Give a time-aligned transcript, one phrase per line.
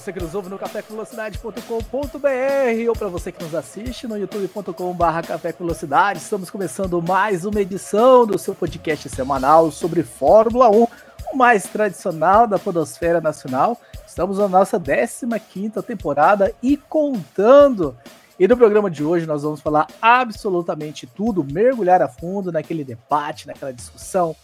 [0.00, 5.52] Você que nos ouve no cafévelocidade.com.br ou para você que nos assiste no youtube.com.br Café
[5.52, 10.86] com Velocidade, estamos começando mais uma edição do seu podcast semanal sobre Fórmula 1,
[11.34, 13.78] o mais tradicional da podosfera nacional.
[14.06, 17.94] Estamos na nossa 15ª temporada e contando.
[18.38, 23.46] E no programa de hoje nós vamos falar absolutamente tudo, mergulhar a fundo naquele debate,
[23.46, 24.34] naquela discussão,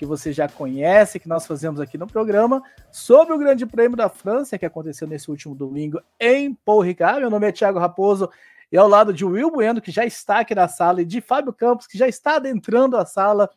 [0.00, 4.08] que você já conhece, que nós fazemos aqui no programa, sobre o Grande Prêmio da
[4.08, 7.20] França, que aconteceu nesse último domingo em Paul Ricard.
[7.20, 8.30] Meu nome é Thiago Raposo
[8.72, 11.52] e ao lado de Will Bueno, que já está aqui na sala, e de Fábio
[11.52, 13.50] Campos, que já está adentrando a sala,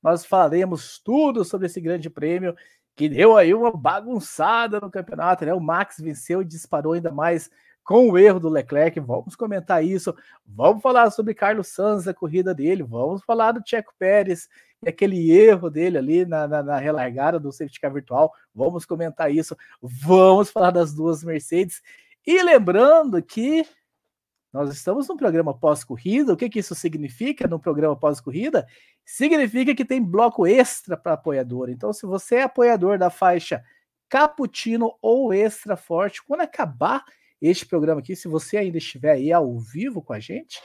[0.00, 2.54] nós falaremos tudo sobre esse Grande Prêmio,
[2.94, 5.52] que deu aí uma bagunçada no campeonato, né?
[5.52, 7.50] O Max venceu e disparou ainda mais
[7.88, 9.00] com o erro do Leclerc.
[9.00, 10.14] Vamos comentar isso.
[10.44, 12.82] Vamos falar sobre Carlos Sanz, a corrida dele.
[12.82, 14.46] Vamos falar do Checo Pérez
[14.84, 18.30] e aquele erro dele ali na, na, na, relargada do safety car virtual.
[18.54, 19.56] Vamos comentar isso.
[19.80, 21.80] Vamos falar das duas Mercedes.
[22.26, 23.66] E lembrando que
[24.52, 26.34] nós estamos num programa pós-corrida.
[26.34, 28.66] O que, que isso significa no programa pós-corrida?
[29.02, 31.70] Significa que tem bloco extra para apoiador.
[31.70, 33.64] Então, se você é apoiador da faixa
[34.10, 37.02] Cappuccino ou Extra Forte, quando acabar
[37.40, 40.60] este programa aqui, se você ainda estiver aí ao vivo com a gente,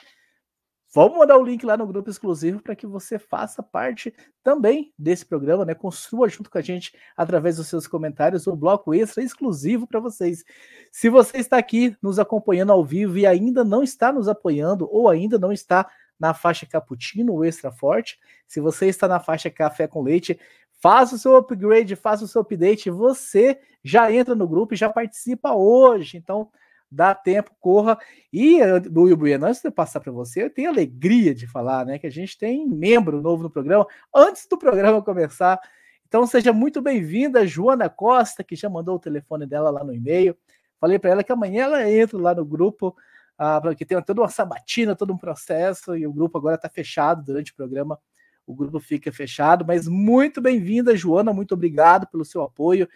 [0.95, 5.25] Vamos mandar o link lá no grupo exclusivo para que você faça parte também desse
[5.25, 5.73] programa, né?
[5.73, 10.44] Construa junto com a gente através dos seus comentários um bloco extra exclusivo para vocês.
[10.91, 15.09] Se você está aqui nos acompanhando ao vivo e ainda não está nos apoiando ou
[15.09, 19.88] ainda não está na faixa cappuccino ou extra forte, se você está na faixa café
[19.88, 20.39] com leite,
[20.79, 24.91] faça o seu upgrade, faça o seu update, você já entra no grupo e já
[24.91, 26.17] participa hoje.
[26.17, 26.51] Então,
[26.94, 27.98] dá tempo, corra.
[28.31, 28.59] E
[28.96, 31.98] Will Bueno, antes de eu passar para você, eu tenho alegria de falar, né?
[31.98, 35.59] Que a gente tem membro novo no programa, antes do programa começar.
[36.08, 40.38] Então seja muito bem-vinda, Joana Costa, que já mandou o telefone dela lá no e-mail.
[40.80, 42.96] Falei para ela que amanhã ela entra lá no grupo,
[43.38, 47.24] ah, porque tem toda uma sabatina, todo um processo, e o grupo agora está fechado
[47.24, 47.98] durante o programa.
[48.46, 52.88] O grupo fica fechado, mas muito bem-vinda, Joana, muito obrigado pelo seu apoio.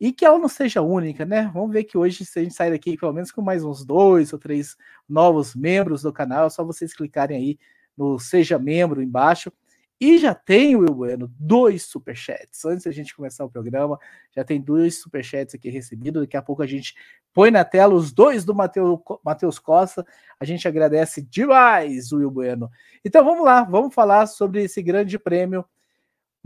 [0.00, 1.50] E que ela não seja única, né?
[1.52, 4.32] Vamos ver que hoje, se a gente sair daqui pelo menos com mais uns dois
[4.32, 4.76] ou três
[5.08, 7.58] novos membros do canal, é só vocês clicarem aí
[7.96, 9.52] no Seja Membro embaixo.
[10.00, 12.64] E já tem, Will Bueno, dois superchats.
[12.64, 13.98] Antes da gente começar o programa,
[14.30, 16.22] já tem dois superchats aqui recebidos.
[16.22, 16.94] Daqui a pouco a gente
[17.34, 20.06] põe na tela os dois do Matheus Costa.
[20.38, 22.70] A gente agradece demais, Will Bueno.
[23.04, 25.64] Então vamos lá, vamos falar sobre esse grande prêmio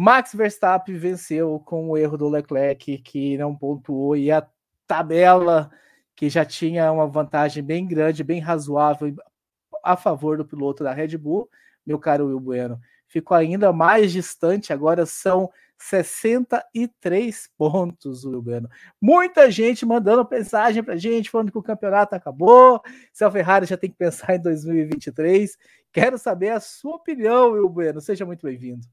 [0.03, 4.45] Max Verstappen venceu com o erro do Leclerc, que não pontuou, e a
[4.85, 5.71] tabela,
[6.17, 9.15] que já tinha uma vantagem bem grande, bem razoável
[9.81, 11.49] a favor do piloto da Red Bull,
[11.87, 15.49] meu caro Will Bueno, ficou ainda mais distante, agora são
[15.79, 18.69] 63 pontos, Will Bueno.
[19.01, 23.77] Muita gente mandando mensagem pra gente, falando que o campeonato acabou, se a Ferrari já
[23.77, 25.57] tem que pensar em 2023.
[25.93, 28.01] Quero saber a sua opinião, Will Bueno.
[28.01, 28.85] Seja muito bem-vindo.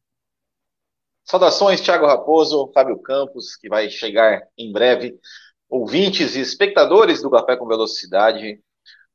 [1.29, 5.19] Saudações, Thiago Raposo, Fábio Campos, que vai chegar em breve,
[5.69, 8.59] ouvintes e espectadores do Café com Velocidade.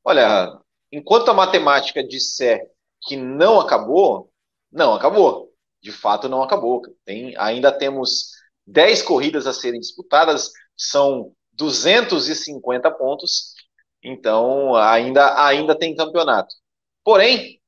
[0.05, 0.57] Olha,
[0.93, 2.71] enquanto a matemática disser
[3.03, 4.31] que não acabou,
[4.71, 5.53] não acabou.
[5.83, 6.83] De fato, não acabou.
[7.05, 8.31] Tem, ainda temos
[8.65, 13.55] 10 corridas a serem disputadas, são 250 pontos,
[14.01, 16.55] então ainda, ainda tem campeonato.
[17.03, 17.61] Porém,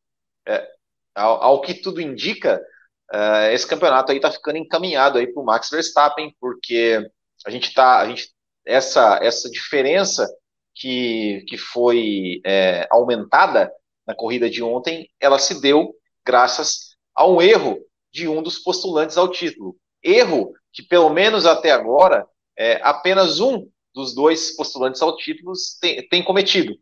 [0.46, 0.70] é,
[1.16, 2.64] ao, ao que tudo indica,
[3.12, 6.98] uh, esse campeonato aí está ficando encaminhado aí para o Max Verstappen, porque
[7.46, 8.30] a gente tá, a gente,
[8.64, 10.28] essa, essa diferença
[10.74, 13.72] que, que foi é, aumentada
[14.06, 15.94] na corrida de ontem, ela se deu
[16.24, 17.78] graças a um erro
[18.12, 19.76] de um dos postulantes ao título.
[20.02, 22.26] Erro que, pelo menos até agora,
[22.58, 26.74] é, apenas um dos dois postulantes ao título tem, tem cometido.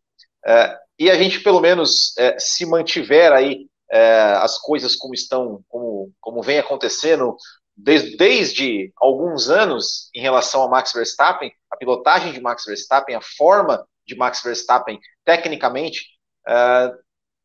[0.46, 5.62] É, e a gente, pelo menos, é, se mantiver aí é, as coisas como estão,
[5.68, 7.36] como, como vem acontecendo
[7.76, 13.20] desde, desde alguns anos em relação a Max Verstappen, a pilotagem de Max Verstappen, a
[13.20, 16.08] forma de Max Verstappen, tecnicamente,
[16.44, 16.92] é,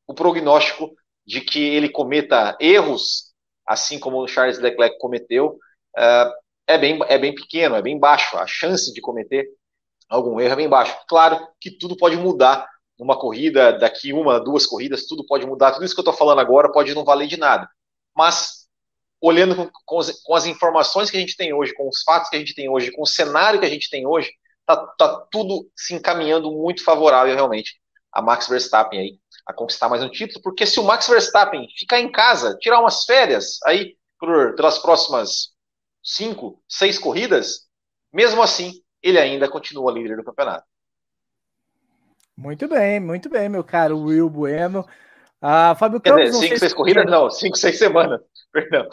[0.07, 0.91] o prognóstico
[1.23, 3.31] de que ele cometa erros,
[3.63, 5.59] assim como o Charles Leclerc cometeu,
[5.95, 6.31] é,
[6.65, 8.35] é, bem, é bem pequeno, é bem baixo.
[8.37, 9.47] A chance de cometer
[10.09, 10.97] algum erro é bem baixo.
[11.07, 12.67] Claro que tudo pode mudar
[12.99, 15.71] numa corrida, daqui uma, duas corridas, tudo pode mudar.
[15.71, 17.69] Tudo isso que eu estou falando agora pode não valer de nada.
[18.15, 18.67] Mas,
[19.21, 22.29] olhando com, com, as, com, as, informações que a gente tem hoje, com os fatos
[22.29, 24.31] que a gente tem hoje, com o cenário que a gente tem hoje,
[24.65, 27.79] tá, tá tudo se encaminhando muito favorável, realmente,
[28.11, 30.41] a Max Verstappen aí, a conquistar mais um título.
[30.43, 35.53] Porque se o Max Verstappen ficar em casa, tirar umas férias aí por, pelas próximas
[36.03, 37.67] cinco, seis corridas,
[38.11, 40.65] mesmo assim, ele ainda continua líder do campeonato.
[42.39, 44.85] Muito bem, muito bem, meu caro Will Bueno.
[45.41, 46.31] Ah, Fábio Quer Campos.
[46.31, 47.05] Dizer, cinco, seis corridas?
[47.05, 48.21] Não, cinco, seis semanas.
[48.53, 48.87] Perdão.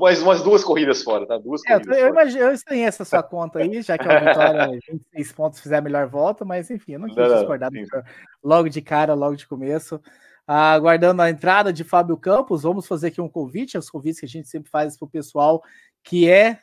[0.00, 1.38] Mais umas duas corridas fora, tá?
[1.38, 4.78] Duas é, corridas eu, imagino, eu estranhei essa sua conta aí, já que a vitória
[5.14, 8.02] 26 pontos fizer a melhor volta, mas enfim, eu não quis não, discordar não,
[8.42, 10.00] logo de cara, logo de começo.
[10.44, 14.26] Ah, aguardando a entrada de Fábio Campos, vamos fazer aqui um convite, os convites que
[14.26, 15.62] a gente sempre faz para o pessoal
[16.02, 16.58] que é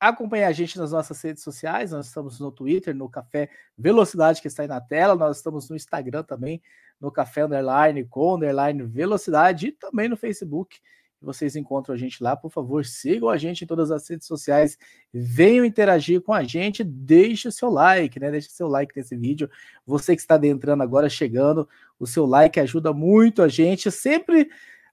[0.00, 1.90] Acompanhe a gente nas nossas redes sociais.
[1.90, 5.16] Nós estamos no Twitter, no Café Velocidade, que está aí na tela.
[5.16, 6.62] Nós estamos no Instagram também,
[7.00, 10.78] no Café Underline, com Underline Velocidade, e também no Facebook.
[11.20, 12.36] Vocês encontram a gente lá.
[12.36, 14.78] Por favor, sigam a gente em todas as redes sociais.
[15.12, 16.84] Venham interagir com a gente.
[16.84, 18.30] Deixe o seu like, né?
[18.30, 19.50] Deixe o seu like nesse vídeo.
[19.84, 21.68] Você que está adentrando agora, chegando,
[21.98, 23.90] o seu like ajuda muito a gente.
[23.90, 24.48] Sempre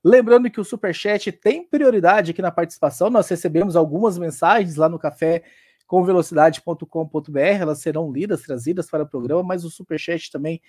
[0.08, 3.10] Lembrando que o Superchat tem prioridade aqui na participação.
[3.10, 5.42] Nós recebemos algumas mensagens lá no café
[5.88, 10.62] com velocidade.com.br, elas serão lidas, trazidas para o programa, mas o Superchat também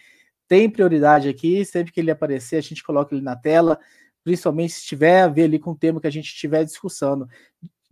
[0.48, 1.66] tem prioridade aqui.
[1.66, 3.78] Sempre que ele aparecer, a gente coloca ele na tela,
[4.24, 7.28] principalmente se tiver a ver ali com o tema que a gente estiver discussando,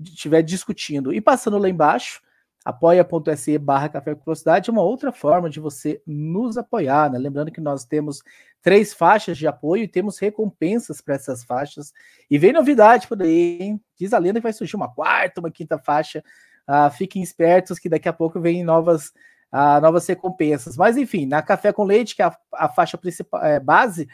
[0.01, 1.13] estiver discutindo.
[1.13, 2.23] E passando lá embaixo,
[2.65, 7.19] apoia.se barra Café com Velocidade, uma outra forma de você nos apoiar, né?
[7.19, 8.23] Lembrando que nós temos
[8.63, 11.93] três faixas de apoio e temos recompensas para essas faixas.
[12.31, 13.81] E vem novidade por aí, hein?
[13.99, 16.25] Diz a lenda que vai surgir uma quarta, uma quinta faixa.
[16.67, 19.13] Ah, fiquem espertos que daqui a pouco vem novas,
[19.53, 20.79] ah, novas recompensas.
[20.79, 24.09] Mas enfim, na Café com Leite, que é a, a faixa principal, é, base,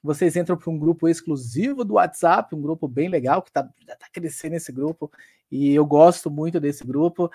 [0.00, 4.06] vocês entram para um grupo exclusivo do WhatsApp, um grupo bem legal, que está tá
[4.12, 5.10] crescendo esse grupo,
[5.50, 7.28] e eu gosto muito desse grupo.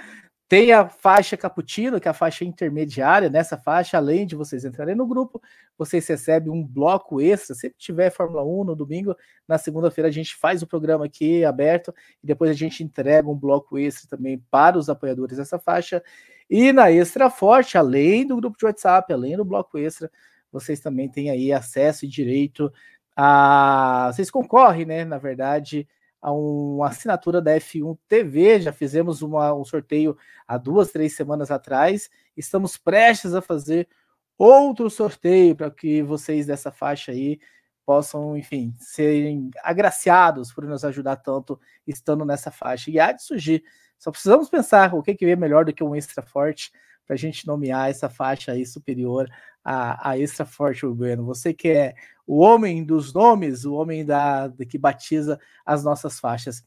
[0.47, 3.29] Tem a faixa cappuccino, que é a faixa intermediária.
[3.29, 5.41] Nessa faixa, além de vocês entrarem no grupo,
[5.75, 7.55] vocês recebem um bloco extra.
[7.55, 9.15] Se tiver Fórmula 1 no domingo,
[9.47, 11.91] na segunda-feira a gente faz o programa aqui aberto
[12.23, 16.03] e depois a gente entrega um bloco extra também para os apoiadores dessa faixa.
[16.47, 20.11] E na Extra Forte, além do grupo de WhatsApp, além do bloco extra,
[20.51, 22.71] vocês também têm aí acesso e direito
[23.15, 24.11] a.
[24.13, 25.03] Vocês concorrem, né?
[25.03, 25.87] Na verdade,
[26.25, 28.59] a uma assinatura da F1 TV.
[28.59, 30.17] Já fizemos uma, um sorteio
[30.47, 32.09] há duas, três semanas atrás.
[32.35, 33.87] Estamos prestes a fazer
[34.35, 37.39] outro sorteio para que vocês dessa faixa aí
[37.85, 42.89] possam, enfim, serem agraciados por nos ajudar tanto estando nessa faixa.
[42.89, 43.63] E há de surgir.
[43.99, 46.71] Só precisamos pensar o que, que é melhor do que um extra forte
[47.05, 49.29] para a gente nomear essa faixa aí superior
[49.65, 51.25] a, a extra forte urbano.
[51.25, 51.95] Você que é
[52.27, 56.63] o homem dos nomes, o homem da, que batiza as nossas faixas.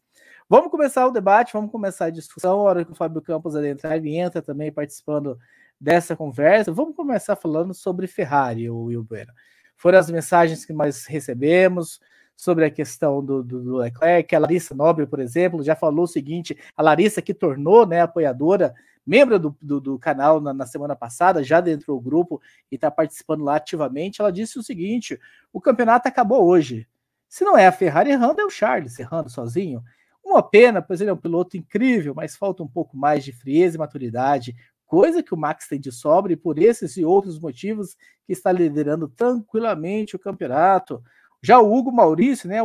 [0.48, 2.58] Vamos começar o debate, vamos começar a discussão.
[2.58, 5.38] A hora que o Fábio Campos adentrar, ele entra também participando
[5.80, 6.72] dessa conversa.
[6.72, 9.32] Vamos começar falando sobre Ferrari, o Bueno.
[9.76, 12.00] Foram as mensagens que nós recebemos
[12.34, 14.34] sobre a questão do, do, do Leclerc.
[14.34, 18.74] A Larissa Nobre, por exemplo, já falou o seguinte: a Larissa, que tornou né, apoiadora
[19.08, 22.90] membro do, do, do canal na, na, semana passada, já dentro do grupo e está
[22.90, 25.18] participando lá ativamente, ela disse o seguinte:
[25.50, 26.86] o campeonato acabou hoje.
[27.26, 29.82] Se não é a Ferrari errando, é o Charles errando sozinho.
[30.22, 33.76] Uma pena, pois ele é um piloto incrível, mas falta um pouco mais de frieza
[33.76, 37.96] e maturidade, coisa que o Max tem de sobra, e por esses e outros motivos
[38.26, 41.02] que está liderando tranquilamente o campeonato.
[41.42, 42.58] Já o Hugo Maurício, né?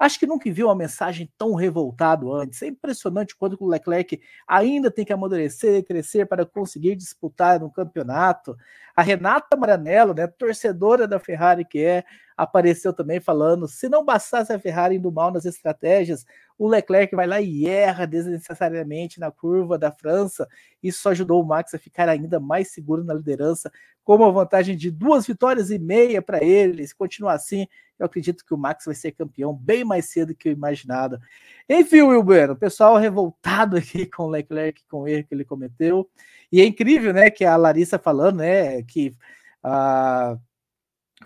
[0.00, 2.62] Acho que nunca viu uma mensagem tão revoltado antes.
[2.62, 7.70] É impressionante quando o Leclerc ainda tem que amadurecer e crescer para conseguir disputar no
[7.70, 8.56] campeonato.
[8.96, 12.02] A Renata Maranello, né, torcedora da Ferrari que é,
[12.42, 16.24] apareceu também falando: se não bastasse a Ferrari indo mal nas estratégias,
[16.58, 20.48] o Leclerc vai lá e erra desnecessariamente na curva da França.
[20.82, 23.70] Isso ajudou o Max a ficar ainda mais seguro na liderança,
[24.02, 26.86] com uma vantagem de duas vitórias e meia para ele.
[26.86, 27.66] Se continuar assim,
[27.98, 31.20] eu acredito que o Max vai ser campeão bem mais cedo que eu imaginado.
[31.68, 35.44] Enfim, Will Bueno, o pessoal revoltado aqui com o Leclerc, com o erro que ele
[35.44, 36.08] cometeu.
[36.50, 39.14] E é incrível, né, que a Larissa falando, né, que
[39.62, 40.38] ah,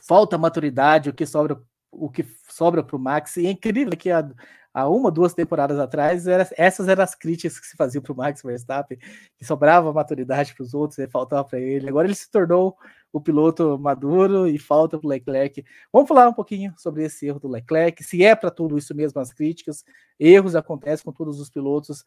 [0.00, 1.60] falta maturidade, o que sobra
[1.96, 3.36] o que sobra para o Max.
[3.36, 4.28] E é incrível que há,
[4.72, 8.16] há, uma, duas temporadas atrás, era, essas eram as críticas que se faziam para o
[8.16, 8.98] Max Verstappen,
[9.38, 11.88] que sobrava maturidade para os outros e faltava para ele.
[11.88, 12.76] Agora ele se tornou
[13.12, 15.64] o piloto maduro e falta para o Leclerc.
[15.92, 19.20] Vamos falar um pouquinho sobre esse erro do Leclerc, se é para tudo isso mesmo
[19.20, 19.84] as críticas,
[20.18, 22.04] erros acontecem com todos os pilotos,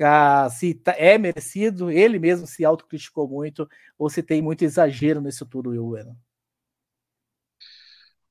[0.00, 5.20] ah, se tá, é merecido, ele mesmo se autocriticou muito, ou se tem muito exagero
[5.20, 6.16] nisso tudo, Will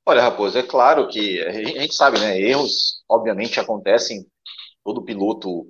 [0.05, 2.39] Olha, Raposo, é claro que a gente sabe, né?
[2.39, 4.25] Erros, obviamente, acontecem.
[4.83, 5.65] Todo piloto,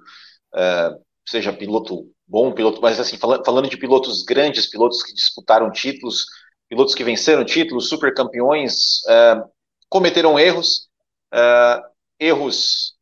[0.53, 6.25] é, seja piloto bom, piloto, mas assim, falando, de pilotos grandes, pilotos que disputaram títulos,
[6.67, 9.43] pilotos que venceram títulos, super campeões, é,
[9.89, 10.89] cometeram erros,
[11.33, 11.81] é,
[12.19, 12.95] erros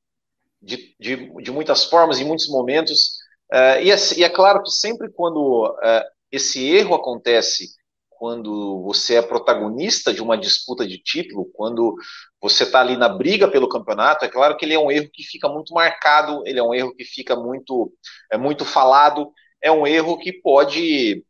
[0.62, 3.18] de, de, de, muitas formas, em muitos momentos.
[3.52, 7.74] É, e, é, e, é, claro que sempre quando é, esse erro acontece
[8.24, 11.94] quando você é protagonista de uma disputa de título, quando
[12.42, 15.24] você está ali na briga pelo campeonato, é claro que ele é um erro que
[15.24, 17.92] fica muito marcado, ele é um erro que fica muito,
[18.32, 19.30] é muito falado,
[19.62, 21.22] é um erro que pode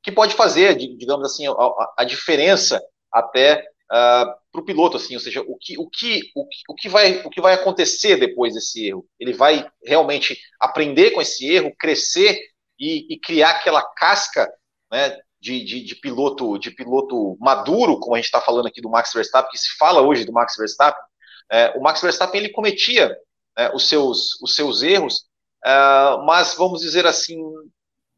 [0.00, 2.80] que pode fazer, digamos assim, a, a diferença
[3.12, 6.58] até uh, ah, para o piloto, assim, ou seja, o que, o, que, o, que,
[6.68, 9.04] o, que vai, o que vai acontecer depois desse erro?
[9.18, 12.40] Ele vai realmente aprender com esse erro, crescer
[12.78, 14.48] e, e criar aquela casca
[14.88, 18.90] né, de, de, de, piloto de piloto maduro, como a gente está falando aqui do
[18.90, 21.02] Max Verstappen, que se fala hoje do Max Verstappen,
[21.50, 23.16] é, o Max Verstappen ele cometia
[23.56, 25.26] é, os, seus, os seus erros,
[25.64, 25.70] é,
[26.24, 27.40] mas vamos dizer assim,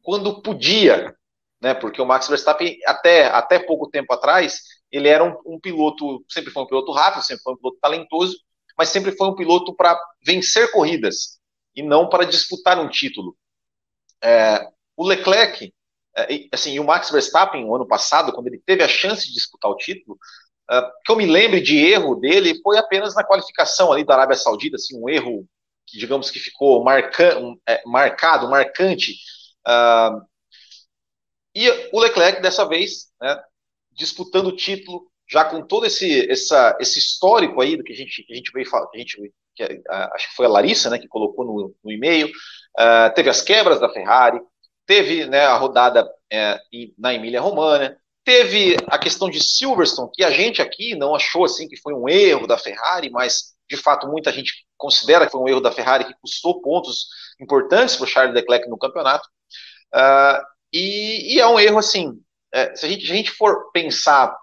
[0.01, 1.15] quando podia,
[1.61, 4.61] né, porque o Max Verstappen até, até pouco tempo atrás,
[4.91, 8.37] ele era um, um piloto, sempre foi um piloto rápido, sempre foi um piloto talentoso,
[8.77, 11.39] mas sempre foi um piloto para vencer corridas
[11.75, 13.37] e não para disputar um título.
[14.23, 15.73] É, o Leclerc
[16.51, 19.71] assim, e o Max Verstappen, no ano passado, quando ele teve a chance de disputar
[19.71, 20.17] o título,
[20.69, 24.35] uh, que eu me lembre de erro dele foi apenas na qualificação ali da Arábia
[24.35, 25.47] Saudita, assim, um erro
[25.87, 27.37] que, digamos que ficou marca,
[27.67, 29.13] é, marcado, marcante.
[29.67, 30.21] Uh,
[31.55, 33.41] e o Leclerc, dessa vez, né,
[33.91, 38.23] disputando o título, já com todo esse, essa, esse histórico aí do que a gente,
[38.23, 40.89] que a gente veio falar, que a gente, que, uh, acho que foi a Larissa,
[40.89, 42.29] né, que colocou no, no e-mail,
[43.15, 44.39] teve as quebras da Ferrari,
[44.91, 46.59] teve né, a rodada é,
[46.97, 51.77] na Emília-Romana, teve a questão de Silverstone, que a gente aqui não achou assim que
[51.77, 55.61] foi um erro da Ferrari, mas de fato muita gente considera que foi um erro
[55.61, 57.07] da Ferrari que custou pontos
[57.39, 59.25] importantes para o Charles Leclerc no campeonato.
[59.95, 60.43] Uh,
[60.73, 62.21] e, e, é um erro assim,
[62.53, 64.35] é, se, a gente, se, a gente, for pensar,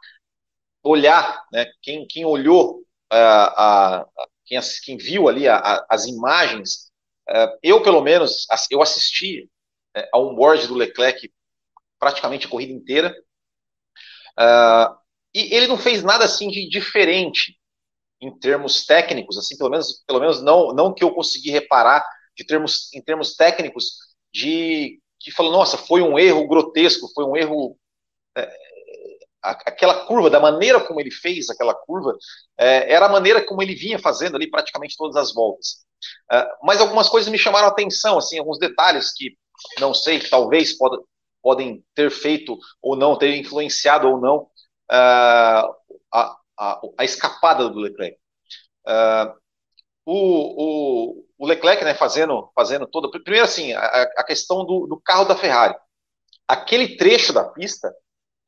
[0.83, 2.79] olhar, né, quem, quem olhou,
[3.13, 4.07] uh, a,
[4.47, 6.91] quem, quem, viu ali a, as imagens,
[7.29, 9.47] uh, eu pelo menos, eu assisti
[9.99, 11.33] é, a onboard do Leclerc
[11.99, 13.15] praticamente a corrida inteira.
[14.39, 14.97] Uh,
[15.35, 17.59] e ele não fez nada assim de diferente
[18.21, 22.05] em termos técnicos, assim, pelo menos, pelo menos não, não que eu consegui reparar
[22.37, 23.93] de termos, em termos técnicos
[24.33, 27.77] de que falou, nossa, foi um erro grotesco, foi um erro
[28.37, 28.49] é,
[29.43, 32.17] aquela curva, da maneira como ele fez aquela curva,
[32.57, 35.85] é, era a maneira como ele vinha fazendo ali praticamente todas as voltas.
[36.33, 39.37] Uh, mas algumas coisas me chamaram a atenção, assim, alguns detalhes que
[39.79, 41.03] não sei, talvez pode,
[41.43, 44.49] podem ter feito ou não, ter influenciado ou não
[44.91, 45.75] uh,
[46.13, 48.19] a, a, a, escapada do Leclerc.
[48.87, 49.39] Uh,
[50.05, 50.15] o,
[50.63, 53.11] o, o, Leclerc, né, fazendo, fazendo toda.
[53.11, 53.85] Primeiro, assim, a,
[54.17, 55.75] a questão do, do, carro da Ferrari.
[56.47, 57.95] Aquele trecho da pista,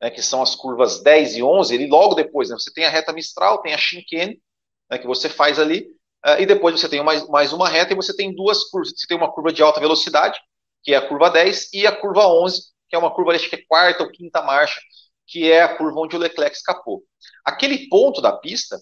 [0.01, 2.89] né, que são as curvas 10 e 11, ele logo depois, né, você tem a
[2.89, 4.41] reta Mistral, tem a chicane,
[4.89, 5.87] né, que você faz ali,
[6.25, 8.93] uh, e depois você tem mais, mais uma reta e você tem duas curvas.
[8.95, 10.39] Você tem uma curva de alta velocidade,
[10.83, 13.55] que é a curva 10, e a curva 11, que é uma curva, acho que
[13.55, 14.79] é quarta ou quinta marcha,
[15.27, 17.03] que é a curva onde o Leclerc escapou.
[17.45, 18.81] Aquele ponto da pista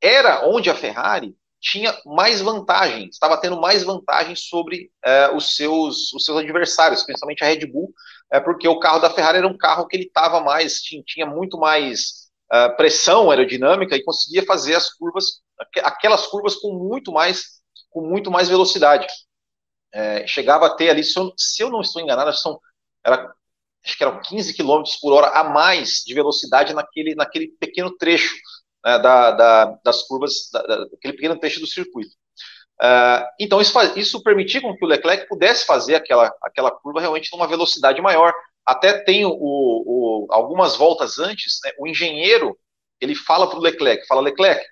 [0.00, 6.12] era onde a Ferrari tinha mais vantagem, estava tendo mais vantagem sobre é, os, seus,
[6.12, 7.92] os seus adversários, principalmente a Red Bull,
[8.32, 11.26] é, porque o carro da Ferrari era um carro que ele estava mais, tinha, tinha,
[11.26, 15.40] muito mais uh, pressão aerodinâmica e conseguia fazer as curvas,
[15.82, 19.08] aquelas curvas com muito mais, com muito mais velocidade
[19.92, 22.60] é, chegava a ter ali, se eu, se eu, não estou enganado, são,
[23.04, 23.32] era,
[23.84, 28.34] acho que eram 15 km por hora a mais de velocidade naquele, naquele pequeno trecho
[28.84, 32.10] né, da, da, das curvas, da, pequeno trecho do circuito.
[32.80, 37.30] Uh, então, isso, isso permitia com que o Leclerc pudesse fazer aquela, aquela curva realmente
[37.32, 38.32] numa velocidade maior.
[38.64, 42.56] Até tem o, o algumas voltas antes, né, o engenheiro
[43.00, 44.64] ele fala para o Leclerc, fala, Leclerc,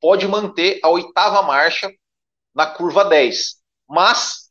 [0.00, 1.92] pode manter a oitava marcha
[2.54, 3.56] na curva 10,
[3.88, 4.50] mas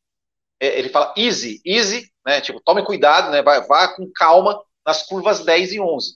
[0.62, 2.40] ele fala easy, easy, né?
[2.40, 3.42] Tipo, tome cuidado, né?
[3.42, 6.16] Vá com calma nas curvas 10 e 11.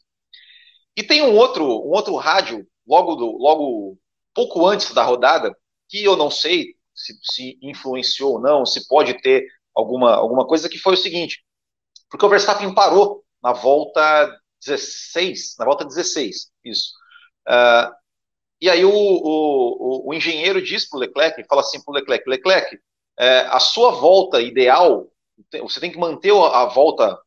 [0.95, 3.97] E tem um outro, um outro rádio, logo, do, logo
[4.33, 5.55] pouco antes da rodada,
[5.89, 10.69] que eu não sei se, se influenciou ou não, se pode ter alguma, alguma coisa,
[10.69, 11.43] que foi o seguinte,
[12.09, 14.31] porque o Verstappen parou na volta
[14.65, 16.91] 16, na volta 16, isso.
[17.47, 17.93] Uh,
[18.61, 22.29] e aí o, o, o, engenheiro diz para o Leclerc, fala assim para o Leclerc,
[22.29, 22.79] Leclerc,
[23.17, 25.07] é, a sua volta ideal,
[25.61, 27.17] você tem que manter a volta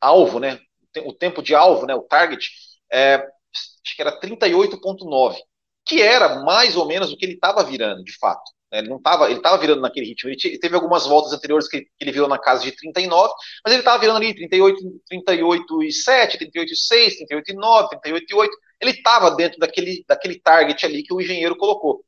[0.00, 0.60] alvo, né?
[1.04, 1.94] O tempo de alvo, né?
[1.94, 2.50] O target,
[2.92, 5.36] é, acho que era 38,9,
[5.84, 8.42] que era mais ou menos o que ele estava virando, de fato.
[8.74, 8.78] Né?
[8.80, 10.30] Ele não estava, ele estava virando naquele ritmo.
[10.30, 13.32] Ele teve algumas voltas anteriores que, que ele virou na casa de 39,
[13.64, 18.48] mas ele estava virando ali 38, 38,7, 38,6, 38,9, 38,8.
[18.80, 22.04] Ele estava dentro daquele, daquele target ali que o engenheiro colocou.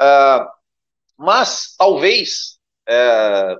[0.00, 0.46] Uh,
[1.16, 3.56] mas talvez é,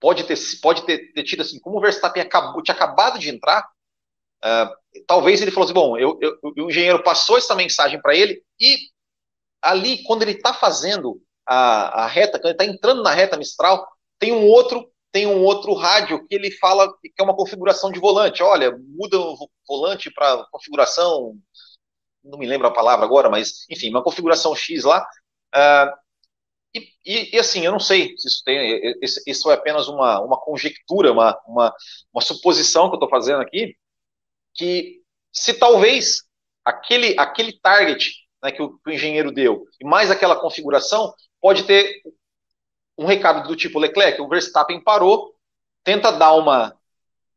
[0.00, 3.68] pode ter, pode ter, ter, tido assim, como o Verstappen acabou, tinha acabado de entrar,
[4.44, 8.42] uh, talvez ele falou assim, bom, eu, eu, o engenheiro passou essa mensagem para ele
[8.58, 8.76] e
[9.62, 13.86] ali, quando ele está fazendo a, a, reta, quando ele está entrando na reta Mistral,
[14.18, 18.00] tem um outro tem um outro rádio que ele fala que é uma configuração de
[18.00, 18.42] volante.
[18.42, 19.36] Olha, muda o
[19.68, 21.36] volante para configuração,
[22.24, 25.06] não me lembro a palavra agora, mas enfim, uma configuração X lá.
[25.54, 26.01] Uh,
[26.74, 28.94] e, e, e, assim, eu não sei se isso tem.
[29.26, 31.74] Isso é apenas uma, uma conjectura, uma, uma,
[32.12, 33.76] uma suposição que eu estou fazendo aqui,
[34.54, 35.02] que
[35.32, 36.22] se talvez
[36.64, 38.12] aquele, aquele target
[38.42, 42.02] né, que, o, que o engenheiro deu, e mais aquela configuração, pode ter
[42.96, 45.34] um recado do tipo Leclerc, o Verstappen parou,
[45.84, 46.76] tenta dar uma,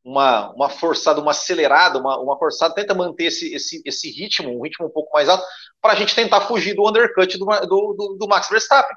[0.04, 4.62] uma, uma forçada, uma acelerada, uma, uma forçada, tenta manter esse, esse, esse ritmo, um
[4.62, 5.44] ritmo um pouco mais alto,
[5.82, 8.96] para a gente tentar fugir do undercut do, do, do, do Max Verstappen.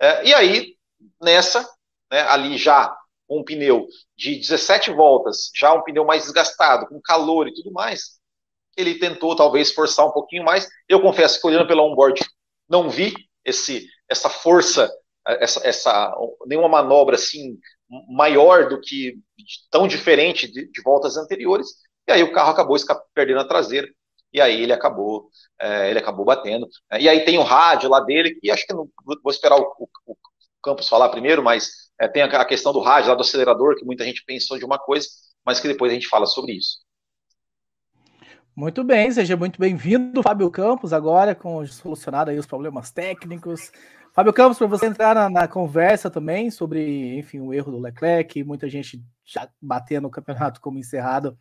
[0.00, 0.76] É, e aí,
[1.20, 1.62] nessa,
[2.10, 2.94] né, ali já
[3.26, 3.86] com um pneu
[4.16, 8.16] de 17 voltas, já um pneu mais desgastado, com calor e tudo mais,
[8.76, 10.68] ele tentou talvez forçar um pouquinho mais.
[10.88, 12.22] Eu confesso que olhando pela onboard,
[12.68, 14.92] não vi esse, essa força,
[15.26, 16.14] essa, essa
[16.46, 17.58] nenhuma manobra assim
[18.08, 19.18] maior do que
[19.70, 21.68] tão diferente de, de voltas anteriores.
[22.06, 22.76] E aí o carro acabou
[23.14, 23.88] perdendo a traseira
[24.36, 26.68] e aí ele acabou, é, ele acabou batendo.
[26.90, 27.00] Né?
[27.00, 29.88] E aí tem o rádio lá dele, que acho que não vou esperar o, o,
[30.06, 30.16] o
[30.62, 34.04] Campos falar primeiro, mas é, tem a, questão do rádio lá do acelerador, que muita
[34.04, 35.08] gente pensou de uma coisa,
[35.42, 36.80] mas que depois a gente fala sobre isso.
[38.54, 43.72] Muito bem, seja muito bem-vindo, Fábio Campos, agora com solucionado aí os problemas técnicos.
[44.12, 48.44] Fábio Campos, para você entrar na, na, conversa também sobre, enfim, o erro do Leclerc,
[48.44, 51.38] muita gente já batendo o campeonato como encerrado.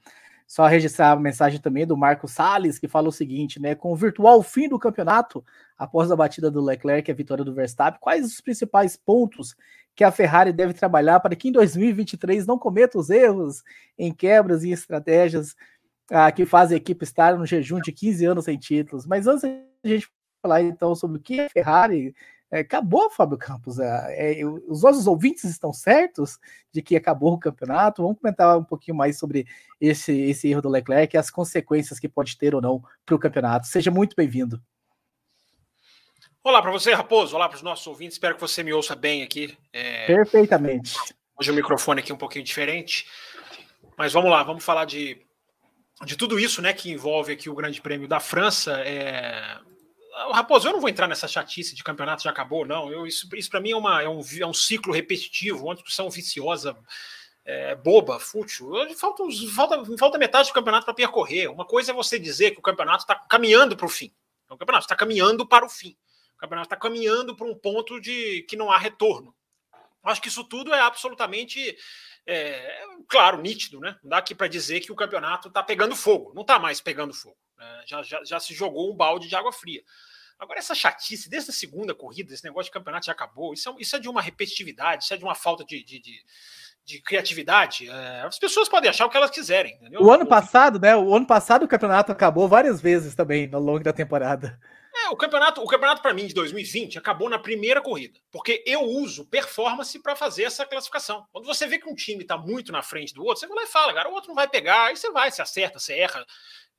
[0.47, 3.73] Só registrar a mensagem também do Marco Salles, que fala o seguinte, né?
[3.73, 5.43] Com o virtual fim do campeonato,
[5.77, 9.55] após a batida do Leclerc e a vitória do Verstappen, quais os principais pontos
[9.95, 13.63] que a Ferrari deve trabalhar para que em 2023 não cometa os erros
[13.97, 15.55] em quebras e estratégias
[16.11, 19.05] ah, que fazem a equipe estar no jejum de 15 anos sem títulos?
[19.07, 20.07] Mas antes a gente
[20.41, 22.13] falar então sobre o que a Ferrari
[22.51, 23.79] acabou, Fábio Campos.
[23.79, 26.39] É, é, os nossos ouvintes estão certos
[26.71, 28.01] de que acabou o campeonato.
[28.01, 29.47] Vamos comentar um pouquinho mais sobre
[29.79, 33.19] esse, esse erro do Leclerc e as consequências que pode ter ou não para o
[33.19, 33.67] campeonato.
[33.67, 34.61] Seja muito bem-vindo.
[36.43, 37.35] Olá para você, Raposo.
[37.35, 38.15] Olá para os nossos ouvintes.
[38.15, 39.57] Espero que você me ouça bem aqui.
[39.73, 40.05] É...
[40.05, 40.95] Perfeitamente.
[41.39, 43.07] Hoje o microfone aqui é um pouquinho diferente.
[43.97, 45.21] Mas vamos lá, vamos falar de,
[46.03, 48.73] de tudo isso né, que envolve aqui o Grande Prêmio da França.
[48.81, 49.57] É
[50.31, 52.89] Raposo, eu não vou entrar nessa chatice de campeonato já acabou, não.
[52.91, 56.09] Eu, isso isso para mim é, uma, é, um, é um ciclo repetitivo, uma discussão
[56.09, 56.77] viciosa,
[57.43, 58.71] é, boba, fútil.
[58.95, 59.23] Falta,
[59.53, 61.47] falta, falta metade do campeonato para percorrer.
[61.51, 64.13] Uma coisa é você dizer que o campeonato está caminhando para o fim.
[64.49, 65.97] O campeonato está caminhando para o fim.
[66.35, 69.35] O campeonato está caminhando para um ponto de que não há retorno.
[70.03, 71.75] Acho que isso tudo é absolutamente
[72.25, 73.97] é, claro, nítido, né?
[74.03, 76.31] Não dá aqui para dizer que o campeonato está pegando fogo.
[76.33, 77.37] Não está mais pegando fogo.
[77.57, 77.83] Né?
[77.85, 79.81] Já, já, já se jogou um balde de água fria.
[80.37, 83.75] Agora, essa chatice desde a segunda corrida, esse negócio de campeonato já acabou, isso é,
[83.79, 86.25] isso é de uma repetitividade, isso é de uma falta de, de, de,
[86.83, 87.89] de criatividade.
[87.89, 89.75] É, as pessoas podem achar o que elas quiserem.
[89.75, 90.01] Entendeu?
[90.01, 90.95] O ano passado, né?
[90.95, 94.59] O ano passado o campeonato acabou várias vezes também ao longo da temporada.
[94.97, 98.81] É, o campeonato, o campeonato para mim de 2020 acabou na primeira corrida, porque eu
[98.81, 101.27] uso performance para fazer essa classificação.
[101.33, 103.63] Quando você vê que um time está muito na frente do outro, você vai lá
[103.63, 106.25] e fala, cara, o outro não vai pegar, aí você vai, você acerta, você erra.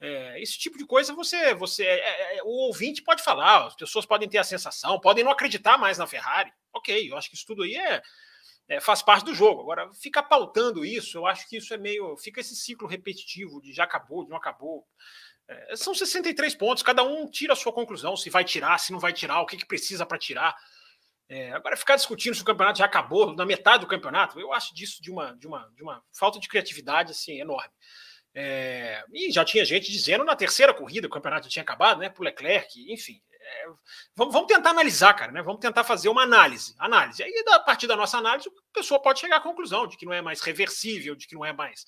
[0.00, 3.76] É, esse tipo de coisa você, você é, é, é, o ouvinte pode falar, as
[3.76, 6.52] pessoas podem ter a sensação, podem não acreditar mais na Ferrari.
[6.72, 8.02] Ok, eu acho que isso tudo aí é,
[8.68, 9.62] é, faz parte do jogo.
[9.62, 12.16] Agora, ficar pautando isso, eu acho que isso é meio.
[12.16, 14.86] Fica esse ciclo repetitivo de já acabou, de não acabou.
[15.48, 18.98] É, são 63 pontos, cada um tira a sua conclusão, se vai tirar, se não
[18.98, 20.56] vai tirar, o que, que precisa para tirar.
[21.28, 24.74] É, agora, ficar discutindo se o campeonato já acabou na metade do campeonato, eu acho
[24.74, 27.72] disso de uma, de uma, de uma falta de criatividade assim, enorme.
[28.38, 32.10] É, e já tinha gente dizendo na terceira corrida, o campeonato tinha acabado, né?
[32.10, 33.20] Pro Leclerc, enfim.
[33.40, 33.66] É,
[34.14, 35.42] vamos, vamos, tentar analisar, cara, né?
[35.42, 36.74] Vamos tentar fazer uma análise.
[36.78, 37.22] Análise.
[37.22, 40.12] Aí, a partir da nossa análise, a pessoa pode chegar à conclusão de que não
[40.12, 41.86] é mais reversível, de que não é mais,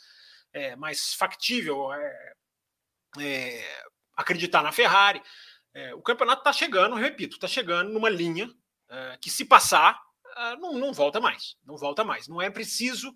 [0.52, 1.92] é, mais factível
[3.18, 3.82] é, é,
[4.16, 5.22] acreditar na Ferrari.
[5.72, 8.50] É, o campeonato está chegando, repito, está chegando numa linha
[9.20, 10.00] que, se passar,
[10.58, 11.56] não, não volta mais.
[11.64, 12.26] Não volta mais.
[12.26, 13.12] Não é preciso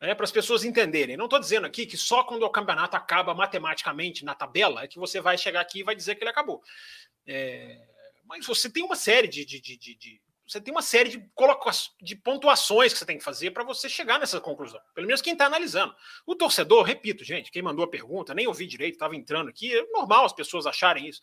[0.00, 1.16] É, para as pessoas entenderem.
[1.16, 4.98] Não estou dizendo aqui que só quando o campeonato acaba matematicamente na tabela é que
[4.98, 6.60] você vai chegar aqui e vai dizer que ele acabou.
[7.26, 7.80] É,
[8.24, 11.30] mas você tem uma série de, de, de, de você tem uma série de,
[12.02, 14.80] de pontuações que você tem que fazer para você chegar nessa conclusão.
[14.94, 15.94] Pelo menos quem está analisando.
[16.26, 19.76] O torcedor, repito, gente, quem mandou a pergunta, nem ouvi direito, estava entrando aqui.
[19.76, 21.22] É normal as pessoas acharem isso.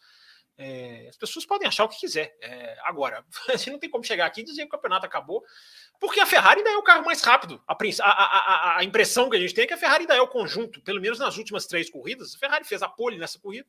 [0.57, 2.35] É, as pessoas podem achar o que quiser.
[2.41, 5.43] É, agora, gente não tem como chegar aqui e dizer que o campeonato acabou,
[5.99, 7.61] porque a Ferrari ainda é o carro mais rápido.
[7.67, 10.21] A, a, a, a, impressão que a gente tem é que a Ferrari ainda é
[10.21, 12.35] o conjunto, pelo menos nas últimas três corridas.
[12.35, 13.67] A Ferrari fez a pole nessa corrida,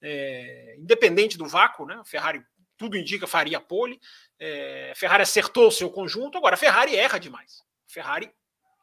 [0.00, 1.94] é, independente do vácuo, né?
[1.94, 2.44] A Ferrari,
[2.76, 4.00] tudo indica, faria pole.
[4.38, 7.62] É, a Ferrari acertou o seu conjunto, agora a Ferrari erra demais.
[7.88, 8.30] A Ferrari,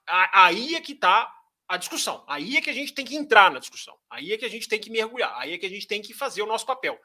[0.08, 1.32] aí é que está
[1.68, 2.24] a discussão.
[2.28, 3.98] Aí é que a gente tem que entrar na discussão.
[4.10, 5.34] Aí é que a gente tem que mergulhar.
[5.38, 7.00] Aí é que a gente tem que fazer o nosso papel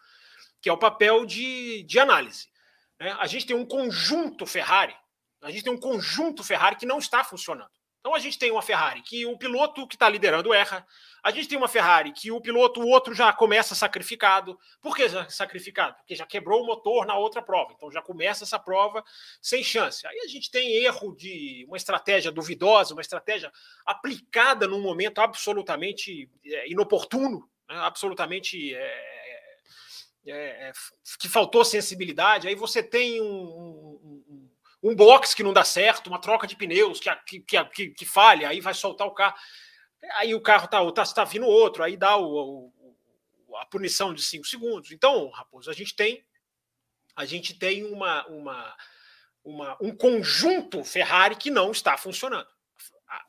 [0.60, 2.48] que é o papel de, de análise.
[2.98, 3.16] Né?
[3.18, 4.96] A gente tem um conjunto Ferrari,
[5.42, 7.70] a gente tem um conjunto Ferrari que não está funcionando.
[8.00, 10.86] Então a gente tem uma Ferrari que o piloto que está liderando erra,
[11.22, 14.58] a gente tem uma Ferrari que o piloto, o outro já começa sacrificado.
[14.80, 15.96] Por que já sacrificado?
[15.96, 17.72] Porque já quebrou o motor na outra prova.
[17.76, 19.04] Então já começa essa prova
[19.42, 20.06] sem chance.
[20.06, 23.52] Aí a gente tem erro de uma estratégia duvidosa, uma estratégia
[23.84, 27.76] aplicada num momento absolutamente é, inoportuno, né?
[27.78, 29.18] absolutamente é,
[30.30, 30.72] é,
[31.18, 33.97] que faltou sensibilidade, aí você tem um,
[34.82, 38.48] um, box que não dá certo, uma troca de pneus que, que, que, que falha,
[38.48, 39.36] aí vai soltar o carro.
[40.16, 42.72] Aí o carro está tá, tá vindo outro, aí dá o,
[43.46, 44.92] o, a punição de 5 segundos.
[44.92, 46.24] Então, Raposo, a gente tem
[47.18, 48.76] a gente tem uma, uma,
[49.42, 52.46] uma, um conjunto Ferrari que não está funcionando.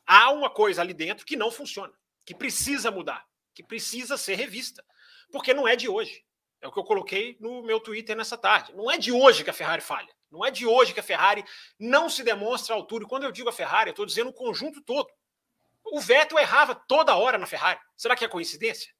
[0.06, 1.92] Há uma coisa ali dentro que não funciona,
[2.24, 4.84] que precisa mudar, que precisa ser revista,
[5.32, 6.24] porque não é de hoje.
[6.60, 8.72] É o que eu coloquei no meu Twitter nessa tarde.
[8.74, 10.14] Não é de hoje que a Ferrari falha.
[10.30, 11.44] Não é de hoje que a Ferrari
[11.78, 13.04] não se demonstra à altura.
[13.04, 15.08] E quando eu digo a Ferrari, eu estou dizendo o conjunto todo.
[15.84, 17.80] O Vettel errava toda hora na Ferrari.
[17.96, 18.92] Será que é coincidência?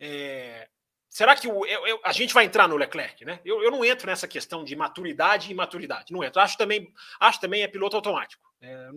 [0.00, 0.68] É...
[1.12, 3.38] Será que o, eu, eu, a gente vai entrar no Leclerc, né?
[3.44, 6.10] Eu, eu não entro nessa questão de maturidade e imaturidade.
[6.10, 6.40] Não entro.
[6.40, 8.42] Acho também, acho também é piloto automático.
[8.62, 8.88] É,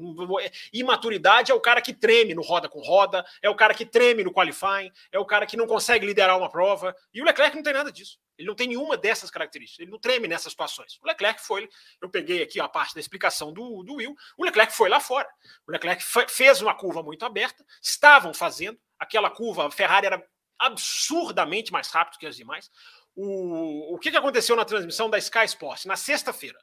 [0.71, 4.23] imaturidade é o cara que treme no roda com roda, é o cara que treme
[4.23, 6.95] no qualifying, é o cara que não consegue liderar uma prova.
[7.13, 8.17] E o Leclerc não tem nada disso.
[8.37, 9.81] Ele não tem nenhuma dessas características.
[9.81, 10.97] Ele não treme nessas situações.
[11.03, 11.67] O Leclerc foi.
[12.01, 14.15] Eu peguei aqui a parte da explicação do, do Will.
[14.37, 15.27] O Leclerc foi lá fora.
[15.67, 17.65] O Leclerc fez uma curva muito aberta.
[17.81, 18.79] Estavam fazendo.
[18.97, 20.25] Aquela curva, a Ferrari era
[20.59, 22.69] absurdamente mais rápido que as demais.
[23.15, 25.85] O, o que, que aconteceu na transmissão da Sky Sports?
[25.85, 26.59] Na sexta-feira.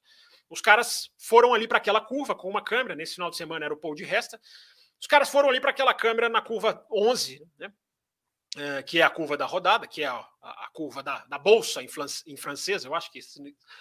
[0.51, 2.95] Os caras foram ali para aquela curva com uma câmera.
[2.95, 4.39] Nesse final de semana era o Paul de Resta.
[5.01, 7.73] Os caras foram ali para aquela câmera na curva 11, né?
[8.55, 11.83] É, que é a curva da rodada, que é a, a, curva da, da bolsa
[11.83, 11.89] em,
[12.27, 12.85] em, francês.
[12.85, 13.41] Eu acho que, se,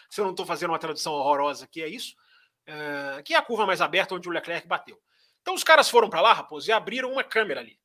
[0.09, 2.15] se eu não estou fazendo uma tradução horrorosa, que é isso.
[2.65, 4.97] É, que é a curva mais aberta onde o Leclerc bateu.
[5.41, 7.77] Então os caras foram para lá, Raposo, e abriram uma câmera ali.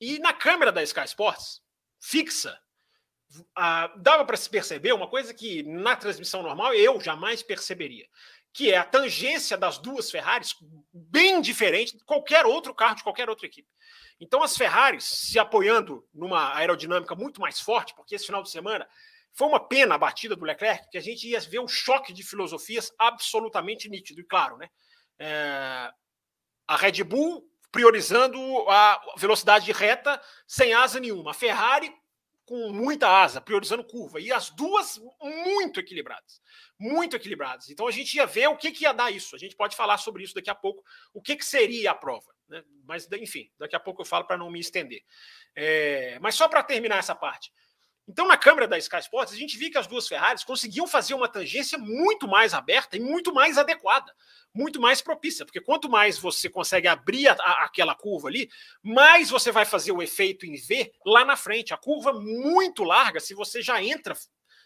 [0.00, 1.62] E na câmera da Sky Sports,
[1.98, 2.58] fixa,
[3.54, 8.06] ah, dava para se perceber uma coisa que na transmissão normal eu jamais perceberia,
[8.52, 10.54] que é a tangência das duas Ferraris
[10.92, 13.68] bem diferente de qualquer outro carro de qualquer outra equipe.
[14.20, 18.88] Então as Ferraris se apoiando numa aerodinâmica muito mais forte, porque esse final de semana
[19.32, 22.22] foi uma pena a batida do Leclerc, que a gente ia ver um choque de
[22.22, 24.70] filosofias absolutamente nítido e claro, né?
[25.18, 25.90] É,
[26.66, 31.32] a Red Bull priorizando a velocidade de reta sem asa nenhuma.
[31.32, 31.94] A Ferrari
[32.46, 36.40] com muita asa, priorizando curva, e as duas muito equilibradas,
[36.78, 37.68] muito equilibradas.
[37.68, 39.36] Então a gente ia ver o que, que ia dar isso.
[39.36, 42.32] A gente pode falar sobre isso daqui a pouco, o que, que seria a prova.
[42.48, 42.62] Né?
[42.84, 45.02] Mas, enfim, daqui a pouco eu falo para não me estender.
[45.54, 47.52] É, mas só para terminar essa parte.
[48.08, 51.14] Então, na câmera da Sky Sports, a gente viu que as duas Ferraris conseguiam fazer
[51.14, 54.14] uma tangência muito mais aberta e muito mais adequada,
[54.54, 58.48] muito mais propícia, porque quanto mais você consegue abrir a, a, aquela curva ali,
[58.80, 61.74] mais você vai fazer o efeito em V lá na frente.
[61.74, 64.16] A curva muito larga, se você já entra,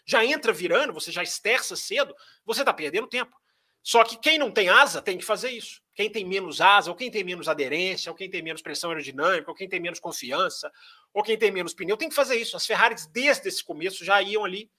[0.05, 3.35] já entra virando, você já esterça cedo, você está perdendo tempo.
[3.81, 5.80] Só que quem não tem asa tem que fazer isso.
[5.93, 9.51] Quem tem menos asa, ou quem tem menos aderência, ou quem tem menos pressão aerodinâmica,
[9.51, 10.71] ou quem tem menos confiança,
[11.13, 12.55] ou quem tem menos pneu, tem que fazer isso.
[12.55, 14.71] As Ferraris, desde esse começo, já iam ali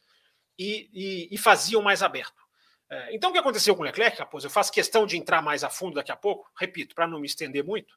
[0.59, 2.43] e, e, e faziam mais aberto.
[2.89, 4.47] É, então, o que aconteceu com o Leclerc, Raposo?
[4.47, 7.27] Eu faço questão de entrar mais a fundo daqui a pouco, repito, para não me
[7.27, 7.95] estender muito.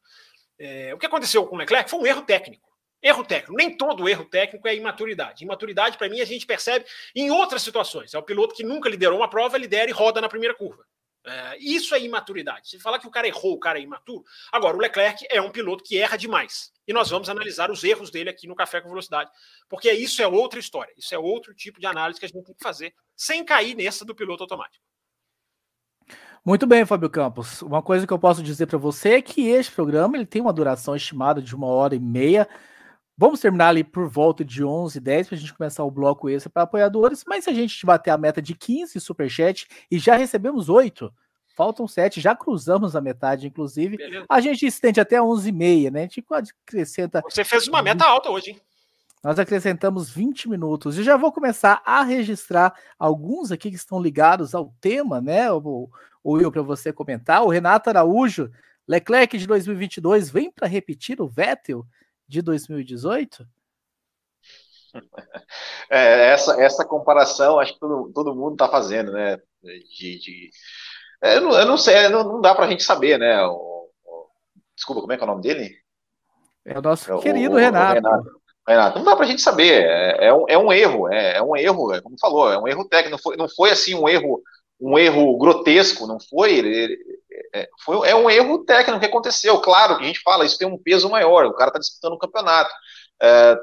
[0.58, 2.69] É, o que aconteceu com o Leclerc foi um erro técnico.
[3.01, 3.56] Erro técnico.
[3.56, 5.43] Nem todo erro técnico é imaturidade.
[5.43, 8.13] Imaturidade, para mim, a gente percebe em outras situações.
[8.13, 10.86] É o piloto que nunca liderou uma prova, lidera e roda na primeira curva.
[11.25, 12.69] É, isso é imaturidade.
[12.69, 14.23] Se falar que o cara errou, o cara é imaturo.
[14.51, 16.71] Agora, o Leclerc é um piloto que erra demais.
[16.88, 19.31] E nós vamos analisar os erros dele aqui no Café com Velocidade.
[19.67, 20.93] Porque isso é outra história.
[20.95, 24.05] Isso é outro tipo de análise que a gente tem que fazer sem cair nessa
[24.05, 24.83] do piloto automático.
[26.45, 27.63] Muito bem, Fábio Campos.
[27.63, 30.53] Uma coisa que eu posso dizer para você é que este programa ele tem uma
[30.53, 32.47] duração estimada de uma hora e meia.
[33.17, 36.49] Vamos terminar ali por volta de 11, 10 para a gente começar o bloco extra
[36.49, 37.23] para apoiadores.
[37.25, 41.13] Mas se a gente bater a meta de 15 superchat e já recebemos 8,
[41.56, 43.95] faltam 7, já cruzamos a metade, inclusive.
[43.95, 44.25] Beleza.
[44.28, 45.99] A gente estende até 11 e meia, né?
[45.99, 46.25] A gente
[46.67, 47.21] acrescenta.
[47.21, 48.62] Você fez uma meta alta hoje, hein?
[49.23, 54.54] Nós acrescentamos 20 minutos e já vou começar a registrar alguns aqui que estão ligados
[54.54, 55.51] ao tema, né?
[55.51, 55.89] O,
[56.23, 57.43] o Will, para você comentar.
[57.43, 58.51] O Renato Araújo,
[58.88, 61.88] Leclerc de 2022 vem para repetir o Vettel
[62.27, 63.47] de 2018?
[65.89, 69.38] É, essa, essa comparação, acho que todo, todo mundo está fazendo, né?
[69.61, 70.49] De, de...
[71.21, 73.43] É, eu, não, eu, não, sei, não, não dá para a gente saber, né?
[73.45, 74.27] O, o...
[74.75, 75.75] Desculpa, como é que é o nome dele?
[76.65, 77.93] É o nosso é querido Renato.
[77.95, 78.41] Renato.
[78.67, 81.41] Renato, não dá para a gente saber, é, é, um, é um erro, é, é,
[81.41, 84.09] um erro, é como falou, é um erro técnico, não foi, não foi assim um
[84.09, 84.41] erro,
[84.79, 86.97] um erro grotesco, não foi, ele,
[87.53, 90.67] é, foi, é um erro técnico que aconteceu, claro que a gente fala, isso tem
[90.67, 92.71] um peso maior, o cara está disputando o um campeonato,
[93.21, 93.57] é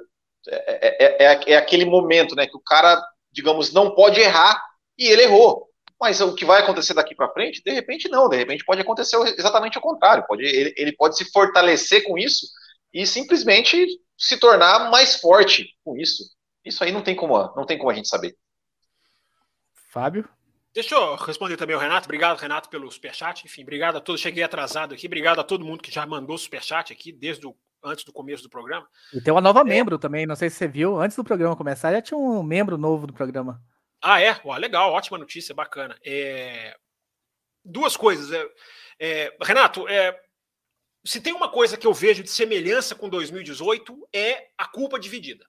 [0.48, 4.60] é, é, é, é, aquele momento, né, que o cara, digamos, não pode errar,
[4.98, 5.68] e ele errou,
[6.00, 9.16] mas o que vai acontecer daqui para frente, de repente não, de repente pode acontecer
[9.38, 12.46] exatamente o contrário, pode, ele, ele pode se fortalecer com isso,
[12.92, 13.86] e simplesmente
[14.18, 16.24] se tornar mais forte com isso.
[16.64, 18.36] Isso aí não tem como, não tem como a gente saber.
[19.90, 20.28] Fábio?
[20.74, 22.06] Deixa eu responder também ao Renato.
[22.06, 23.44] Obrigado, Renato, pelo superchat.
[23.44, 24.20] Enfim, obrigado a todos.
[24.20, 25.06] Cheguei atrasado aqui.
[25.06, 27.54] Obrigado a todo mundo que já mandou superchat aqui desde o,
[27.84, 28.88] antes do começo do programa.
[29.12, 29.64] E tem uma nova é...
[29.64, 30.24] membro também.
[30.24, 30.98] Não sei se você viu.
[31.00, 33.60] Antes do programa começar, já tinha um membro novo do programa.
[34.02, 34.40] Ah, é?
[34.44, 34.92] Ué, legal.
[34.92, 35.54] Ótima notícia.
[35.54, 35.98] Bacana.
[36.04, 36.74] É...
[37.62, 38.32] Duas coisas.
[38.32, 38.48] É...
[38.98, 40.18] é Renato, é,
[41.04, 45.44] se tem uma coisa que eu vejo de semelhança com 2018 é a culpa dividida.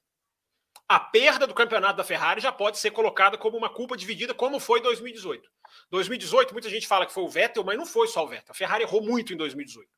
[0.88, 4.60] A perda do campeonato da Ferrari já pode ser colocada como uma culpa dividida, como
[4.60, 5.50] foi 2018.
[5.90, 8.52] 2018, muita gente fala que foi o Vettel, mas não foi só o Vettel.
[8.52, 9.90] A Ferrari errou muito em 2018.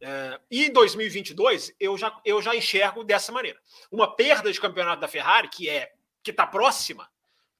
[0.00, 3.58] É, e em 2022, eu já, eu já enxergo dessa maneira.
[3.90, 7.08] Uma perda de campeonato da Ferrari, que é que está próxima,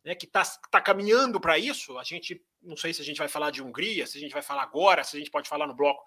[0.05, 3.29] né, que está tá caminhando para isso, a gente não sei se a gente vai
[3.29, 5.75] falar de Hungria, se a gente vai falar agora, se a gente pode falar no
[5.75, 6.03] bloco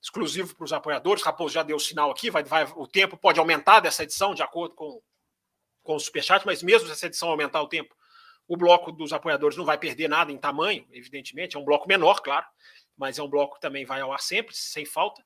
[0.00, 1.22] exclusivo para os apoiadores.
[1.22, 4.74] Raposo já deu sinal aqui, vai, vai, o tempo pode aumentar dessa edição, de acordo
[4.74, 5.02] com,
[5.88, 7.96] com o Superchat, mas mesmo se essa edição aumentar o tempo,
[8.46, 12.20] o bloco dos apoiadores não vai perder nada em tamanho, evidentemente, é um bloco menor,
[12.20, 12.44] claro,
[12.94, 15.24] mas é um bloco que também vai ao ar sempre, sem falta.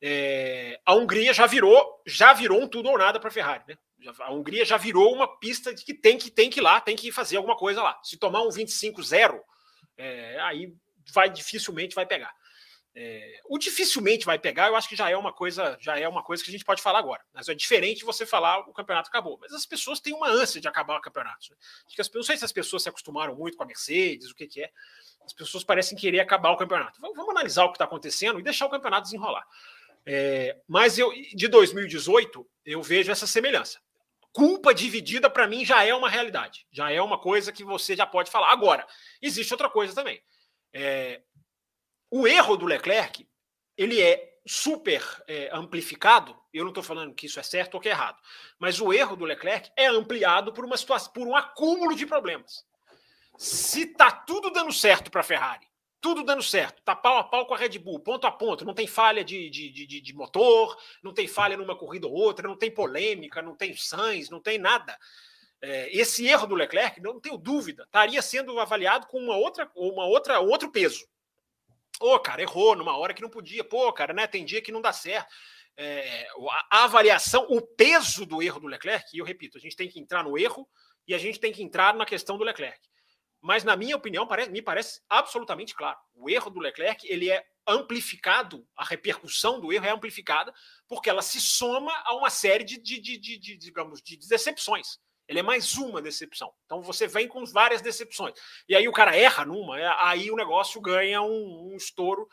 [0.00, 3.76] É, a Hungria já virou, já virou um tudo ou nada para a Ferrari, né?
[4.20, 6.96] A Hungria já virou uma pista de que tem que tem que ir lá, tem
[6.96, 8.00] que fazer alguma coisa lá.
[8.02, 9.38] Se tomar um 25-0,
[9.98, 10.72] é, aí
[11.12, 12.34] vai dificilmente vai pegar.
[12.94, 16.24] É, o dificilmente vai pegar, eu acho que já é uma coisa, já é uma
[16.24, 17.22] coisa que a gente pode falar agora.
[17.32, 19.38] Mas é diferente você falar o campeonato acabou.
[19.40, 21.50] Mas as pessoas têm uma ânsia de acabar o campeonato.
[21.50, 21.56] Né?
[21.86, 24.34] Acho que as, não sei se as pessoas se acostumaram muito com a Mercedes, o
[24.34, 24.70] que, que é.
[25.24, 27.00] As pessoas parecem querer acabar o campeonato.
[27.00, 29.46] Vamos, vamos analisar o que está acontecendo e deixar o campeonato desenrolar.
[30.04, 33.80] É, mas eu, de 2018, eu vejo essa semelhança.
[34.32, 36.66] Culpa dividida, para mim, já é uma realidade.
[36.70, 38.50] Já é uma coisa que você já pode falar.
[38.50, 38.86] Agora,
[39.20, 40.22] existe outra coisa também.
[40.72, 41.20] É,
[42.10, 43.26] o erro do Leclerc,
[43.76, 46.36] ele é super é, amplificado.
[46.52, 48.20] Eu não estou falando que isso é certo ou que é errado,
[48.58, 52.64] mas o erro do Leclerc é ampliado por uma situação, por um acúmulo de problemas.
[53.38, 55.66] Se tá tudo dando certo para a Ferrari,
[56.00, 58.74] tudo dando certo, tá pau a pau com a Red Bull, ponto a ponto, não
[58.74, 62.56] tem falha de, de, de, de motor, não tem falha numa corrida ou outra, não
[62.56, 64.98] tem polêmica, não tem Sainz, não tem nada.
[65.62, 70.06] É, esse erro do Leclerc, não tenho dúvida, estaria sendo avaliado com uma outra, uma
[70.06, 71.06] outra, outro peso.
[72.00, 73.62] Ô, oh, cara, errou numa hora que não podia.
[73.62, 74.26] Pô, cara, né?
[74.26, 75.30] Tem dia que não dá certo.
[75.76, 76.26] É,
[76.70, 80.00] a avaliação, o peso do erro do Leclerc, e eu repito, a gente tem que
[80.00, 80.68] entrar no erro
[81.06, 82.80] e a gente tem que entrar na questão do Leclerc.
[83.40, 85.98] Mas, na minha opinião, parece, me parece absolutamente claro.
[86.14, 90.52] O erro do Leclerc ele é amplificado, a repercussão do erro é amplificada,
[90.88, 94.98] porque ela se soma a uma série de, de, de, de, digamos, de decepções.
[95.30, 96.52] Ele é mais uma decepção.
[96.66, 98.34] Então você vem com várias decepções.
[98.68, 102.28] E aí o cara erra numa, é, aí o negócio ganha um, um estouro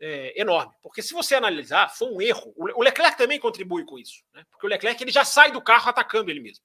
[0.00, 0.74] é, enorme.
[0.82, 2.52] Porque se você analisar, foi um erro.
[2.56, 4.24] O Leclerc também contribui com isso.
[4.34, 4.44] Né?
[4.50, 6.64] Porque o Leclerc ele já sai do carro atacando ele mesmo.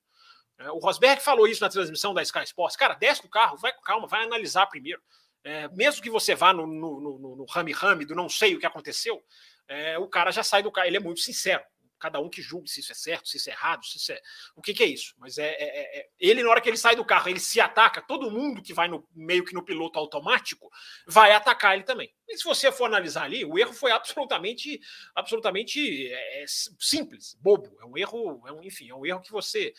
[0.57, 2.75] É, o Rosberg falou isso na transmissão da Sky Sports.
[2.75, 4.99] Cara, desce do carro, vai com calma, vai analisar primeiro.
[5.43, 8.65] É, mesmo que você vá no, no, no, no rame-rame do não sei o que
[8.65, 9.23] aconteceu,
[9.67, 10.87] é, o cara já sai do carro.
[10.87, 11.63] Ele é muito sincero
[11.99, 14.19] cada um que julgue se isso é certo, se isso é errado, se isso é.
[14.55, 15.13] O que, que é isso?
[15.17, 17.59] Mas é, é, é, é, ele, na hora que ele sai do carro, ele se
[17.59, 20.69] ataca, todo mundo que vai no meio que no piloto automático
[21.07, 22.13] vai atacar ele também.
[22.27, 24.79] E se você for analisar ali, o erro foi absolutamente,
[25.15, 27.77] absolutamente é, é simples, bobo.
[27.81, 29.73] É um erro, é um, enfim, é um erro que você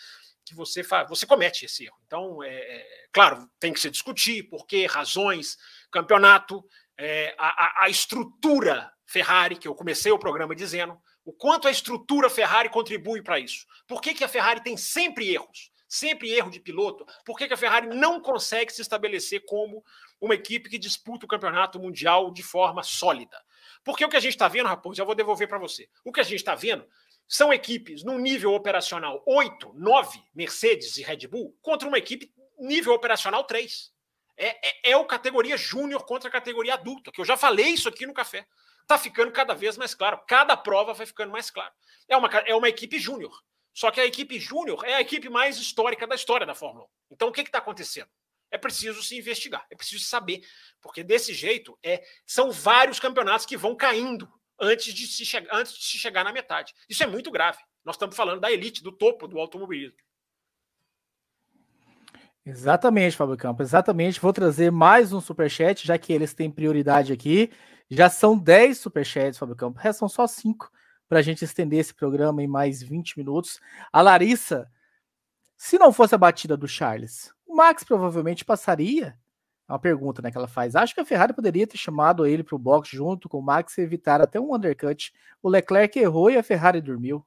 [0.45, 1.99] que você faz, você comete esse erro.
[2.07, 5.59] Então, é, claro, tem que se discutir por que razões,
[5.91, 6.65] campeonato,
[6.97, 12.31] é, a, a estrutura Ferrari, que eu comecei o programa dizendo, o quanto a estrutura
[12.31, 13.67] Ferrari contribui para isso.
[13.87, 15.71] Por que, que a Ferrari tem sempre erros?
[15.87, 17.05] Sempre erro de piloto.
[17.23, 19.85] Por que, que a Ferrari não consegue se estabelecer como
[20.19, 23.39] uma equipe que disputa o campeonato mundial de forma sólida?
[23.85, 25.87] Porque o que a gente está vendo, Raposo, já vou devolver para você.
[26.03, 26.89] O que a gente está vendo
[27.27, 32.95] são equipes num nível operacional 8, 9, Mercedes e Red Bull, contra uma equipe nível
[32.95, 33.93] operacional 3.
[34.35, 37.87] É, é, é o categoria júnior contra a categoria adulta, que eu já falei isso
[37.87, 38.47] aqui no café.
[38.89, 40.19] Está ficando cada vez mais claro.
[40.27, 41.75] Cada prova vai ficando mais claro.
[42.09, 43.39] É uma, é uma equipe júnior.
[43.75, 46.89] Só que a equipe júnior é a equipe mais histórica da história da Fórmula 1.
[47.11, 48.09] Então o que está acontecendo?
[48.51, 50.41] É preciso se investigar, é preciso saber,
[50.81, 54.27] porque desse jeito é são vários campeonatos que vão caindo
[54.59, 56.75] antes de se, chegar, antes de se chegar na metade.
[56.89, 57.59] Isso é muito grave.
[57.85, 59.99] Nós estamos falando da elite, do topo do automobilismo.
[62.43, 64.19] Exatamente, Fábio Campos, exatamente.
[64.19, 67.53] Vou trazer mais um superchat, já que eles têm prioridade aqui.
[67.91, 69.83] Já são 10 superchats, Fábio Campos.
[69.83, 70.71] Restam só 5
[71.09, 73.61] para a gente estender esse programa em mais 20 minutos.
[73.91, 74.71] A Larissa,
[75.57, 79.19] se não fosse a batida do Charles, o Max provavelmente passaria?
[79.67, 80.77] É uma pergunta né, que ela faz.
[80.77, 83.77] Acho que a Ferrari poderia ter chamado ele para o box junto com o Max
[83.77, 85.13] e evitar até um undercut.
[85.43, 87.25] O Leclerc errou e a Ferrari dormiu.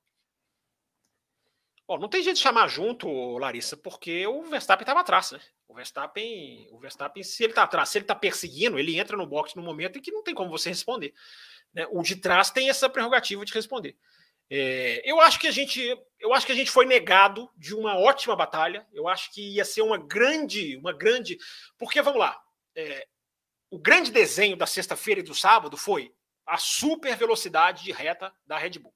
[1.91, 5.41] Bom, não tem jeito de chamar junto, Larissa, porque o Verstappen estava atrás, né?
[5.67, 9.27] O Verstappen, o Verstappen, se ele está atrás, se ele está perseguindo, ele entra no
[9.27, 11.13] box no momento em que não tem como você responder.
[11.73, 11.85] Né?
[11.91, 13.97] O de trás tem essa prerrogativa de responder.
[14.49, 15.81] É, eu acho que a gente,
[16.17, 18.87] eu acho que a gente foi negado de uma ótima batalha.
[18.93, 21.37] Eu acho que ia ser uma grande, uma grande,
[21.77, 22.41] porque vamos lá,
[22.73, 23.05] é,
[23.69, 26.13] o grande desenho da sexta-feira e do sábado foi
[26.45, 28.93] a super velocidade de reta da Red Bull.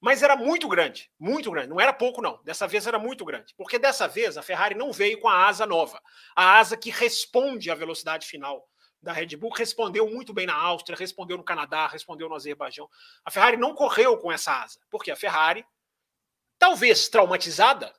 [0.00, 1.68] Mas era muito grande, muito grande.
[1.68, 2.40] Não era pouco, não.
[2.42, 3.54] Dessa vez era muito grande.
[3.54, 6.00] Porque dessa vez a Ferrari não veio com a asa nova.
[6.34, 8.66] A asa que responde à velocidade final
[9.02, 12.88] da Red Bull respondeu muito bem na Áustria, respondeu no Canadá, respondeu no Azerbaijão.
[13.24, 14.78] A Ferrari não correu com essa asa.
[14.90, 15.64] Porque a Ferrari,
[16.58, 17.94] talvez traumatizada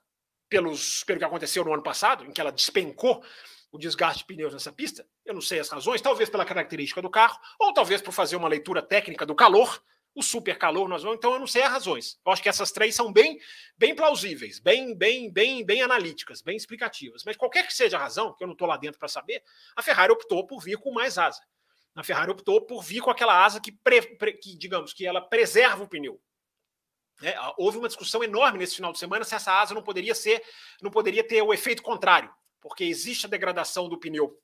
[0.50, 3.24] pelos, pelo que aconteceu no ano passado, em que ela despencou
[3.72, 7.10] o desgaste de pneus nessa pista, eu não sei as razões, talvez pela característica do
[7.10, 9.82] carro, ou talvez por fazer uma leitura técnica do calor,
[10.14, 12.20] o super calor nós vamos, então eu não sei as razões.
[12.26, 13.40] Eu acho que essas três são bem,
[13.78, 17.24] bem plausíveis, bem, bem, bem, bem analíticas, bem explicativas.
[17.26, 19.42] Mas qualquer que seja a razão, que eu não estou lá dentro para saber,
[19.76, 21.42] a Ferrari optou por vir com mais asa.
[21.96, 25.22] A Ferrari optou por vir com aquela asa que, pre, pre, que digamos, que ela
[25.22, 26.22] preserva o pneu.
[27.22, 30.44] É, houve uma discussão enorme nesse final de semana se essa asa não poderia ser,
[30.82, 34.36] não poderia ter o efeito contrário, porque existe a degradação do pneu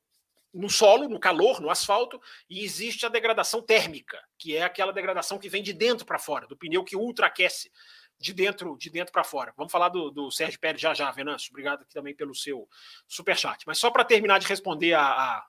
[0.53, 5.37] no solo, no calor, no asfalto, e existe a degradação térmica, que é aquela degradação
[5.37, 7.71] que vem de dentro para fora, do pneu que ultraaquece
[8.19, 9.53] de dentro de dentro para fora.
[9.55, 11.51] Vamos falar do, do Sérgio Pérez já já, Venâncio.
[11.51, 12.67] Obrigado aqui também pelo seu
[13.07, 13.63] superchat.
[13.67, 15.47] Mas só para terminar de responder a, a,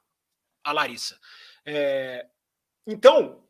[0.64, 1.18] a Larissa.
[1.64, 2.26] É,
[2.86, 3.42] então,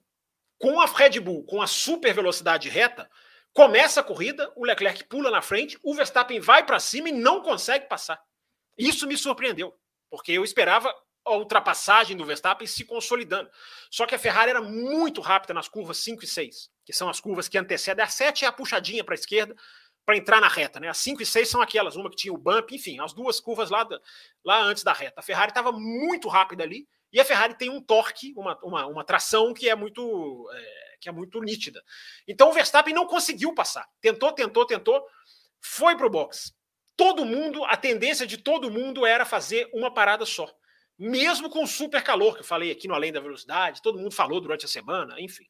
[0.58, 3.10] com a Red Bull, com a super velocidade reta,
[3.52, 7.42] começa a corrida, o Leclerc pula na frente, o Verstappen vai para cima e não
[7.42, 8.22] consegue passar.
[8.76, 9.76] Isso me surpreendeu,
[10.08, 10.94] porque eu esperava
[11.32, 13.50] a ultrapassagem do Verstappen se consolidando.
[13.90, 17.20] Só que a Ferrari era muito rápida nas curvas 5 e 6, que são as
[17.20, 18.04] curvas que antecedem.
[18.04, 19.54] A 7 é a puxadinha para a esquerda
[20.04, 20.80] para entrar na reta.
[20.80, 20.88] Né?
[20.88, 23.68] As 5 e 6 são aquelas, uma que tinha o bump, enfim, as duas curvas
[23.68, 23.86] lá,
[24.42, 25.20] lá antes da reta.
[25.20, 29.04] A Ferrari estava muito rápida ali e a Ferrari tem um torque, uma, uma, uma
[29.04, 30.48] tração que é muito.
[30.52, 31.80] É, que é muito nítida.
[32.26, 33.86] Então o Verstappen não conseguiu passar.
[34.00, 35.06] Tentou, tentou, tentou,
[35.60, 36.52] foi para o box.
[36.96, 40.52] Todo mundo, a tendência de todo mundo era fazer uma parada só
[40.98, 44.14] mesmo com o super calor que eu falei aqui no Além da Velocidade, todo mundo
[44.14, 45.46] falou durante a semana, enfim.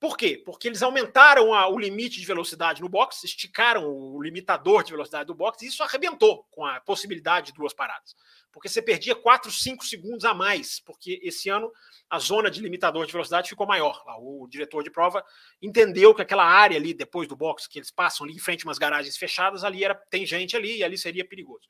[0.00, 0.42] Por quê?
[0.42, 5.26] Porque eles aumentaram a, o limite de velocidade no box, esticaram o limitador de velocidade
[5.26, 8.16] do box, e isso arrebentou com a possibilidade de duas paradas.
[8.50, 11.70] Porque você perdia 4, 5 segundos a mais, porque esse ano
[12.08, 14.02] a zona de limitador de velocidade ficou maior.
[14.20, 15.22] O diretor de prova
[15.60, 18.68] entendeu que aquela área ali, depois do box, que eles passam ali em frente a
[18.68, 21.68] umas garagens fechadas, ali era, tem gente ali e ali seria perigoso.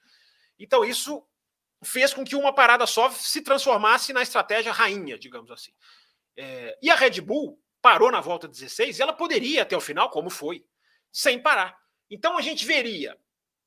[0.56, 1.20] Então, isso
[1.82, 5.72] fez com que uma parada só se transformasse na estratégia rainha, digamos assim.
[6.36, 10.10] É, e a Red Bull parou na volta 16 e ela poderia até o final,
[10.10, 10.64] como foi,
[11.10, 11.78] sem parar.
[12.10, 13.16] Então a gente veria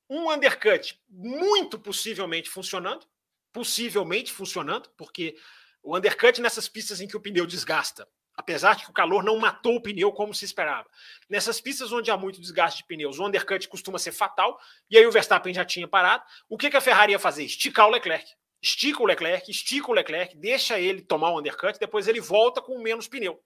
[0.10, 3.08] um undercut muito possivelmente funcionando,
[3.52, 5.36] possivelmente funcionando, porque
[5.82, 9.38] o undercut nessas pistas em que o pneu desgasta apesar de que o calor não
[9.38, 10.88] matou o pneu como se esperava.
[11.30, 14.60] Nessas pistas onde há muito desgaste de pneus, o undercut costuma ser fatal,
[14.90, 16.24] e aí o Verstappen já tinha parado.
[16.50, 17.44] O que, que a Ferrari ia fazer?
[17.44, 18.26] Esticar o Leclerc.
[18.64, 22.80] Estica o Leclerc, estica o Leclerc, deixa ele tomar o undercut, depois ele volta com
[22.80, 23.44] menos pneu.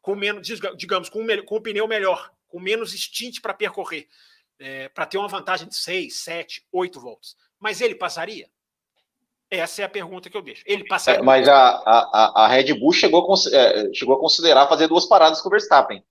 [0.00, 4.08] Com menos, digamos, com, um, com o pneu melhor, com menos stint para percorrer,
[4.58, 7.36] é, para ter uma vantagem de 6, 7, 8 voltas.
[7.60, 8.48] Mas ele passaria?
[9.50, 10.62] Essa é a pergunta que eu deixo.
[10.66, 11.20] Ele passaria.
[11.20, 15.06] É, mas a, a, a Red Bull chegou a, é, chegou a considerar fazer duas
[15.06, 16.02] paradas com o Verstappen.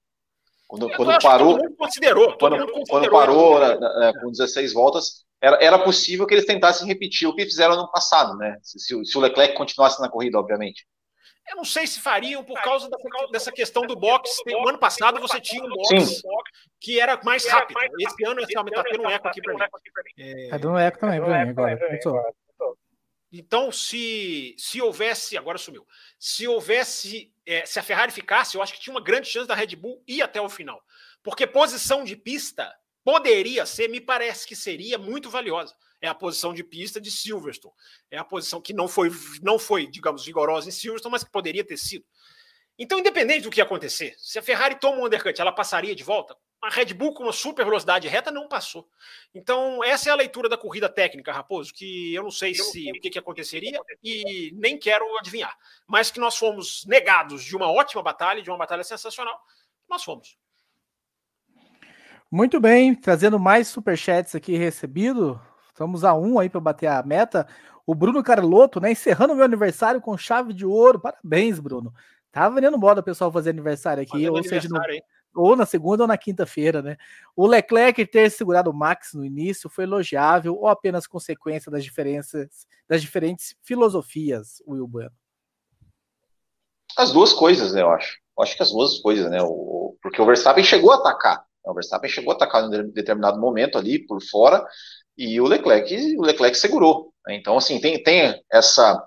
[0.68, 1.58] Quando, quando parou.
[1.58, 2.38] Todo considerou.
[2.38, 6.88] Quando, considerou, quando parou né, né, com 16 voltas, era, era possível que eles tentassem
[6.88, 8.58] repetir o que fizeram no passado, né?
[8.64, 10.86] Se, se o Leclerc continuasse na corrida, obviamente.
[11.48, 14.42] Eu não sei se fariam por causa dessa, dessa questão do box.
[14.48, 16.22] O ano passado você tinha um box Sim.
[16.82, 17.80] que era mais rápido.
[18.00, 19.62] Esse ano esse está tendo um eco aqui para mim.
[20.18, 20.48] É...
[20.50, 22.36] Tá dando um eco também para mim agora.
[23.38, 25.86] Então, se, se houvesse, agora sumiu,
[26.18, 29.54] se houvesse, é, se a Ferrari ficasse, eu acho que tinha uma grande chance da
[29.54, 30.82] Red Bull ir até o final.
[31.22, 32.74] Porque posição de pista
[33.04, 35.76] poderia ser, me parece que seria muito valiosa.
[36.00, 37.74] É a posição de pista de Silverstone.
[38.10, 39.12] É a posição que não foi,
[39.42, 42.06] não foi, digamos, vigorosa em Silverstone, mas que poderia ter sido.
[42.80, 46.38] Então, independente do que acontecer, se a Ferrari toma um undercut, ela passaria de volta?
[46.66, 48.90] A Red Bull com uma super velocidade reta não passou.
[49.34, 53.00] Então, essa é a leitura da corrida técnica, Raposo, que eu não sei se o
[53.00, 55.56] que, que aconteceria e nem quero adivinhar.
[55.88, 59.40] Mas que nós fomos negados de uma ótima batalha, de uma batalha sensacional,
[59.88, 60.38] nós fomos.
[62.32, 65.40] Muito bem, trazendo mais superchats aqui recebido.
[65.68, 67.48] Estamos a um aí para bater a meta.
[67.86, 68.92] O Bruno Carlotto, né?
[68.92, 71.00] Encerrando meu aniversário com chave de ouro.
[71.00, 71.94] Parabéns, Bruno.
[72.32, 74.80] Tá vendendo moda o pessoal fazer aniversário aqui, Fazendo ou seja, no,
[75.36, 76.98] ou na segunda ou na quinta-feira, né?
[77.36, 82.66] O Leclerc ter segurado o Max no início foi elogiável ou apenas consequência das diferenças,
[82.88, 85.12] das diferentes filosofias, Will Bueno?
[86.98, 88.18] As duas coisas, né, eu acho.
[88.38, 89.42] Eu acho que as duas coisas, né?
[89.42, 91.46] O, porque o Verstappen chegou a atacar.
[91.66, 94.66] O Verstappen chegou a atacar em um determinado momento ali por fora
[95.18, 97.14] e o Leclerc, o Leclerc segurou.
[97.26, 97.36] Né?
[97.36, 99.02] Então, assim, tem, tem essa,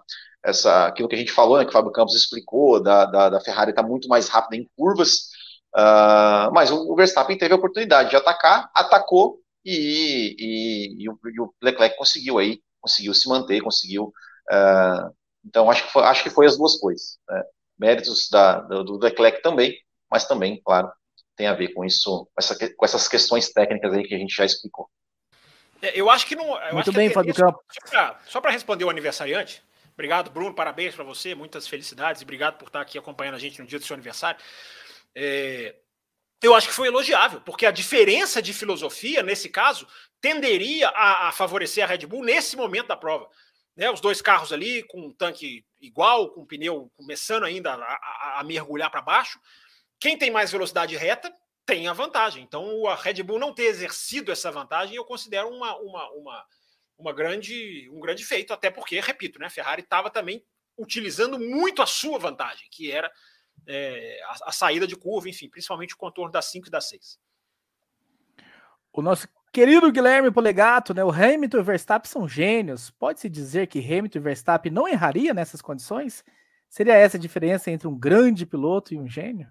[0.44, 3.40] essa, aquilo que a gente falou, né, que o Fábio Campos explicou, da, da, da
[3.40, 5.28] Ferrari estar tá muito mais rápida em curvas,
[5.74, 11.40] Uh, mas o, Verstappen teve a oportunidade de atacar, atacou e, e, e, o, e
[11.40, 14.12] o, Leclerc conseguiu aí, conseguiu se manter, conseguiu.
[14.50, 15.14] Uh,
[15.44, 17.18] então acho que, foi, acho que foi as duas coisas.
[17.28, 17.42] Né?
[17.78, 19.76] Méritos da, do Leclerc também,
[20.10, 20.90] mas também, claro,
[21.36, 24.34] tem a ver com isso, com, essa, com essas questões técnicas aí que a gente
[24.34, 24.88] já explicou.
[25.80, 26.58] É, eu acho que não.
[26.72, 27.62] Muito bem, Fábio Campos.
[28.26, 29.62] Só para responder o aniversariante,
[29.94, 33.66] obrigado, Bruno, parabéns para você, muitas felicidades, obrigado por estar aqui acompanhando a gente no
[33.66, 34.40] dia do seu aniversário
[35.14, 35.76] é,
[36.42, 39.86] eu acho que foi elogiável, porque a diferença de filosofia, nesse caso,
[40.20, 43.28] tenderia a, a favorecer a Red Bull nesse momento da prova.
[43.76, 47.76] Né, os dois carros ali com um tanque igual, com o pneu começando ainda a,
[47.76, 49.38] a, a mergulhar para baixo.
[50.00, 51.32] Quem tem mais velocidade reta
[51.64, 52.42] tem a vantagem.
[52.42, 56.46] Então, a Red Bull não ter exercido essa vantagem, eu considero uma, uma, uma,
[56.98, 60.44] uma grande, um grande feito, até porque, repito, né, a Ferrari estava também
[60.76, 63.12] utilizando muito a sua vantagem, que era
[63.68, 67.18] é, a, a, saída de curva, enfim, principalmente o contorno das 5 e das 6.
[68.92, 71.04] O nosso querido Guilherme Polegato, né?
[71.04, 72.90] O Hamilton e o Verstappen são gênios.
[72.90, 76.24] Pode-se dizer que Hamilton e Verstappen não erraria nessas condições?
[76.68, 79.50] Seria essa a diferença entre um grande piloto e um gênio?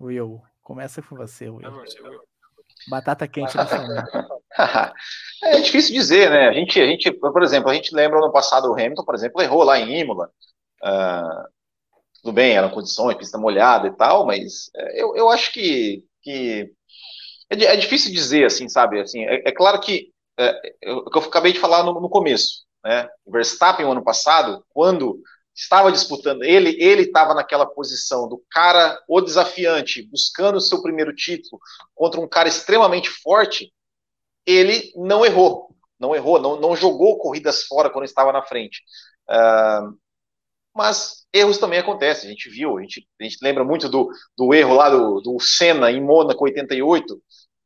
[0.00, 1.70] Will, começa com você, Will.
[2.88, 3.66] Batata quente na
[5.42, 6.48] É difícil dizer, né?
[6.48, 9.40] A gente, a gente, por exemplo, a gente lembra no passado o Hamilton, por exemplo,
[9.40, 10.30] errou lá em Imola.
[10.82, 11.48] Uh,
[12.22, 16.04] tudo bem, era condição, é pista molhada e tal, mas é, eu, eu acho que,
[16.22, 16.70] que
[17.50, 19.00] é, é, difícil dizer, assim, sabe?
[19.00, 23.08] Assim, é, é claro que é, eu, eu acabei de falar no, no começo, né?
[23.24, 25.20] O Verstappen, no ano passado, quando
[25.54, 31.14] estava disputando, ele ele estava naquela posição do cara, o desafiante, buscando o seu primeiro
[31.14, 31.60] título
[31.94, 33.72] contra um cara extremamente forte,
[34.46, 38.82] ele não errou, não errou, não, não jogou corridas fora quando estava na frente.
[39.28, 39.98] Uh,
[40.78, 44.54] mas erros também acontecem, a gente viu, a gente, a gente lembra muito do, do
[44.54, 47.20] erro lá do, do Senna em Mônaco 88.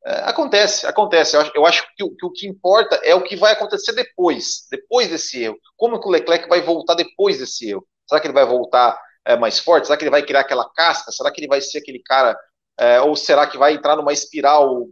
[0.07, 1.37] É, acontece, acontece.
[1.37, 3.93] Eu acho, eu acho que, o, que, o que importa é o que vai acontecer
[3.93, 5.59] depois, depois desse erro.
[5.77, 7.87] Como que o Leclerc vai voltar depois desse erro?
[8.09, 9.89] Será que ele vai voltar é, mais forte?
[9.89, 11.13] Será que ele vai criar aquela casca?
[11.13, 12.35] Será que ele vai ser aquele cara,
[12.81, 14.87] é, ou será que vai entrar numa espiral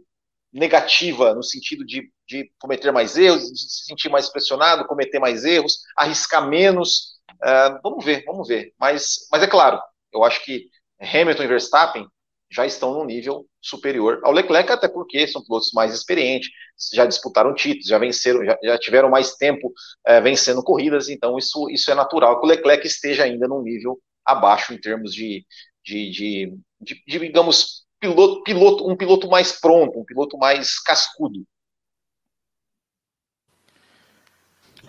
[0.53, 5.43] negativa no sentido de, de cometer mais erros, de se sentir mais pressionado, cometer mais
[5.43, 7.10] erros, arriscar menos?
[7.43, 8.73] Uh, vamos ver, vamos ver.
[8.79, 9.79] Mas, mas é claro,
[10.13, 10.67] eu acho que
[11.01, 12.07] Hamilton e Verstappen
[12.51, 16.49] já estão num nível superior ao Leclerc, até porque são pilotos mais experientes,
[16.93, 21.69] já disputaram títulos, já venceram, já, já tiveram mais tempo uh, vencendo corridas, então isso,
[21.69, 25.45] isso é natural que o Leclerc esteja ainda num nível abaixo em termos de,
[25.83, 31.45] de, de, de, de digamos, piloto, piloto, um piloto mais pronto, um piloto mais cascudo.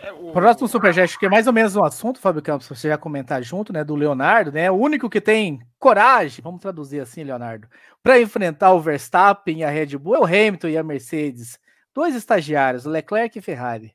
[0.03, 0.33] É, o...
[0.33, 3.73] Próximo Superchat, que é mais ou menos um assunto, Fábio Campos, você já comentar junto,
[3.73, 7.69] né, do Leonardo, né, o único que tem coragem, vamos traduzir assim, Leonardo,
[8.03, 11.59] para enfrentar o Verstappen e a Red Bull é o Hamilton e a Mercedes,
[11.95, 13.95] dois estagiários, Leclerc e Ferrari.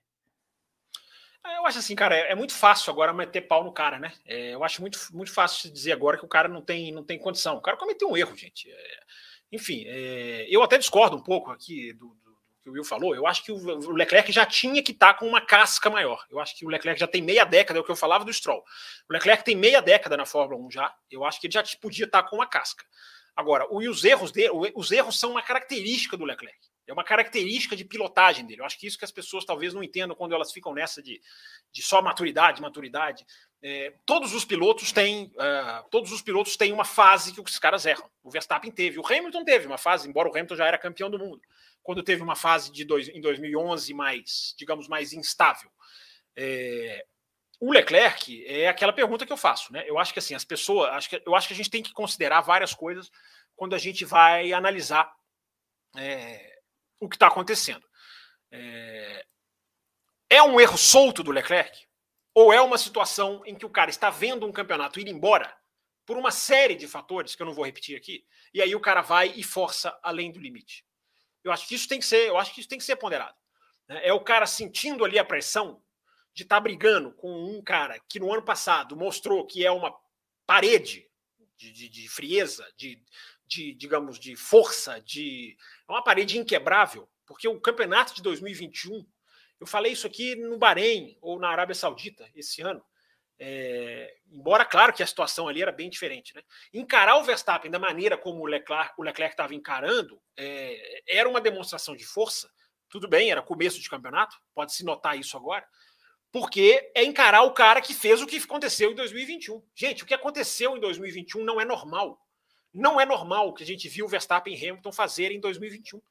[1.55, 4.13] Eu acho assim, cara, é, é muito fácil agora meter pau no cara, né?
[4.25, 7.17] É, eu acho muito, muito fácil dizer agora que o cara não tem, não tem
[7.17, 7.57] condição.
[7.57, 8.69] O cara cometeu um erro, gente.
[8.69, 8.99] É,
[9.51, 12.26] enfim, é, eu até discordo um pouco aqui do, do,
[12.67, 13.15] que o Will falou.
[13.15, 16.25] Eu acho que o, Leclerc já tinha que estar tá com uma casca maior.
[16.29, 18.33] Eu acho que o Leclerc já tem meia década, é o que eu falava do
[18.33, 18.63] Stroll.
[19.09, 20.93] O Leclerc tem meia década na Fórmula 1 já.
[21.09, 22.83] Eu acho que ele já podia estar tá com uma casca.
[23.35, 26.57] Agora, os erros dele, os erros são uma característica do Leclerc.
[26.87, 28.61] É uma característica de pilotagem dele.
[28.61, 31.21] Eu acho que isso que as pessoas talvez não entendam quando elas ficam nessa de,
[31.71, 33.25] de só maturidade, maturidade.
[33.61, 37.85] É, todos os pilotos têm uh, todos os pilotos têm uma fase que os caras
[37.85, 38.09] erram.
[38.23, 41.19] O Verstappen teve, o Hamilton teve uma fase, embora o Hamilton já era campeão do
[41.19, 41.41] mundo,
[41.87, 45.71] quando teve uma fase de dois, em 2011 mais, digamos, mais instável.
[46.35, 47.05] É,
[47.61, 49.85] o Leclerc é aquela pergunta que eu faço, né?
[49.87, 51.93] Eu acho que assim as pessoas, acho que, eu acho que a gente tem que
[51.93, 53.09] considerar várias coisas
[53.55, 55.09] quando a gente vai analisar
[55.95, 56.59] é,
[56.99, 57.87] o que está acontecendo.
[58.51, 59.25] É...
[60.29, 61.87] é um erro solto do Leclerc?
[62.33, 65.55] Ou é uma situação em que o cara está vendo um campeonato ir embora
[66.05, 69.01] por uma série de fatores que eu não vou repetir aqui, e aí o cara
[69.01, 70.85] vai e força além do limite?
[71.47, 73.35] Eu acho que isso tem que ser, eu acho que isso tem que ser ponderado.
[73.87, 74.01] Né?
[74.03, 75.81] É o cara sentindo ali a pressão
[76.33, 79.95] de estar tá brigando com um cara que no ano passado mostrou que é uma
[80.45, 81.09] parede
[81.55, 83.01] de, de, de frieza, de,
[83.45, 89.05] de, digamos, de força, de é uma parede inquebrável, porque o campeonato de 2021,
[89.59, 92.83] eu falei isso aqui no Bahrein ou na Arábia Saudita esse ano,
[93.39, 96.41] é, embora claro que a situação ali era bem diferente, né?
[96.73, 101.95] Encarar o Verstappen da maneira como o Leclerc o estava encarando é, era uma demonstração
[101.95, 102.49] de força.
[102.89, 105.65] Tudo bem, era começo de campeonato, pode se notar isso agora,
[106.31, 109.61] porque é encarar o cara que fez o que aconteceu em 2021.
[109.75, 112.19] Gente, o que aconteceu em 2021 não é normal.
[112.73, 116.01] Não é normal o que a gente viu Verstappen e Hamilton fazer em 2021.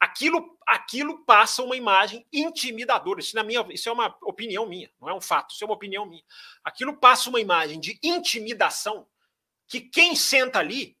[0.00, 3.20] Aquilo, aquilo passa uma imagem intimidadora.
[3.20, 5.74] Isso, na minha, isso é uma opinião minha, não é um fato, isso é uma
[5.74, 6.24] opinião minha.
[6.64, 9.06] Aquilo passa uma imagem de intimidação
[9.66, 10.96] que quem senta ali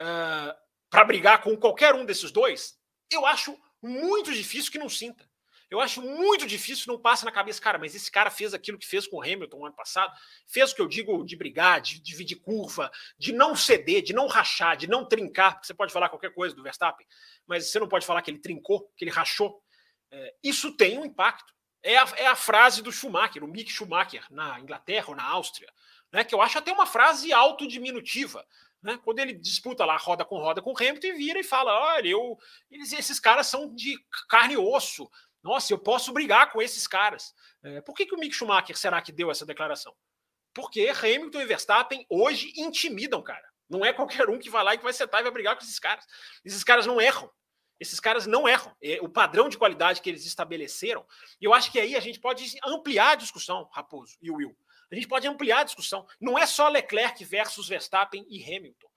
[0.00, 0.54] uh,
[0.88, 2.78] para brigar com qualquer um desses dois,
[3.10, 5.27] eu acho muito difícil que não sinta.
[5.70, 8.86] Eu acho muito difícil, não passa na cabeça, cara, mas esse cara fez aquilo que
[8.86, 10.12] fez com o Hamilton no ano passado,
[10.46, 14.26] fez o que eu digo de brigar, de dividir curva, de não ceder, de não
[14.26, 17.06] rachar, de não trincar, porque você pode falar qualquer coisa do Verstappen,
[17.46, 19.62] mas você não pode falar que ele trincou, que ele rachou.
[20.10, 21.52] É, isso tem um impacto.
[21.82, 25.70] É a, é a frase do Schumacher, o Mick Schumacher, na Inglaterra ou na Áustria,
[26.10, 28.46] né, que eu acho até uma frase autodiminutiva.
[28.80, 31.72] Né, quando ele disputa lá roda com roda com o Hamilton e vira e fala:
[31.96, 32.38] olha, eu,
[32.70, 33.98] eles, esses caras são de
[34.28, 35.10] carne e osso,
[35.48, 37.34] nossa, eu posso brigar com esses caras.
[37.62, 39.94] É, por que, que o Mick Schumacher será que deu essa declaração?
[40.52, 43.48] Porque Hamilton e Verstappen hoje intimidam, cara.
[43.68, 45.62] Não é qualquer um que vai lá e que vai sentar e vai brigar com
[45.62, 46.04] esses caras.
[46.44, 47.30] Esses caras não erram.
[47.80, 48.74] Esses caras não erram.
[48.82, 51.06] É, o padrão de qualidade que eles estabeleceram.
[51.40, 54.54] E eu acho que aí a gente pode ampliar a discussão, Raposo e Will.
[54.92, 56.06] A gente pode ampliar a discussão.
[56.20, 58.87] Não é só Leclerc versus Verstappen e Hamilton.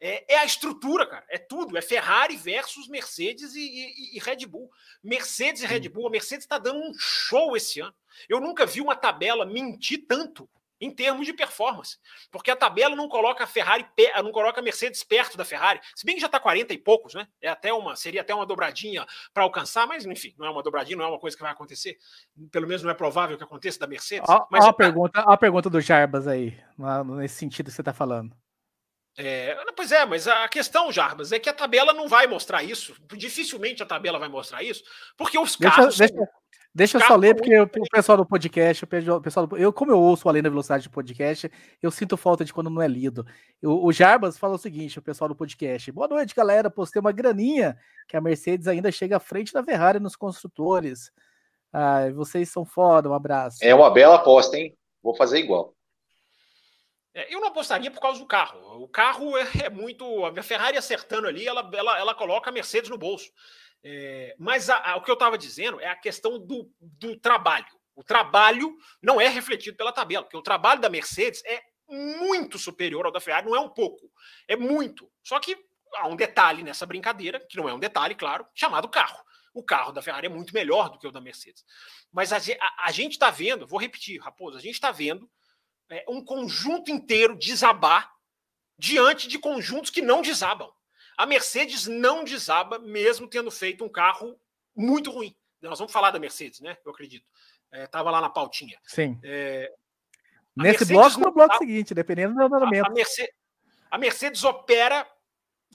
[0.00, 1.24] É, é, a estrutura, cara.
[1.28, 1.76] É tudo.
[1.76, 4.70] É Ferrari versus Mercedes e, e, e Red Bull.
[5.02, 6.08] Mercedes e Red Bull.
[6.08, 7.94] A Mercedes está dando um show esse ano.
[8.28, 10.48] Eu nunca vi uma tabela mentir tanto
[10.80, 11.98] em termos de performance.
[12.30, 13.86] Porque a tabela não coloca a Ferrari,
[14.24, 15.78] não coloca a Mercedes perto da Ferrari.
[15.94, 17.28] Se bem que já está 40 e poucos, né?
[17.40, 20.96] É até uma, seria até uma dobradinha para alcançar, mas enfim, não é uma dobradinha,
[20.96, 21.98] não é uma coisa que vai acontecer.
[22.50, 24.26] Pelo menos não é provável que aconteça da Mercedes.
[24.50, 26.58] Mas ó é, a, pergunta, a pergunta do Jarbas aí,
[27.16, 28.34] nesse sentido que você está falando.
[29.16, 32.94] É, pois é, mas a questão, Jarbas, é que a tabela não vai mostrar isso.
[33.16, 34.82] Dificilmente a tabela vai mostrar isso,
[35.16, 35.98] porque os carros.
[35.98, 36.32] Deixa, deixa,
[36.74, 39.90] deixa eu só ler, porque o, o pessoal do podcast, o pessoal do, eu, como
[39.90, 41.50] eu ouço além da velocidade de podcast,
[41.82, 43.26] eu sinto falta de quando não é lido.
[43.60, 45.90] Eu, o Jarbas fala o seguinte: o pessoal do podcast.
[45.92, 46.70] Boa noite, galera.
[46.70, 47.76] Postei uma graninha
[48.08, 51.12] que a Mercedes ainda chega à frente da Ferrari nos construtores.
[51.72, 53.58] Ah, vocês são foda, um abraço.
[53.62, 54.76] É uma bela aposta, hein?
[55.02, 55.74] Vou fazer igual.
[57.14, 58.82] É, eu não apostaria por causa do carro.
[58.82, 60.24] O carro é, é muito.
[60.24, 63.30] A Ferrari acertando ali, ela, ela, ela coloca a Mercedes no bolso.
[63.82, 67.66] É, mas a, a, o que eu estava dizendo é a questão do, do trabalho.
[67.96, 73.04] O trabalho não é refletido pela tabela, porque o trabalho da Mercedes é muito superior
[73.04, 74.10] ao da Ferrari, não é um pouco,
[74.46, 75.10] é muito.
[75.24, 75.56] Só que
[75.96, 79.18] há um detalhe nessa brincadeira, que não é um detalhe, claro, chamado carro.
[79.52, 81.64] O carro da Ferrari é muito melhor do que o da Mercedes.
[82.12, 82.38] Mas a,
[82.84, 85.28] a gente está vendo, vou repetir, Raposo, a gente está vendo
[85.90, 88.10] é, um conjunto inteiro desabar
[88.78, 90.70] diante de conjuntos que não desabam.
[91.16, 94.40] A Mercedes não desaba, mesmo tendo feito um carro
[94.74, 95.36] muito ruim.
[95.60, 96.78] Nós vamos falar da Mercedes, né?
[96.84, 97.26] Eu acredito.
[97.72, 98.78] Estava é, lá na pautinha.
[98.86, 99.18] Sim.
[99.22, 99.70] É,
[100.56, 102.86] Nesse bloco ou no bloco seguinte, dependendo do andamento.
[102.86, 103.34] A, a, Mercedes,
[103.90, 105.06] a Mercedes opera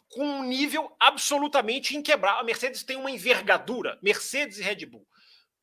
[0.09, 2.41] com um nível absolutamente inquebrável.
[2.41, 5.05] A Mercedes tem uma envergadura, Mercedes e Red Bull,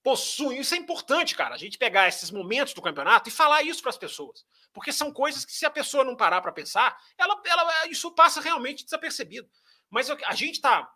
[0.03, 0.61] possuem.
[0.61, 3.91] Isso é importante, cara, a gente pegar esses momentos do campeonato e falar isso para
[3.91, 4.45] as pessoas.
[4.73, 8.41] Porque são coisas que, se a pessoa não parar para pensar, ela, ela, isso passa
[8.41, 9.49] realmente desapercebido.
[9.91, 10.91] Mas a gente está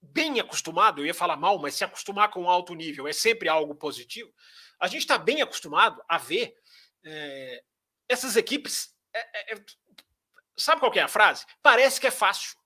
[0.00, 3.74] bem acostumado, eu ia falar mal, mas se acostumar com alto nível é sempre algo
[3.74, 4.32] positivo.
[4.78, 6.54] A gente está bem acostumado a ver
[7.04, 7.64] é,
[8.08, 8.94] essas equipes.
[9.12, 9.64] É, é,
[10.56, 11.46] sabe qual é a frase?
[11.62, 12.56] Parece que é fácil.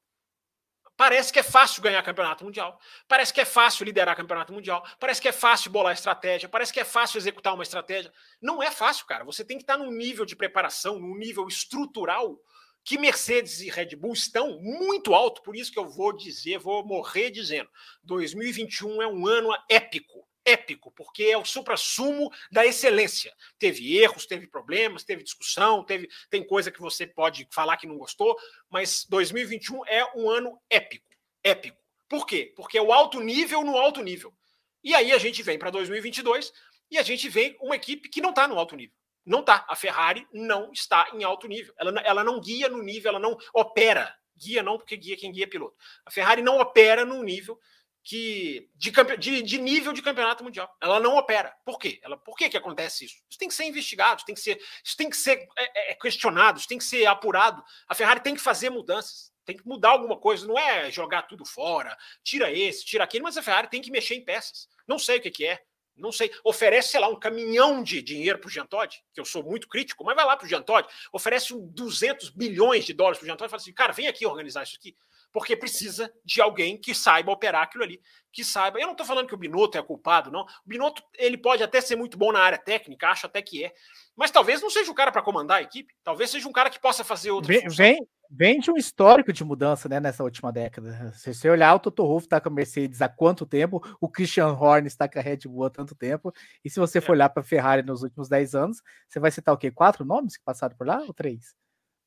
[0.99, 2.77] Parece que é fácil ganhar campeonato mundial.
[3.07, 4.85] Parece que é fácil liderar campeonato mundial.
[4.99, 6.49] Parece que é fácil bolar estratégia.
[6.49, 8.13] Parece que é fácil executar uma estratégia.
[8.43, 9.25] Não é fácil, cara.
[9.25, 12.37] Você tem que estar num nível de preparação, num nível estrutural
[12.83, 15.41] que Mercedes e Red Bull estão muito alto.
[15.43, 17.71] Por isso que eu vou dizer, vou morrer dizendo:
[18.03, 23.35] 2021 é um ano épico épico, porque é o supra-sumo da excelência.
[23.59, 27.99] Teve erros, teve problemas, teve discussão, teve tem coisa que você pode falar que não
[27.99, 28.35] gostou,
[28.71, 31.07] mas 2021 é um ano épico,
[31.45, 31.79] épico.
[32.09, 32.53] Por quê?
[32.57, 34.35] Porque é o alto nível no alto nível.
[34.83, 36.51] E aí a gente vem para 2022
[36.91, 38.97] e a gente vê uma equipe que não está no alto nível.
[39.27, 39.67] Não está.
[39.69, 41.75] A Ferrari não está em alto nível.
[41.79, 44.17] Ela, ela não guia no nível, ela não opera.
[44.35, 45.77] Guia não, porque guia quem guia é piloto.
[46.07, 47.61] A Ferrari não opera no nível
[48.09, 50.75] que de, de, de, nível de campeonato mundial.
[50.81, 51.55] Ela não opera.
[51.63, 52.01] Por quê?
[52.03, 53.17] Ela, por que, que acontece isso?
[53.29, 56.59] Isso tem que ser investigado, tem que ser, isso tem que ser é, é, questionado,
[56.59, 57.63] isso tem que ser apurado.
[57.87, 60.47] A Ferrari tem que fazer mudanças, tem que mudar alguma coisa.
[60.47, 61.95] Não é jogar tudo fora,
[62.25, 64.71] tira esse, tira aquele, mas a Ferrari tem que mexer em peças.
[64.87, 65.63] Não sei o que, que é.
[65.95, 69.25] Não sei, oferece, sei lá, um caminhão de dinheiro para o Jean Todt, que eu
[69.25, 72.95] sou muito crítico, mas vai lá para o Jean Todt, oferece um 200 bilhões de
[72.95, 74.97] dólares para o Jean Todt e fala assim, cara, vem aqui organizar isso aqui
[75.33, 78.01] porque precisa de alguém que saiba operar aquilo ali,
[78.33, 78.79] que saiba.
[78.79, 80.43] Eu não estou falando que o Binotto é culpado, não.
[80.43, 83.73] O Binotto ele pode até ser muito bom na área técnica, acho até que é,
[84.17, 85.95] mas talvez não seja o cara para comandar a equipe.
[86.03, 87.53] Talvez seja um cara que possa fazer outra.
[87.53, 91.13] Vem, vem, vem, de um histórico de mudança, né, nessa última década.
[91.13, 93.81] Se você olhar, o Toto Wolff está com a Mercedes há quanto tempo?
[94.01, 96.33] O Christian Horner está com a Red Bull há tanto tempo?
[96.65, 97.15] E se você for é.
[97.17, 99.71] olhar para a Ferrari nos últimos 10 anos, você vai citar o quê?
[99.71, 101.55] Quatro nomes que passaram por lá ou três?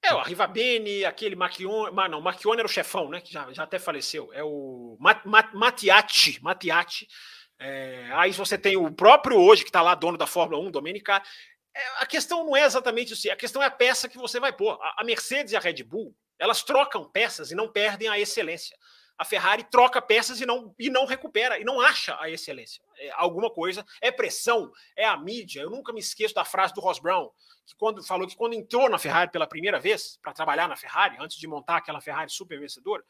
[0.03, 3.63] É, o Rivabene, aquele Macchione, mas não, Macchione era o chefão, né, que já, já
[3.63, 4.31] até faleceu.
[4.33, 7.07] É o Mat, Mat, Matiati.
[7.59, 11.21] É, aí você tem o próprio hoje, que está lá, dono da Fórmula 1, Domenica.
[11.75, 14.51] É, a questão não é exatamente isso, a questão é a peça que você vai
[14.51, 14.71] pôr.
[14.81, 18.75] A, a Mercedes e a Red Bull, elas trocam peças e não perdem a excelência
[19.17, 22.81] a Ferrari troca peças e não, e não recupera, e não acha a excelência.
[22.97, 25.61] É, alguma coisa, é pressão, é a mídia.
[25.61, 27.29] Eu nunca me esqueço da frase do Ross Brown,
[27.65, 31.17] que quando falou que quando entrou na Ferrari pela primeira vez, para trabalhar na Ferrari,
[31.19, 33.03] antes de montar aquela Ferrari super vencedora,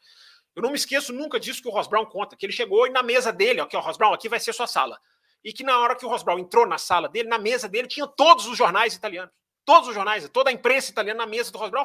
[0.54, 2.90] eu não me esqueço nunca disso que o Ross Brown conta, que ele chegou e
[2.90, 5.00] na mesa dele, ó, Ross Brown, aqui vai ser sua sala.
[5.42, 7.88] E que na hora que o Ross Brown entrou na sala dele, na mesa dele,
[7.88, 9.32] tinha todos os jornais italianos
[9.64, 11.84] todos os jornais, toda a imprensa italiana na mesa do Ross Brown.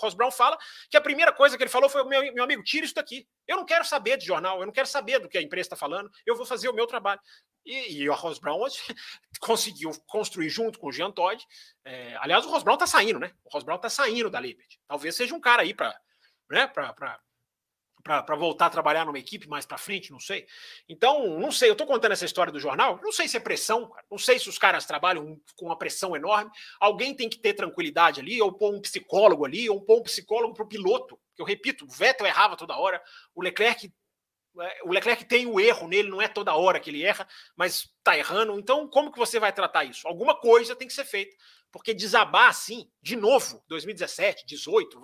[0.00, 0.58] Ross Brown, fala
[0.90, 3.26] que a primeira coisa que ele falou foi: meu, meu amigo, tira isso daqui.
[3.46, 5.76] Eu não quero saber de jornal, eu não quero saber do que a imprensa está
[5.76, 7.20] falando, eu vou fazer o meu trabalho.
[7.64, 8.60] E, e o Brown
[9.40, 11.44] conseguiu construir junto com o Jean Todt.
[11.84, 13.32] É, aliás, o Ross Brown está saindo, né?
[13.44, 14.80] O Ross Brown está saindo da Liberty.
[14.86, 15.94] Talvez seja um cara aí para
[16.50, 16.66] né,
[18.08, 20.46] para voltar a trabalhar numa equipe mais para frente, não sei.
[20.88, 23.92] Então, não sei, eu estou contando essa história do jornal, não sei se é pressão,
[24.10, 26.50] não sei se os caras trabalham com uma pressão enorme.
[26.80, 30.54] Alguém tem que ter tranquilidade ali, ou pôr um psicólogo ali, ou pôr um psicólogo
[30.54, 31.18] para o piloto.
[31.36, 33.00] Eu repito, o Vettel errava toda hora,
[33.34, 33.92] o Leclerc
[34.60, 37.88] é, o Leclerc tem o erro nele, não é toda hora que ele erra, mas
[37.98, 38.58] está errando.
[38.58, 40.06] Então, como que você vai tratar isso?
[40.08, 41.36] Alguma coisa tem que ser feita,
[41.70, 45.00] porque desabar assim, de novo, 2017, 18,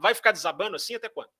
[0.00, 1.30] vai ficar desabando assim até quando?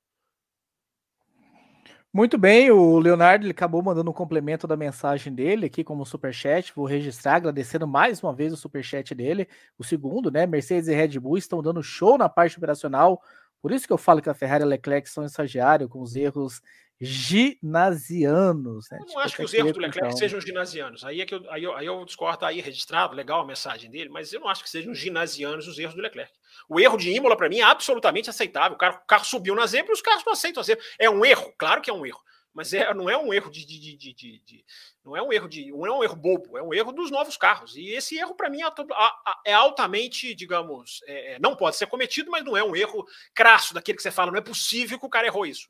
[2.15, 6.71] Muito bem, o Leonardo ele acabou mandando um complemento da mensagem dele aqui como superchat.
[6.77, 9.49] Vou registrar, agradecendo mais uma vez o superchat dele.
[9.79, 10.47] O segundo, né?
[10.47, 13.23] Mercedes e Red Bull estão dando show na parte operacional.
[13.63, 16.15] Por isso que eu falo que a Ferrari e a Leclerc são estagiários com os
[16.15, 16.61] erros
[17.05, 18.89] ginasianos.
[18.91, 18.99] Né?
[18.99, 20.17] Eu não tipo, acho que os erros do Leclerc então.
[20.17, 21.05] sejam ginasianos.
[21.05, 23.91] Aí é que eu, aí eu, aí eu discordo, tá aí registrado, legal a mensagem
[23.91, 26.33] dele, mas eu não acho que sejam ginasianos os erros do Leclerc.
[26.69, 28.77] O erro de Imola, para mim, é absolutamente aceitável.
[28.77, 30.85] O carro, o carro subiu na zebra e os carros não aceitam a zebra.
[30.99, 32.21] É um erro, claro que é um erro.
[32.55, 34.65] Mas é, não é um erro de, de, de, de,
[35.03, 37.37] não é um erro de não é um erro bobo, é um erro dos novos
[37.37, 37.77] carros.
[37.77, 42.45] E esse erro, para mim, é, é, altamente, digamos, é, não pode ser cometido, mas
[42.45, 45.27] não é um erro crasso daquele que você fala, não é possível que o cara
[45.27, 45.69] errou isso.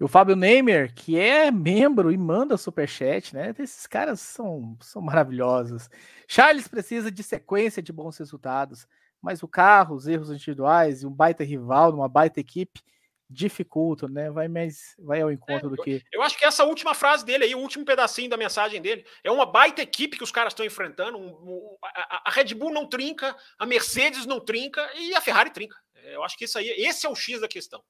[0.00, 3.52] E o Fábio Neymer, que é membro e manda superchat, né?
[3.58, 5.88] Esses caras são, são maravilhosos.
[6.28, 8.86] Charles precisa de sequência de bons resultados,
[9.20, 12.80] mas o carro, os erros individuais e um baita rival, uma baita equipe
[13.30, 14.30] dificultam, né?
[14.30, 16.02] Vai mais, vai ao encontro é, do que.
[16.12, 19.30] Eu acho que essa última frase dele aí, o último pedacinho da mensagem dele, é
[19.30, 21.18] uma baita equipe que os caras estão enfrentando.
[21.18, 25.50] Um, um, a, a, Red Bull não trinca, a Mercedes não trinca e a Ferrari
[25.50, 25.76] trinca.
[26.04, 27.82] Eu acho que isso aí, esse é o X da questão.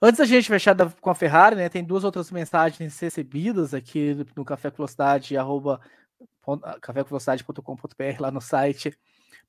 [0.00, 4.44] Antes da gente fechar com a Ferrari, né, tem duas outras mensagens recebidas aqui no
[4.44, 5.80] Café Velocidade, arroba,
[6.82, 8.96] cafévelocidade.com.br lá no site.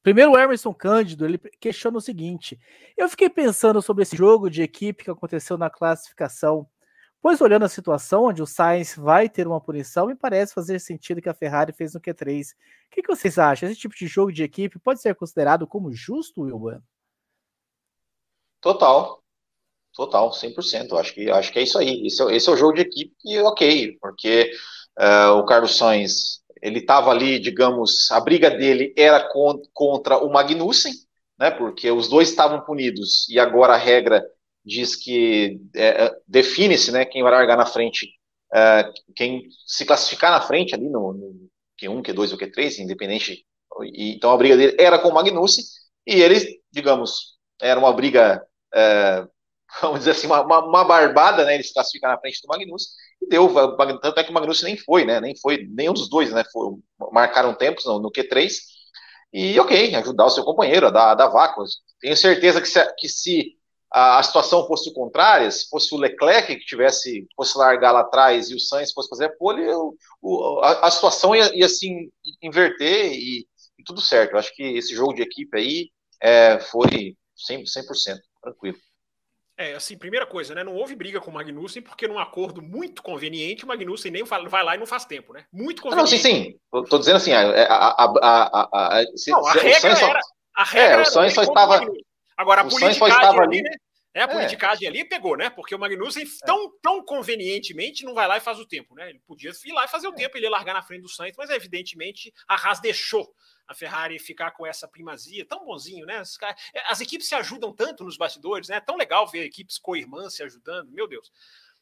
[0.01, 2.57] Primeiro, o Emerson Cândido, ele questiona o seguinte:
[2.95, 6.65] eu fiquei pensando sobre esse jogo de equipe que aconteceu na classificação,
[7.21, 11.21] pois olhando a situação onde o Sainz vai ter uma punição, me parece fazer sentido
[11.21, 12.53] que a Ferrari fez no Q3.
[12.53, 12.55] O
[12.91, 13.69] que, que vocês acham?
[13.69, 16.81] Esse tipo de jogo de equipe pode ser considerado como justo, Wilban?
[18.61, 19.21] Total.
[19.97, 20.93] Total, 100%.
[20.93, 22.05] Acho que, acho que é isso aí.
[22.05, 24.51] Esse é, esse é o jogo de equipe e ok, porque
[24.99, 30.31] uh, o Carlos Sainz ele estava ali, digamos, a briga dele era con contra o
[30.31, 30.93] Magnussen,
[31.39, 31.49] né?
[31.49, 34.23] Porque os dois estavam punidos e agora a regra
[34.63, 37.03] diz que é, define-se, né?
[37.03, 38.07] Quem vai largar na frente,
[38.53, 41.49] é, quem se classificar na frente ali no, no
[41.81, 43.43] Q1, Q2 ou Q3, independente.
[43.93, 45.63] E, então a briga dele era com o Magnussen
[46.05, 49.27] e ele, digamos, era uma briga é,
[49.81, 51.55] vamos dizer assim, uma, uma, uma, barbada, né?
[51.55, 52.89] Ele se classificar na frente do Magnussen
[53.21, 53.53] e deu.
[54.01, 55.19] Tanto é que o Magnussen nem foi, né?
[55.19, 56.43] Nem foi, nenhum dos dois, né?
[57.11, 58.51] Marcaram tempos no, no Q3.
[59.33, 61.63] E ok, ajudar o seu companheiro a dar, dar vácuo.
[61.99, 63.57] Tenho certeza que se, que se
[63.91, 68.49] a, a, situação fosse contrária, se fosse o Leclerc que tivesse, fosse largar lá atrás
[68.49, 72.09] e o Sainz fosse fazer a pole, eu, o, a, a, situação ia, ia assim
[72.41, 73.45] inverter e,
[73.77, 74.33] e, tudo certo.
[74.33, 75.89] Eu acho que esse jogo de equipe aí
[76.21, 77.15] é, foi
[77.49, 78.77] 100%, 100% tranquilo.
[79.57, 80.63] É, assim, primeira coisa, né?
[80.63, 84.63] Não houve briga com o Magnussen, porque num acordo muito conveniente, o Magnussen nem vai
[84.63, 85.45] lá e não faz tempo, né?
[85.51, 86.11] Muito conveniente.
[86.11, 86.59] Não, sim, sim.
[86.71, 90.19] Tô, tô dizendo assim, a, a, a, a, se, não, a regra só, era.
[90.55, 91.81] A regra é, o Sainz só estava.
[92.37, 93.71] Agora, a politicagem ali, né?
[94.17, 94.89] É, a politicagem é.
[94.89, 95.47] ali pegou, né?
[95.47, 99.11] Porque o Magnussen tão, tão convenientemente não vai lá e faz o tempo, né?
[99.11, 101.35] Ele podia ir lá e fazer o tempo, ele ia largar na frente do Sainz,
[101.37, 103.31] mas evidentemente a Haas deixou
[103.67, 106.17] a Ferrari ficar com essa primazia, tão bonzinho, né?
[106.17, 108.77] As, é, as equipes se ajudam tanto nos bastidores, né?
[108.77, 111.31] É tão legal ver equipes co-irmãs se ajudando, meu Deus.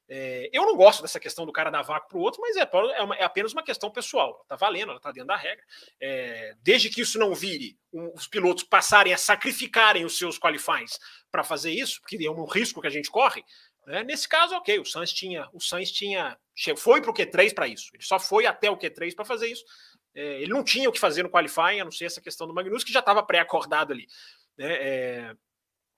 [0.07, 2.69] É, eu não gosto dessa questão do cara dar vácuo para o outro, mas é,
[2.95, 4.39] é, uma, é, apenas uma questão pessoal.
[4.43, 5.63] Está valendo, ela está dentro da regra.
[5.99, 10.99] É, desde que isso não vire um, os pilotos passarem a sacrificarem os seus qualifies
[11.31, 13.43] para fazer isso, porque é um risco que a gente corre.
[13.87, 14.03] Né?
[14.03, 16.37] Nesse caso, ok, o Sainz tinha, o Sainz tinha,
[16.77, 17.89] foi para o Q3 para isso.
[17.93, 19.63] Ele só foi até o Q3 para fazer isso.
[20.13, 22.53] É, ele não tinha o que fazer no qualifying, a não ser essa questão do
[22.53, 24.07] Magnus, que já estava pré-acordado ali.
[24.57, 25.35] Né?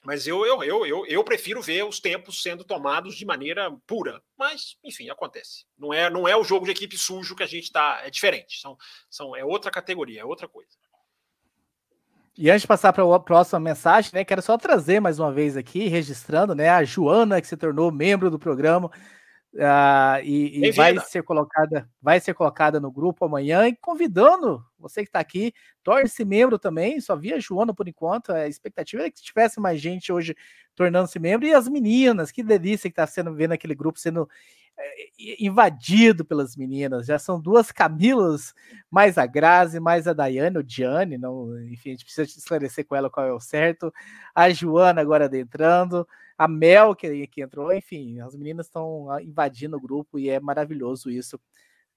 [0.06, 4.22] Mas eu, eu, eu, eu, eu prefiro ver os tempos sendo tomados de maneira pura.
[4.38, 5.66] Mas, enfim, acontece.
[5.78, 8.02] Não é, não é o jogo de equipe sujo que a gente está.
[8.04, 8.60] É diferente.
[8.60, 8.78] São,
[9.10, 10.72] são, é outra categoria, é outra coisa.
[12.38, 15.58] E antes de passar para a próxima mensagem, né, quero só trazer mais uma vez
[15.58, 18.92] aqui, registrando, né, a Joana, que se tornou membro do programa.
[19.54, 25.02] Uh, e, e vai ser colocada, vai ser colocada no grupo amanhã e convidando você
[25.02, 27.00] que está aqui, torne-se membro também.
[27.00, 28.32] Só via Joana por enquanto.
[28.32, 30.36] A expectativa é que tivesse mais gente hoje
[30.76, 34.30] tornando-se membro e as meninas, que delícia que está sendo vendo aquele grupo sendo
[35.40, 37.08] invadido pelas meninas.
[37.08, 38.54] Já são duas Camilas,
[38.90, 42.96] mais a Grazi, mais a Daiane, ou Diane, não, enfim, a gente precisa esclarecer com
[42.96, 43.94] ela qual é o certo.
[44.36, 46.08] A Joana agora adentrando
[46.38, 50.40] a Mel que, que entrou, enfim, as meninas estão ah, invadindo o grupo e é
[50.40, 51.40] maravilhoso isso.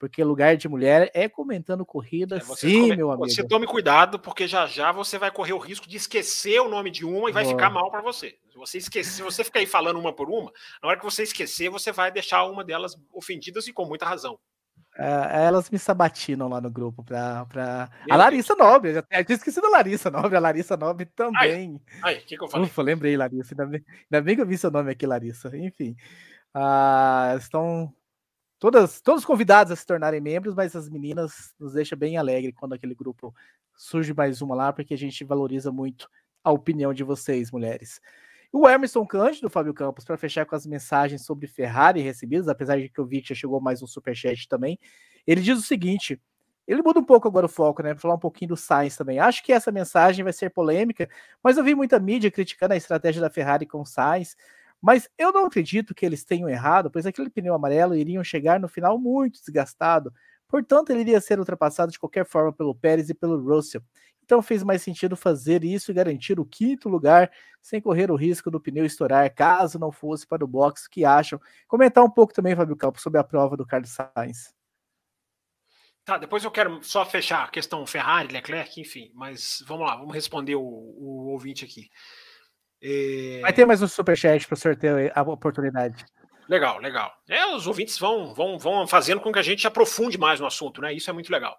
[0.00, 2.96] Porque lugar de mulher é comentando corrida, é, sim, come...
[2.96, 3.28] meu amigo.
[3.28, 6.90] Você tome cuidado, porque já já você vai correr o risco de esquecer o nome
[6.90, 8.38] de uma e vai ficar mal para você.
[8.50, 10.50] Se você esquecer, se você ficar aí falando uma por uma,
[10.82, 14.38] na hora que você esquecer, você vai deixar uma delas ofendidas e com muita razão.
[14.96, 17.44] É, elas me sabatinam lá no grupo pra.
[17.44, 17.90] pra...
[18.10, 21.78] A Larissa Nobre, eu tinha esquecido a Larissa Nobre, a Larissa Nobre também.
[22.02, 22.66] Ai, o que, que eu falei?
[22.66, 23.52] Ufa, lembrei, Larissa.
[23.52, 25.54] Ainda bem, ainda bem que eu vi seu nome aqui, Larissa.
[25.54, 25.94] Enfim.
[26.56, 27.94] Uh, estão
[28.60, 32.74] todas, todos convidados a se tornarem membros, mas as meninas nos deixa bem alegre quando
[32.74, 33.34] aquele grupo
[33.74, 36.08] surge mais uma lá, porque a gente valoriza muito
[36.44, 38.00] a opinião de vocês, mulheres.
[38.52, 42.88] O Emerson Cândido, Fábio Campos, para fechar com as mensagens sobre Ferrari recebidas, apesar de
[42.88, 44.78] que eu vi que já chegou mais um superchat também,
[45.26, 46.20] ele diz o seguinte:
[46.66, 47.90] ele muda um pouco agora o foco, né?
[47.94, 49.18] Para falar um pouquinho do Sainz também.
[49.18, 51.08] Acho que essa mensagem vai ser polêmica,
[51.42, 54.36] mas eu vi muita mídia criticando a estratégia da Ferrari com o Sainz.
[54.80, 58.68] Mas eu não acredito que eles tenham errado, pois aquele pneu amarelo iriam chegar no
[58.68, 60.12] final muito desgastado.
[60.48, 63.82] Portanto, ele iria ser ultrapassado de qualquer forma pelo Pérez e pelo Russell.
[64.24, 68.50] Então fez mais sentido fazer isso e garantir o quinto lugar sem correr o risco
[68.50, 70.88] do pneu estourar, caso não fosse para o box.
[70.88, 71.40] Que acham?
[71.66, 74.54] Comentar um pouco também, Fábio Campos, sobre a prova do Carlos Sainz.
[76.04, 80.14] Tá, depois eu quero só fechar a questão Ferrari, Leclerc, enfim, mas vamos lá, vamos
[80.14, 81.90] responder o, o ouvinte aqui.
[82.82, 83.40] É...
[83.42, 86.04] Vai ter mais um superchat para sorteio a oportunidade.
[86.48, 87.14] Legal, legal.
[87.28, 90.80] É, os ouvintes vão, vão, vão fazendo com que a gente aprofunde mais no assunto,
[90.80, 90.92] né?
[90.92, 91.56] Isso é muito legal.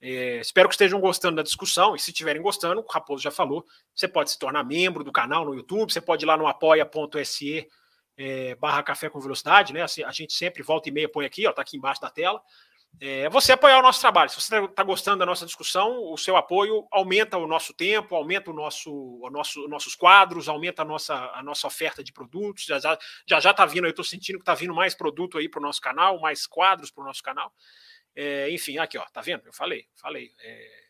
[0.00, 3.64] É, espero que estejam gostando da discussão e se estiverem gostando, o Raposo já falou,
[3.92, 7.66] você pode se tornar membro do canal no YouTube, você pode ir lá no apoia.se
[8.16, 9.82] é, barra café com velocidade, né?
[9.82, 12.40] Assim, a gente sempre volta e meia põe aqui, ó, tá aqui embaixo da tela.
[13.00, 14.28] É você apoiar o nosso trabalho.
[14.28, 18.16] Se você está tá gostando da nossa discussão, o seu apoio aumenta o nosso tempo,
[18.16, 22.64] aumenta o nosso, o nosso, nossos quadros, aumenta a nossa, a nossa oferta de produtos.
[22.64, 25.48] Já já já, já tá vindo, eu estou sentindo que está vindo mais produto aí
[25.48, 27.52] para o nosso canal, mais quadros para o nosso canal.
[28.16, 29.46] É, enfim, aqui, ó, tá vendo?
[29.46, 30.32] Eu falei, falei.
[30.42, 30.88] É,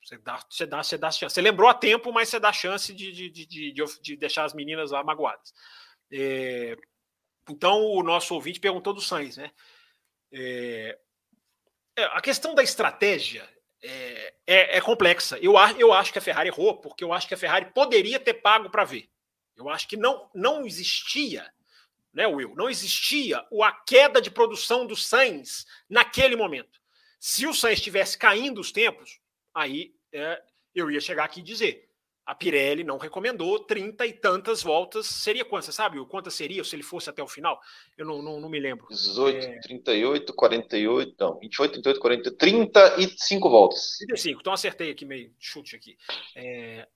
[0.00, 1.34] você dá, você dá, você dá chance.
[1.34, 4.54] Você lembrou a tempo, mas você dá chance de, de, de, de, de deixar as
[4.54, 5.52] meninas lá magoadas.
[6.10, 6.76] É,
[7.50, 9.50] então, o nosso ouvinte perguntou do Sainz, né?
[10.32, 10.98] É,
[12.04, 13.48] a questão da estratégia
[13.82, 15.38] é, é, é, complexa.
[15.38, 18.34] Eu, eu acho que a Ferrari errou, porque eu acho que a Ferrari poderia ter
[18.34, 19.08] pago para ver.
[19.56, 21.52] Eu acho que não, não existia,
[22.12, 22.54] né, Will?
[22.54, 26.80] Não existia a queda de produção do Sainz naquele momento.
[27.18, 29.20] Se o Sainz estivesse caindo os tempos,
[29.52, 30.40] aí é,
[30.74, 31.87] eu ia chegar aqui e dizer:
[32.28, 35.06] a Pirelli não recomendou 30 e tantas voltas.
[35.06, 35.64] Seria quanto?
[35.64, 37.58] Você sabe quantas seria se ele fosse até o final?
[37.96, 38.86] Eu não, não, não me lembro.
[38.90, 39.60] 18, é...
[39.60, 43.96] 38, 48, não, 28, 38, 40, 35 voltas.
[44.00, 45.96] 35, então acertei aqui meio chute aqui.
[46.36, 46.86] É...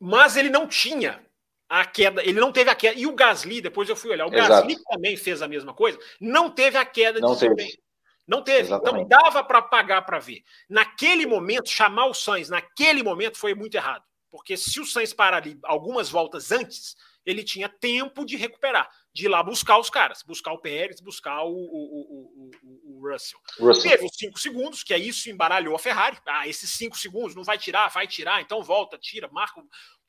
[0.00, 1.24] Mas ele não tinha
[1.68, 2.98] a queda, ele não teve a queda.
[2.98, 4.48] E o Gasly, depois eu fui olhar, o Exato.
[4.48, 7.68] Gasly também fez a mesma coisa, não teve a queda não de desempenho.
[7.68, 7.82] Teve.
[8.26, 8.66] Não teve.
[8.66, 9.06] Então, Exatamente.
[9.06, 10.42] Então dava para pagar para ver.
[10.68, 14.02] Naquele momento, chamar o Sainz naquele momento foi muito errado.
[14.30, 19.24] Porque se o Sainz parar ali algumas voltas antes, ele tinha tempo de recuperar, de
[19.24, 23.40] ir lá buscar os caras, buscar o Pérez, buscar o, o, o, o Russell.
[23.58, 23.90] Russell.
[23.90, 26.16] Teve os cinco segundos, que é isso embaralhou a Ferrari.
[26.26, 29.60] Ah, esses cinco segundos não vai tirar, vai tirar, então volta, tira, marca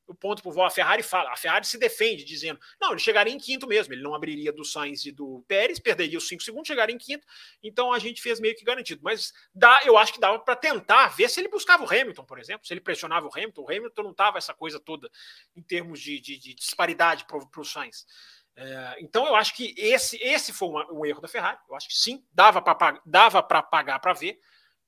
[0.08, 1.32] o ponto por a Ferrari fala.
[1.32, 4.64] A Ferrari se defende, dizendo: não, ele chegaria em quinto mesmo, ele não abriria do
[4.64, 7.28] Sainz e do Pérez, perderia os cinco segundos, chegaria em quinto.
[7.62, 9.02] Então a gente fez meio que garantido.
[9.04, 12.40] Mas dá, eu acho que dava para tentar ver se ele buscava o Hamilton, por
[12.40, 13.62] exemplo, se ele pressionava o Hamilton.
[13.62, 15.10] O Hamilton não estava essa coisa toda
[15.56, 18.06] em termos de, de, de disparidade para o Sainz.
[18.56, 21.60] É, então eu acho que esse, esse foi um, um, erro da Ferrari.
[21.70, 24.40] Eu acho que sim, dava para dava pagar para ver.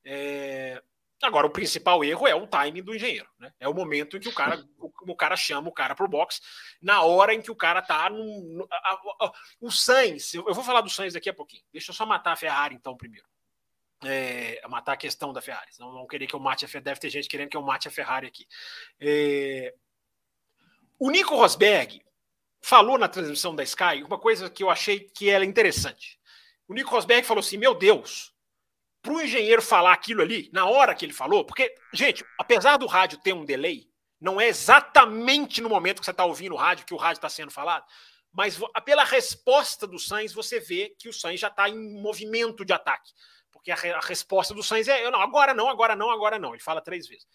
[0.04, 0.82] É,
[1.22, 3.28] Agora, o principal erro é o timing do engenheiro.
[3.38, 3.54] Né?
[3.60, 6.10] É o momento em que o cara, o, o cara chama o cara para o
[6.10, 6.42] box,
[6.82, 8.24] na hora em que o cara tá no.
[8.44, 11.64] no a, a, a, o Sainz, eu, vou falar do Sainz daqui a pouquinho.
[11.74, 13.28] Deixa eu só matar a Ferrari, então, primeiro.
[14.02, 15.70] É, matar a questão da Ferrari.
[15.78, 16.86] Não, querer que eu mate a Ferrari.
[16.86, 18.48] Deve ter gente querendo que eu mate a Ferrari aqui.
[18.98, 19.76] É,
[20.98, 22.02] o Nico Rosberg
[22.62, 26.18] falou na transmissão da Sky uma coisa que eu achei que era interessante.
[26.68, 28.34] O Nico Rosberg falou assim: Meu Deus,
[29.02, 32.86] para o engenheiro falar aquilo ali, na hora que ele falou, porque, gente, apesar do
[32.86, 33.88] rádio ter um delay,
[34.20, 37.30] não é exatamente no momento que você está ouvindo o rádio que o rádio está
[37.30, 37.86] sendo falado,
[38.32, 42.74] mas pela resposta do Sainz, você vê que o Sainz já está em movimento de
[42.74, 43.12] ataque.
[43.52, 46.54] Porque a, a, resposta do Sainz é: não, agora não, agora não, agora não.
[46.54, 47.26] Ele fala três vezes.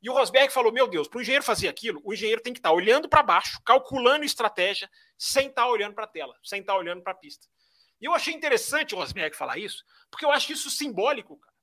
[0.00, 2.60] E o Rosberg falou: Meu Deus, para o engenheiro fazer aquilo, o engenheiro tem que
[2.60, 4.88] estar tá olhando para baixo, calculando estratégia,
[5.18, 7.46] sem estar tá olhando para a tela, sem estar tá olhando para a pista.
[8.00, 11.54] E eu achei interessante o Rosberg falar isso, porque eu acho isso simbólico, cara.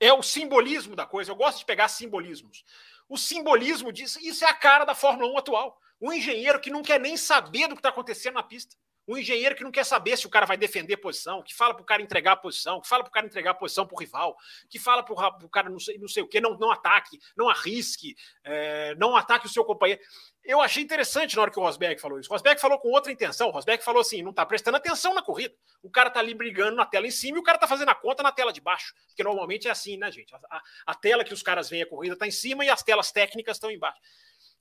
[0.00, 1.30] É o simbolismo da coisa.
[1.30, 2.64] Eu gosto de pegar simbolismos.
[3.08, 5.78] O simbolismo disso, isso é a cara da Fórmula 1 atual.
[6.00, 8.74] Um engenheiro que não quer nem saber do que está acontecendo na pista.
[9.06, 11.74] Um engenheiro que não quer saber se o cara vai defender a posição, que fala
[11.74, 13.94] para o cara entregar a posição, que fala para o cara entregar a posição para
[13.94, 14.36] o rival,
[14.70, 17.48] que fala para o cara não sei, não sei o que, não, não ataque, não
[17.48, 20.00] arrisque, é, não ataque o seu companheiro.
[20.44, 22.28] Eu achei interessante na hora que o Rosberg falou isso.
[22.28, 23.48] O Rosberg falou com outra intenção.
[23.48, 25.54] O Rosberg falou assim: não está prestando atenção na corrida.
[25.82, 27.94] O cara está ali brigando na tela em cima e o cara está fazendo a
[27.94, 28.92] conta na tela de baixo.
[29.06, 30.34] Porque normalmente é assim, né, gente?
[30.34, 32.82] A, a, a tela que os caras veem a corrida está em cima e as
[32.82, 34.00] telas técnicas estão embaixo.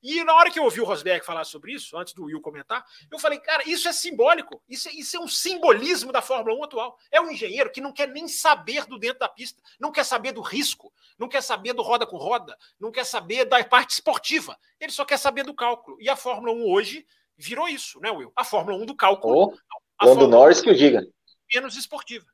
[0.02, 2.84] E na hora que eu ouvi o Rosberg falar sobre isso, antes do Will comentar,
[3.12, 4.62] eu falei, cara, isso é simbólico.
[4.68, 6.98] Isso, é, isso é um simbolismo da Fórmula 1 atual.
[7.12, 10.32] É um engenheiro que não quer nem saber do dentro da pista, não quer saber
[10.32, 14.58] do risco, não quer saber do roda com roda, não quer saber da parte esportiva.
[14.80, 15.98] Ele só quer saber do cálculo.
[16.02, 17.06] E a Fórmula 1 hoje
[17.38, 18.32] virou isso, né, Will?
[18.36, 19.54] A Fórmula 1 do cálculo.
[20.02, 21.08] Oh, Lando Norris que o diga.
[21.54, 22.26] Menos esportiva.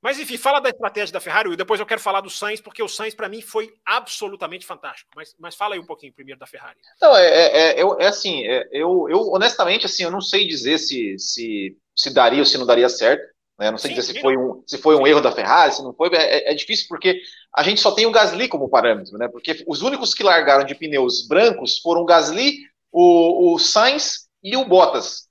[0.00, 2.82] Mas enfim, fala da estratégia da Ferrari e depois eu quero falar do Sainz, porque
[2.82, 5.10] o Sainz para mim foi absolutamente fantástico.
[5.16, 6.78] Mas, mas fala aí um pouquinho primeiro da Ferrari.
[7.00, 10.78] Não, é, é, é, é assim, é, eu, eu honestamente assim, eu não sei dizer
[10.78, 13.26] se, se, se daria ou se não daria certo.
[13.58, 13.72] Né?
[13.72, 15.92] Não sei sim, dizer se foi, um, se foi um erro da Ferrari, se não
[15.92, 16.14] foi.
[16.14, 17.20] É, é, difícil porque
[17.52, 19.26] a gente só tem o Gasly como parâmetro, né?
[19.26, 22.58] Porque os únicos que largaram de pneus brancos foram o Gasly,
[22.92, 25.26] o, o Sainz e o Bottas.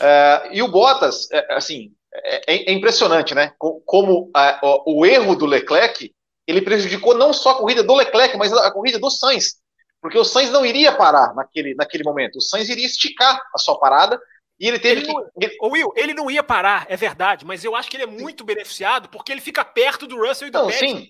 [0.00, 3.52] É, e o Bottas, é, assim, é, é, é, impressionante, né?
[3.58, 6.14] Como a, o, o, erro do Leclerc
[6.46, 9.56] ele prejudicou não só a corrida do Leclerc, mas a, a corrida do Sainz,
[10.00, 12.36] porque o Sainz não iria parar naquele, naquele momento.
[12.36, 14.20] O Sainz iria esticar a sua parada
[14.58, 15.44] e ele teve ele não, que.
[15.44, 15.56] Ele...
[15.62, 18.46] Will, ele não ia parar, é verdade, mas eu acho que ele é muito sim.
[18.46, 20.90] beneficiado porque ele fica perto do Russell e do não, Pérez.
[20.90, 21.08] Sim.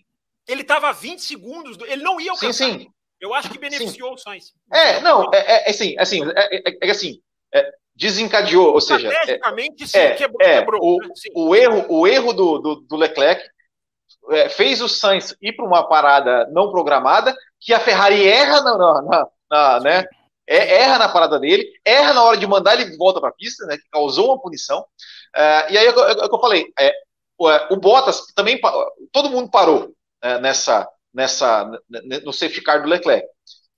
[0.49, 2.67] Ele estava a 20 segundos, ele não ia alcançar.
[2.67, 2.89] Sim, sim.
[3.21, 4.15] Eu acho que beneficiou sim.
[4.15, 4.53] o Sainz.
[4.73, 7.21] É, não, é, é, é assim, assim, é, é, é assim,
[7.53, 11.09] é, desencadeou, ou seja, estrategicamente é, quebrou, é, quebrou, o, né?
[11.35, 13.43] o, erro, o erro do, do, do Leclerc
[14.31, 18.77] é, fez o Sainz ir para uma parada não programada, que a Ferrari erra na,
[18.79, 20.05] na, na, né?
[20.49, 23.35] É, erra na parada dele, erra na hora de mandar ele de volta para a
[23.35, 23.77] pista, né?
[23.77, 24.81] Que causou uma punição.
[25.35, 26.93] Uh, e aí é o que eu falei, é,
[27.37, 28.61] o, é, Bottas também,
[29.11, 29.93] todo mundo parou
[30.23, 31.69] é, nessa, nessa,
[32.25, 33.27] no safety car do Leclerc.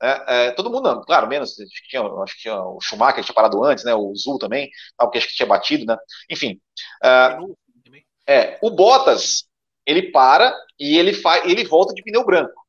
[0.01, 3.25] É, é, todo mundo, claro, menos, acho que, tinha, acho que tinha o Schumacher que
[3.25, 5.97] tinha parado antes, né, o Zul também, porque acho que tinha batido, né,
[6.31, 6.61] enfim.
[7.05, 7.57] Uh,
[8.27, 9.45] é, o Bottas,
[9.85, 12.63] ele para e ele, faz, ele volta de pneu branco.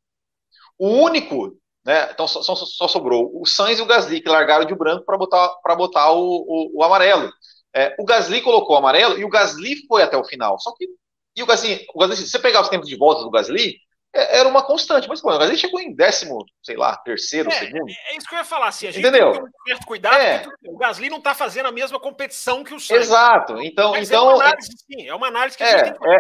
[0.77, 1.55] O único,
[1.85, 5.17] né, então só, só sobrou o Sainz e o Gasly, que largaram de branco para
[5.17, 7.31] botar, pra botar o, o, o amarelo.
[7.75, 10.87] É, o Gasly colocou o amarelo e o Gasly foi até o final, só que
[11.35, 13.79] e o Gasly, o Gasly se você pegar os tempos de volta do Gasly, é,
[14.13, 15.07] era uma constante.
[15.07, 17.89] Mas, pô, a gente chegou em décimo, sei lá, terceiro, é, segundo.
[17.89, 19.31] É isso que eu ia falar, assim, a gente Entendeu?
[19.31, 20.45] tem que ter um certo cuidado, é.
[20.67, 23.03] o Gasly não está fazendo a mesma competição que o Sainz.
[23.03, 23.91] Exato, então...
[23.91, 25.99] Mas então é uma análise, sim, é uma análise que a gente é, tem que
[25.99, 26.15] fazer.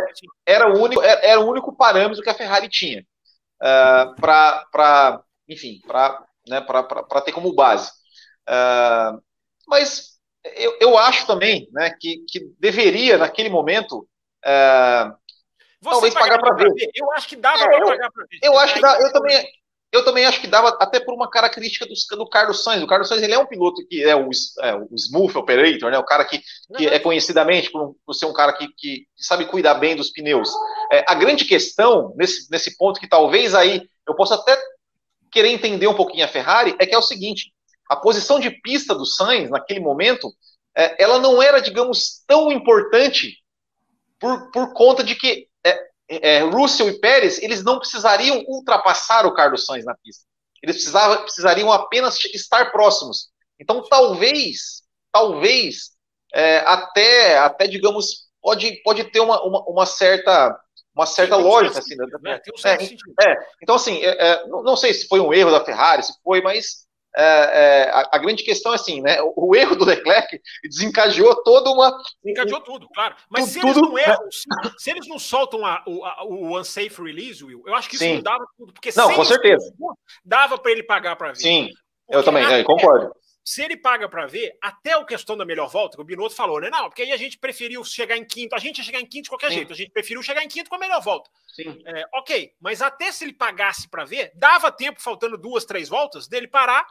[0.45, 3.03] É, era, o único, era, o único parâmetro que a Ferrari tinha
[3.61, 6.65] uh, para, enfim, para né,
[7.25, 7.91] ter como base.
[8.47, 9.21] Uh,
[9.67, 10.19] mas
[10.55, 14.07] eu, eu acho também né, que, que deveria, naquele momento,
[14.45, 15.17] uh,
[15.81, 16.73] você Talvez pagar para ver.
[16.73, 16.89] ver.
[16.93, 18.39] Eu acho que dava é, para pagar para ver.
[18.41, 19.47] Eu acho que dá, eu também,
[19.91, 22.83] eu também acho que dava até por uma característica do, do Carlos Sainz.
[22.83, 24.29] O Carlos Sainz ele é um piloto que é o,
[24.61, 25.97] é, o smooth operator, né?
[25.97, 26.41] O cara que,
[26.77, 30.51] que é conhecidamente por, por, ser um cara que, que, sabe cuidar bem dos pneus.
[30.91, 34.57] É, a grande questão nesse, nesse ponto que talvez aí eu possa até
[35.31, 37.51] querer entender um pouquinho a Ferrari é que é o seguinte:
[37.89, 40.31] a posição de pista do Sainz naquele momento,
[40.77, 43.37] é, ela não era, digamos, tão importante
[44.19, 45.48] por, por conta de que
[46.09, 50.25] é, Russell e Pérez, eles não precisariam ultrapassar o Carlos Sainz na pista.
[50.61, 53.29] Eles precisavam, precisariam apenas estar próximos.
[53.59, 54.81] Então, talvez,
[55.11, 55.91] talvez,
[56.33, 60.59] é, até, até, digamos, pode, pode ter uma, uma, uma certa
[60.95, 62.05] uma certa Sim, lógica, assim, né?
[62.21, 62.41] né?
[62.65, 66.03] É, é, então, assim, é, é, não, não, sei se foi um erro da Ferrari,
[66.03, 66.85] se foi, mas
[67.15, 69.21] é, é, a, a, grande questão é assim, né?
[69.21, 71.91] O, o, erro do Leclerc desencadeou toda uma.
[72.23, 73.15] Desencadeou tudo, claro.
[73.29, 74.43] Mas tudo, se eles não erram, se,
[74.77, 78.03] se, eles não soltam a, o, a, o unsafe release, Will, eu acho que isso
[78.03, 78.15] Sim.
[78.15, 78.73] não dava tudo.
[78.73, 79.73] Porque não, com certeza.
[80.23, 81.37] Dava para ele pagar para ver.
[81.37, 81.69] Sim,
[82.05, 83.11] porque eu também, eu concordo.
[83.49, 86.61] Se ele paga para ver, até a questão da melhor volta, que o Binotto falou,
[86.61, 86.69] né?
[86.69, 88.53] Não, porque aí a gente preferiu chegar em quinto.
[88.53, 89.55] A gente ia chegar em quinto de qualquer Sim.
[89.55, 89.73] jeito.
[89.73, 91.31] A gente preferiu chegar em quinto com a melhor volta.
[91.47, 91.81] Sim.
[91.83, 96.27] É, ok, mas até se ele pagasse para ver, dava tempo, faltando duas, três voltas,
[96.27, 96.85] dele parar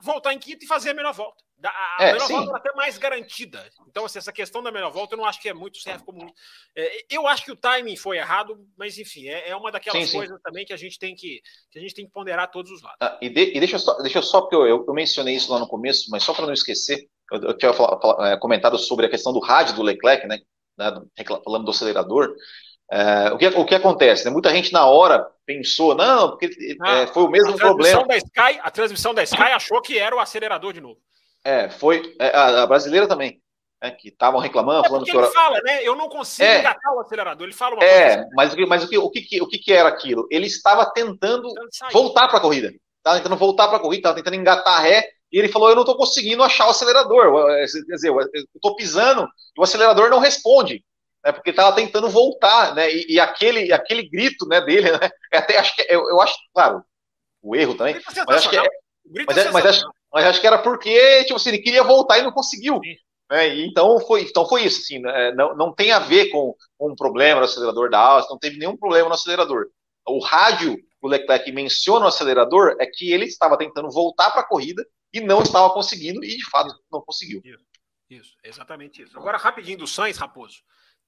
[0.00, 1.44] voltar em quinto e fazer a melhor volta.
[1.64, 2.34] A, é, melhor sim.
[2.34, 3.64] volta é até mais garantida.
[3.88, 6.32] Então, assim, essa questão da melhor volta eu não acho que é muito serve como.
[6.76, 10.16] É, eu acho que o timing foi errado, mas enfim, é, é uma daquelas sim,
[10.16, 10.42] coisas sim.
[10.42, 11.40] também que a gente tem que,
[11.70, 12.98] que a gente tem que ponderar todos os lados.
[13.00, 15.50] Ah, e, de, e, deixa, eu só, deixa eu só, porque eu, eu, mencionei isso
[15.50, 17.72] lá no começo, mas só para não esquecer, eu, eu tinha
[18.20, 20.38] é, comentado sobre a questão do rádio do Leclerc, né?
[20.78, 20.92] né
[21.42, 22.34] falando do acelerador.
[22.90, 24.24] É, o, que, o que acontece?
[24.24, 24.30] Né?
[24.30, 26.50] Muita gente na hora pensou, não, porque
[26.82, 28.06] ah, é, foi o mesmo a problema.
[28.06, 31.00] Da Sky, a transmissão da Sky achou que era o acelerador de novo.
[31.46, 32.14] É, foi.
[32.18, 33.40] É, a, brasileira também.
[33.82, 35.16] Né, que estavam reclamando, é falando que.
[35.16, 35.82] Ele fala, né?
[35.82, 37.46] Eu não consigo é, engatar o acelerador.
[37.46, 38.30] Ele fala uma é, coisa.
[38.34, 40.26] Mas, mas o, que, o, que, o que era aquilo?
[40.30, 41.52] Ele estava tentando
[41.92, 42.72] voltar para a corrida.
[42.98, 45.08] Estava tentando voltar para a corrida, estava tentando engatar a ré.
[45.30, 47.46] E ele falou: Eu não estou conseguindo achar o acelerador.
[47.56, 48.20] Quer dizer, eu
[48.54, 50.82] estou pisando e o acelerador não responde
[51.26, 55.38] né, porque estava tentando voltar, né, e, e, aquele, aquele grito, né, dele, né, é
[55.38, 56.84] até acho que eu, eu acho, claro,
[57.42, 58.62] o erro também, mas acho que é,
[59.26, 59.84] mas, é, mas, acho,
[60.16, 62.80] mas acho que era porque, tipo assim, ele queria voltar e não conseguiu.
[63.30, 66.92] Né, então foi, então foi isso, assim, né, não, não tem a ver com, com
[66.92, 69.66] um problema no acelerador da Austin, não teve nenhum problema no acelerador.
[70.08, 74.46] O rádio o Leclerc menciona o acelerador é que ele estava tentando voltar para a
[74.46, 77.42] corrida e não estava conseguindo, e de fato não conseguiu.
[77.44, 77.66] Isso,
[78.08, 79.18] isso exatamente isso.
[79.18, 80.62] Agora, rapidinho do Sainz, Raposo.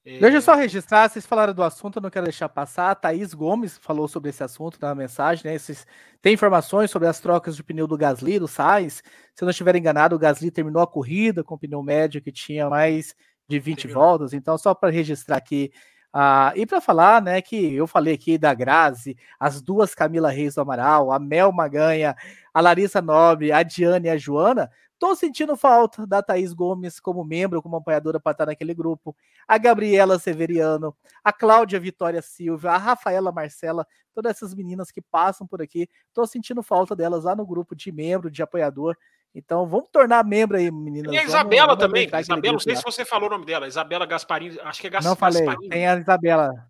[0.05, 2.89] Deixa eu só registrar, vocês falaram do assunto, eu não quero deixar passar.
[2.89, 5.53] A Thaís Gomes falou sobre esse assunto na mensagem, né?
[5.53, 5.85] Esses,
[6.21, 9.03] tem informações sobre as trocas de pneu do Gasly, do Sainz.
[9.35, 12.69] Se eu não estiver enganado, o Gasly terminou a corrida com pneu médio que tinha
[12.69, 13.13] mais
[13.47, 14.33] de 20 voltas.
[14.33, 15.71] Então, só para registrar aqui.
[16.11, 20.55] Ah, e para falar, né, que eu falei aqui da Grazi, as duas Camila Reis
[20.55, 22.15] do Amaral, a Mel Maganha,
[22.51, 27.23] a Larissa Nobre, a Diane e a Joana, Tô sentindo falta da Thaís Gomes como
[27.23, 29.15] membro, como apoiadora para estar naquele grupo.
[29.47, 30.93] A Gabriela Severiano,
[31.23, 35.87] a Cláudia Vitória Silva, a Rafaela Marcela, todas essas meninas que passam por aqui.
[36.13, 38.97] Tô sentindo falta delas lá no grupo de membro, de apoiador.
[39.33, 41.13] Então vamos tornar membro aí, meninas.
[41.13, 42.21] E a Isabela vamos, vamos também.
[42.21, 42.79] Isabela, não sei lá.
[42.79, 43.67] se você falou o nome dela.
[43.67, 45.09] Isabela Gasparini, acho que é Gasparini.
[45.09, 46.69] Não falei, tem a Isabela.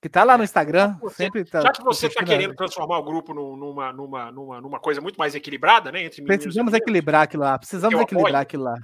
[0.00, 1.60] Que tá lá no Instagram, você, sempre tá.
[1.60, 5.34] Já que você está querendo transformar o grupo numa, numa, numa, numa coisa muito mais
[5.34, 6.04] equilibrada, né?
[6.04, 8.76] Entre Precisamos equilibrar aquilo lá, precisamos equilibrar apoio, aquilo lá.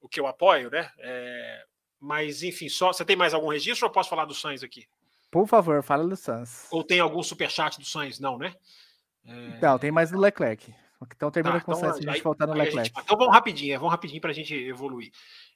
[0.00, 0.90] O que eu apoio, né?
[0.98, 1.64] É,
[2.00, 2.92] mas, enfim, só.
[2.92, 4.86] Você tem mais algum registro ou eu posso falar do Sainz aqui?
[5.30, 6.66] Por favor, fala do Sainz.
[6.70, 8.18] Ou tem algum superchat do Sainz?
[8.18, 8.54] Não, né?
[9.26, 9.58] É...
[9.60, 10.74] Não, tem mais do Leclerc.
[11.14, 12.88] Então termina tá, com então, o Sainz, a gente voltar no Leclerc.
[12.88, 15.10] Gente, então vamos rapidinho, vamos rapidinho para a gente evoluir.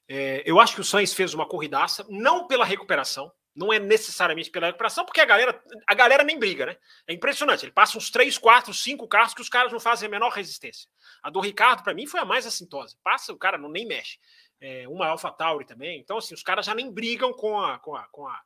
[0.07, 4.51] É, eu acho que o Sainz fez uma corridaça, não pela recuperação, não é necessariamente
[4.51, 6.77] pela recuperação, porque a galera, a galera nem briga, né?
[7.09, 7.65] É impressionante.
[7.65, 10.89] Ele passa uns 3, 4, 5 carros que os caras não fazem a menor resistência.
[11.21, 12.97] A do Ricardo, para mim, foi a mais assintosa.
[13.03, 14.21] Passa, o cara não nem mexe.
[14.61, 15.99] É, uma Alpha Tauri também.
[15.99, 18.41] Então, assim, os caras já nem brigam com a, com a, com a,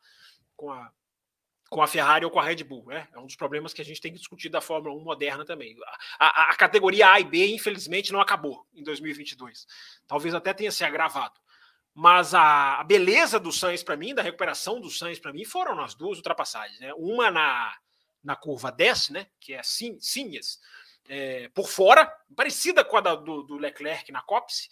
[0.57, 0.91] com a,
[1.69, 2.87] com a Ferrari ou com a Red Bull.
[2.87, 3.07] Né?
[3.13, 5.77] É um dos problemas que a gente tem que discutir da Fórmula 1 moderna também.
[6.19, 9.67] A, a, a categoria A e B, infelizmente, não acabou em 2022.
[10.07, 11.39] Talvez até tenha se agravado.
[11.95, 15.74] Mas a, a beleza do Sainz para mim, da recuperação do Sainz para mim, foram
[15.74, 16.80] nas duas ultrapassagens.
[16.80, 16.93] Né?
[16.97, 17.76] Uma na,
[18.24, 19.26] na curva 10, né?
[19.38, 20.59] que é Sinhas,
[21.09, 24.68] é, por fora, parecida com a da, do, do, Leclerc na Copse.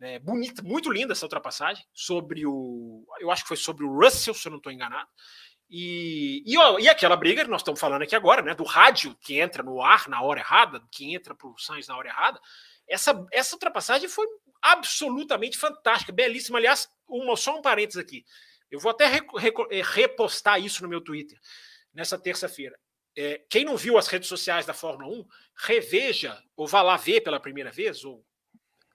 [0.00, 1.84] É, bonita, muito linda essa ultrapassagem.
[1.92, 3.06] Sobre o.
[3.20, 5.08] Eu acho que foi sobre o Russell, se eu não estou enganado.
[5.68, 8.54] E, e, e, aquela briga que nós estamos falando aqui agora, né?
[8.54, 11.96] Do rádio que entra no ar na hora errada, que entra para o Sainz na
[11.96, 12.40] hora errada.
[12.88, 14.26] Essa, essa ultrapassagem foi
[14.72, 16.58] absolutamente fantástica, belíssima.
[16.58, 18.24] Aliás, uma, só um parênteses aqui.
[18.70, 21.38] Eu vou até eh, repostar isso no meu Twitter
[21.94, 22.78] nessa terça-feira.
[23.16, 27.22] É, quem não viu as redes sociais da Fórmula 1, reveja, ou vá lá ver
[27.22, 28.22] pela primeira vez, ou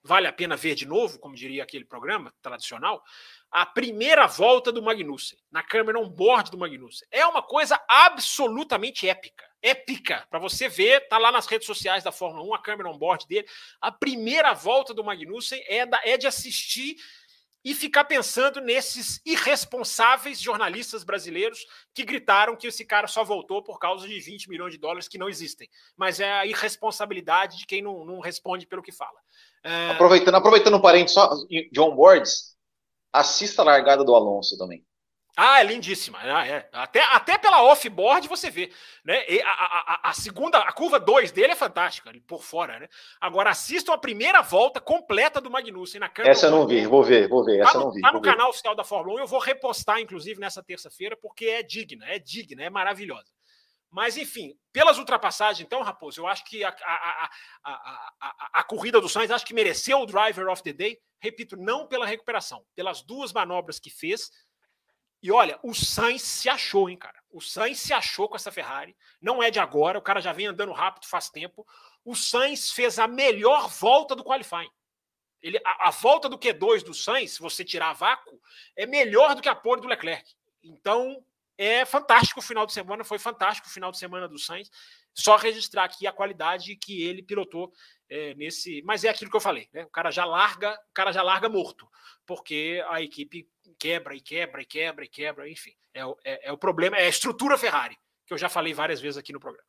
[0.03, 3.03] vale a pena ver de novo, como diria aquele programa tradicional,
[3.49, 7.07] a primeira volta do Magnussen, na câmera on-board do Magnussen.
[7.09, 12.11] É uma coisa absolutamente épica épica para você ver, tá lá nas redes sociais da
[12.11, 13.47] Fórmula 1, a câmera on board dele.
[13.79, 16.95] A primeira volta do Magnussen é, da, é de assistir
[17.63, 23.77] e ficar pensando nesses irresponsáveis jornalistas brasileiros que gritaram que esse cara só voltou por
[23.77, 25.69] causa de 20 milhões de dólares que não existem.
[25.95, 29.19] Mas é a irresponsabilidade de quem não, não responde pelo que fala.
[29.63, 29.91] É...
[29.91, 32.55] Aproveitando, aproveitando um parente só de onboards,
[33.13, 34.83] assista a largada do Alonso também.
[35.35, 36.19] Ah, é lindíssima.
[36.21, 36.69] Ah, é.
[36.73, 38.71] Até, até pela off-board você vê.
[39.03, 39.23] Né?
[39.43, 42.79] A, a, a, segunda, a curva 2 dele é fantástica, por fora.
[42.79, 42.89] Né?
[43.19, 46.31] Agora assistam a primeira volta completa do Magnussen na câmera.
[46.31, 47.59] Essa eu não vi, vou ver, vou ver.
[47.61, 48.01] Essa tá no, não vi.
[48.01, 51.63] Tá no canal oficial da Fórmula 1, eu vou repostar, inclusive, nessa terça-feira, porque é
[51.63, 53.31] digna, é digna, é maravilhosa.
[53.89, 57.29] Mas, enfim, pelas ultrapassagens, então, Raposo, eu acho que a, a,
[57.65, 60.97] a, a, corrida do Sainz acho que mereceu o Driver of the Day.
[61.19, 64.31] Repito, não pela recuperação, pelas duas manobras que fez
[65.21, 67.21] e olha, o Sainz se achou, hein, cara?
[67.31, 68.95] O Sainz se achou com essa Ferrari.
[69.21, 71.65] Não é de agora, o cara já vem andando rápido faz tempo.
[72.03, 74.71] O Sainz fez a melhor volta do qualifying.
[75.41, 78.39] Ele, a, a volta do Q2 do Sainz, se você tirar vácuo,
[78.75, 80.35] é melhor do que a pole do Leclerc.
[80.63, 81.23] Então,
[81.57, 84.71] é fantástico o final de semana, foi fantástico o final de semana do Sainz.
[85.13, 87.71] Só registrar aqui a qualidade que ele pilotou
[88.09, 88.81] é, nesse.
[88.83, 89.83] Mas é aquilo que eu falei, né?
[89.83, 91.87] O cara já larga, o cara já larga morto,
[92.25, 93.47] porque a equipe
[93.77, 95.73] quebra e quebra e quebra e quebra, enfim.
[95.93, 99.17] É, é, é o problema, é a estrutura Ferrari, que eu já falei várias vezes
[99.17, 99.67] aqui no programa.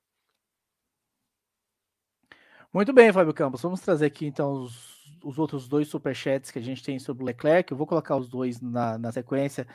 [2.73, 3.61] Muito bem, Fábio Campos.
[3.61, 7.27] Vamos trazer aqui então os, os outros dois superchats que a gente tem sobre o
[7.27, 7.71] Leclerc.
[7.71, 9.67] Eu vou colocar os dois na, na sequência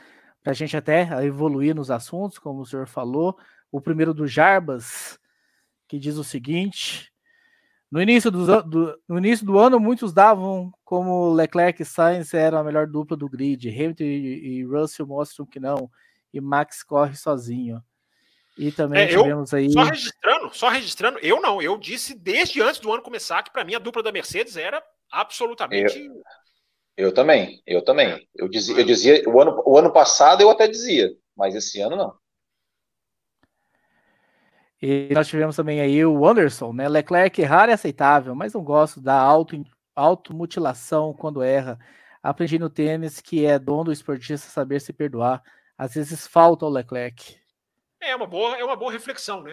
[0.42, 3.38] para a gente até evoluir nos assuntos, como o senhor falou.
[3.70, 5.18] O primeiro do Jarbas,
[5.88, 7.10] que diz o seguinte:
[7.90, 12.58] no início do, do, no início do ano, muitos davam como Leclerc e Sainz eram
[12.58, 13.68] a melhor dupla do grid.
[13.70, 15.90] Hamilton e, e Russell mostram que não.
[16.32, 17.82] E Max corre sozinho.
[18.58, 19.72] E também é, tivemos aí.
[19.72, 21.62] Só registrando, só registrando, eu não.
[21.62, 24.82] Eu disse desde antes do ano começar que para mim a dupla da Mercedes era
[25.10, 25.98] absolutamente.
[25.98, 26.22] Eu,
[26.96, 28.28] eu também, eu também.
[28.34, 31.96] Eu dizia, eu dizia o, ano, o ano passado eu até dizia, mas esse ano
[31.96, 32.14] não.
[34.80, 36.88] E nós tivemos também aí o Anderson, né?
[36.88, 39.60] Leclerc errar é aceitável, mas não gosto da auto,
[39.94, 41.78] automutilação quando erra.
[42.22, 45.42] Aprendi no tênis que é dom do esportista saber se perdoar.
[45.76, 47.36] Às vezes falta o Leclerc.
[48.00, 49.52] É uma boa, é uma boa reflexão, né?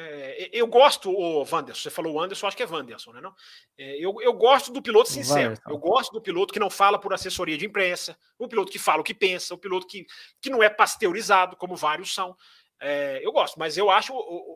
[0.54, 3.20] Eu gosto, o Wanderson, você falou o Anderson, acho que é Wanderson, né?
[3.20, 3.34] Não?
[3.76, 7.12] É, eu, eu gosto do piloto sincero, eu gosto do piloto que não fala por
[7.12, 10.06] assessoria de imprensa, o piloto que fala o que pensa, o piloto que,
[10.40, 12.36] que não é pasteurizado, como vários são.
[12.80, 14.14] É, eu gosto, mas eu acho,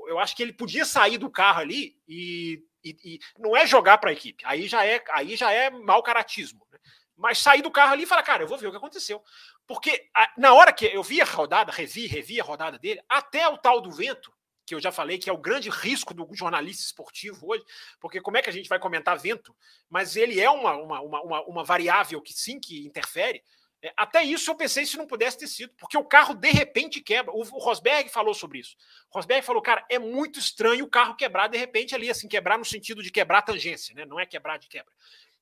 [0.07, 3.97] eu acho que ele podia sair do carro ali e, e, e não é jogar
[3.97, 4.43] para a equipe.
[4.45, 6.65] Aí já é, aí já é mau caratismo.
[6.71, 6.79] Né?
[7.15, 9.23] Mas sair do carro ali e falar, cara, eu vou ver o que aconteceu.
[9.65, 13.47] Porque a, na hora que eu vi a rodada, revi, revi a rodada dele, até
[13.47, 14.31] o tal do vento,
[14.65, 17.63] que eu já falei que é o grande risco do jornalista esportivo hoje,
[17.99, 19.55] porque como é que a gente vai comentar vento?
[19.89, 23.43] Mas ele é uma, uma, uma, uma variável que sim que interfere.
[23.81, 27.01] É, até isso eu pensei se não pudesse ter sido, porque o carro de repente
[27.01, 27.33] quebra.
[27.33, 28.75] O, Rosberg falou sobre isso.
[29.11, 32.57] O Rosberg falou, cara, é muito estranho o carro quebrar de repente ali, assim, quebrar
[32.57, 34.05] no sentido de quebrar a tangência, né?
[34.05, 34.91] Não é quebrar de quebra.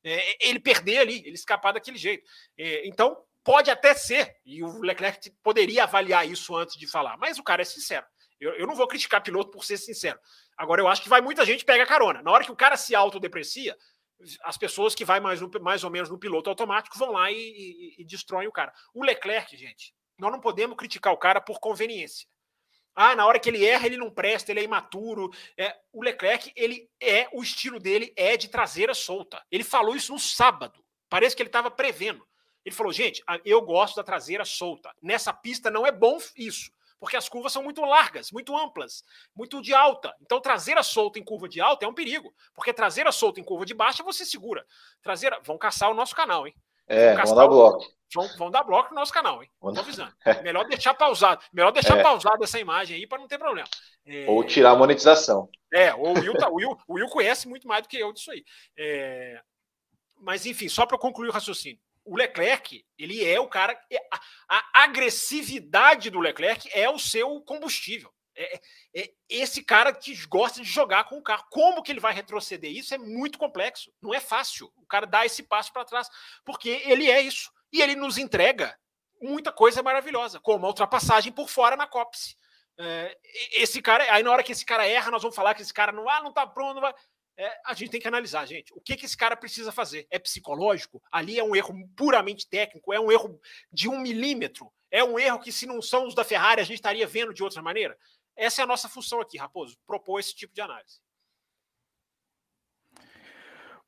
[0.03, 2.23] É, ele perder ali, ele escapar daquele jeito.
[2.57, 7.39] É, então, pode até ser, e o Leclerc poderia avaliar isso antes de falar, mas
[7.39, 8.05] o cara é sincero.
[8.39, 10.19] Eu, eu não vou criticar piloto por ser sincero.
[10.55, 12.21] Agora, eu acho que vai muita gente pega carona.
[12.21, 13.75] Na hora que o cara se autodeprecia,
[14.43, 17.95] as pessoas que vai mais, mais ou menos no piloto automático vão lá e, e,
[18.01, 18.73] e destroem o cara.
[18.93, 22.27] O Leclerc, gente, nós não podemos criticar o cara por conveniência.
[22.95, 25.29] Ah, na hora que ele erra, ele não presta, ele é imaturo.
[25.55, 29.43] É, o Leclerc, ele é, o estilo dele é de traseira solta.
[29.51, 30.83] Ele falou isso no sábado.
[31.07, 32.27] Parece que ele estava prevendo.
[32.65, 34.91] Ele falou, gente, eu gosto da traseira solta.
[35.01, 39.03] Nessa pista não é bom isso porque as curvas são muito largas, muito amplas,
[39.35, 40.13] muito de alta.
[40.21, 43.65] Então, traseira solta em curva de alta é um perigo, porque traseira solta em curva
[43.65, 44.65] de baixa você segura.
[45.01, 45.39] Traseira.
[45.43, 46.55] Vão caçar o nosso canal, hein?
[46.87, 47.85] É, vão, vão dar bloco.
[48.13, 49.49] Vão, vão, dar bloco no nosso canal, hein?
[49.59, 50.13] Tô avisando.
[50.41, 51.43] Melhor deixar pausado.
[51.51, 52.03] Melhor deixar é.
[52.03, 53.67] pausado essa imagem aí para não ter problema.
[54.05, 54.25] É...
[54.29, 55.49] Ou tirar a monetização.
[55.73, 58.31] É, o Will, tá, o, Will, o Will conhece muito mais do que eu disso
[58.31, 58.43] aí.
[58.77, 59.41] É...
[60.19, 63.79] Mas, enfim, só para concluir o raciocínio o Leclerc, ele é o cara.
[64.49, 68.11] A, a, agressividade do Leclerc é o seu combustível.
[68.35, 68.61] É, é,
[68.95, 71.45] é, esse cara que gosta de jogar com o carro.
[71.51, 73.91] Como que ele vai retroceder isso é muito complexo.
[74.01, 76.07] Não é fácil o cara dar esse passo para trás,
[76.45, 77.51] porque ele é isso.
[77.71, 78.77] E ele nos entrega
[79.21, 82.35] muita coisa maravilhosa, como a ultrapassagem por fora na Copse.
[82.79, 83.17] É,
[83.53, 85.91] esse cara, aí na hora que esse cara erra, nós vamos falar que esse cara
[85.91, 86.93] não, ah, não tá pronto, não vai
[87.37, 88.73] é, a gente tem que analisar, gente.
[88.73, 90.07] O que, que esse cara precisa fazer?
[90.09, 91.01] É psicológico?
[91.11, 92.91] Ali é um erro puramente técnico?
[92.91, 93.39] É um erro
[93.71, 94.71] de um milímetro?
[94.89, 97.43] É um erro que, se não são os da Ferrari, a gente estaria vendo de
[97.43, 97.95] outra maneira?
[98.35, 100.99] Essa é a nossa função aqui, Raposo, propor esse tipo de análise.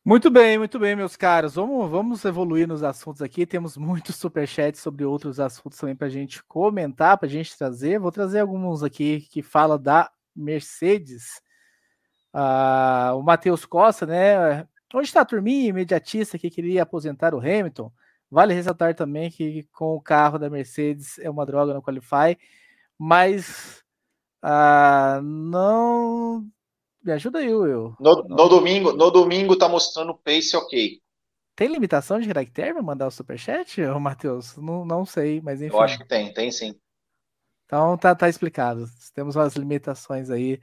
[0.06, 1.56] Muito bem, muito bem, meus caros.
[1.56, 3.46] Vamos, vamos evoluir nos assuntos aqui.
[3.46, 8.00] Temos muitos superchats sobre outros assuntos também para a gente comentar, para a gente trazer.
[8.00, 11.42] Vou trazer alguns aqui que fala da Mercedes.
[12.34, 14.68] Ah, o Matheus Costa, né?
[14.94, 17.92] Onde está a turminha imediatista que queria aposentar o Hamilton?
[18.30, 22.38] Vale ressaltar também que com o carro da Mercedes é uma droga no Qualify,
[22.98, 23.84] mas
[24.42, 26.48] ah, não.
[27.04, 27.96] Me ajuda aí, Will.
[28.00, 31.00] No, no, domingo, no domingo tá mostrando o pace ok.
[31.56, 34.56] Tem limitação de caractere para mandar o superchat, Matheus?
[34.58, 35.76] Não, não sei, mas enfim.
[35.76, 36.76] Eu acho que tem, tem sim.
[37.66, 38.86] Então tá, tá explicado.
[39.14, 40.60] Temos umas limitações aí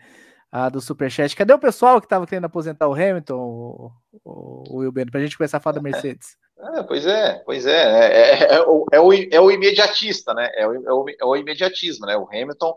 [0.51, 1.35] a do Superchat.
[1.35, 3.93] Cadê o pessoal que estava querendo aposentar o Hamilton, o,
[4.24, 6.36] o, o Will Bento, para a gente começar a falar da Mercedes?
[6.59, 7.73] É, pois é, pois é.
[7.73, 10.51] É, é, é, o, é, o, é o imediatista, né?
[10.55, 12.16] É o, é o, é o imediatismo, né?
[12.16, 12.77] O Hamilton,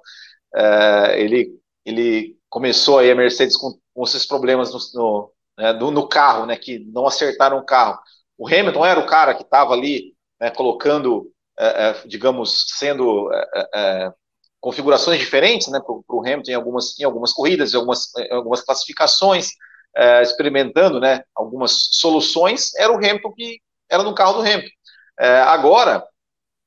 [0.55, 5.91] é, ele, ele começou aí a Mercedes com, com esses problemas no, no, né, no,
[5.91, 6.57] no, carro, né?
[6.57, 7.99] Que não acertaram o carro.
[8.37, 13.29] O Hamilton era o cara que estava ali né, colocando, é, é, digamos, sendo
[14.60, 18.61] configurações diferentes né, para o Hamilton em algumas, em algumas corridas, em algumas, em algumas
[18.61, 19.52] classificações,
[19.95, 24.69] é, experimentando né, algumas soluções, era o Hamilton que era no carro do Hamilton.
[25.19, 26.06] É, agora,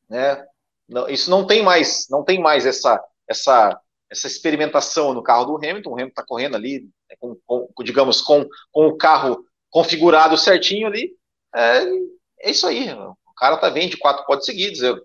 [0.09, 0.44] né,
[0.89, 5.56] não, isso não tem mais, não tem mais essa, essa, essa experimentação no carro do
[5.56, 5.90] Hamilton.
[5.90, 10.86] O Hamilton está correndo ali, né, com, com, digamos, com, com o carro configurado certinho
[10.86, 11.16] ali.
[11.55, 11.85] É,
[12.43, 12.93] é isso aí.
[12.93, 14.82] O cara tá bem de quatro pódios seguidos.
[14.82, 15.01] Eu,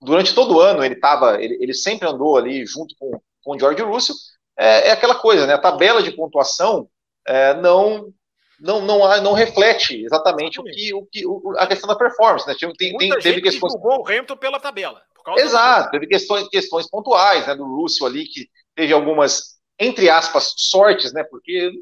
[0.00, 3.58] durante todo o ano ele estava, ele, ele, sempre andou ali junto com, com o
[3.58, 4.14] George Russell.
[4.56, 5.54] É, é aquela coisa, né?
[5.54, 6.88] A tabela de pontuação
[7.26, 8.12] é, não
[8.60, 12.54] não, não, não reflete exatamente o que, o que o, a questão da performance, né?
[12.78, 13.74] Tem, tem, teve questões.
[13.74, 15.02] o Hamilton pela tabela.
[15.38, 17.54] Exato, teve questões, questões pontuais, né?
[17.54, 21.24] Do Russell ali que teve algumas entre aspas sortes, né?
[21.24, 21.72] Porque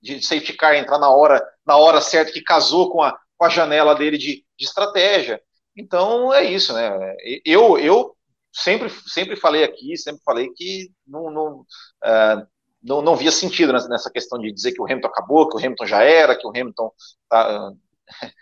[0.00, 3.48] de safety car entrar na hora na hora certa que casou com a, com a
[3.48, 5.40] janela dele de, de estratégia.
[5.76, 7.16] Então é isso, né?
[7.44, 8.14] Eu, eu
[8.52, 12.46] sempre, sempre falei aqui, sempre falei que não, não, uh,
[12.82, 15.86] não, não via sentido nessa questão de dizer que o Hamilton acabou, que o Hamilton
[15.86, 16.92] já era, que o Hamilton
[17.28, 17.72] tá,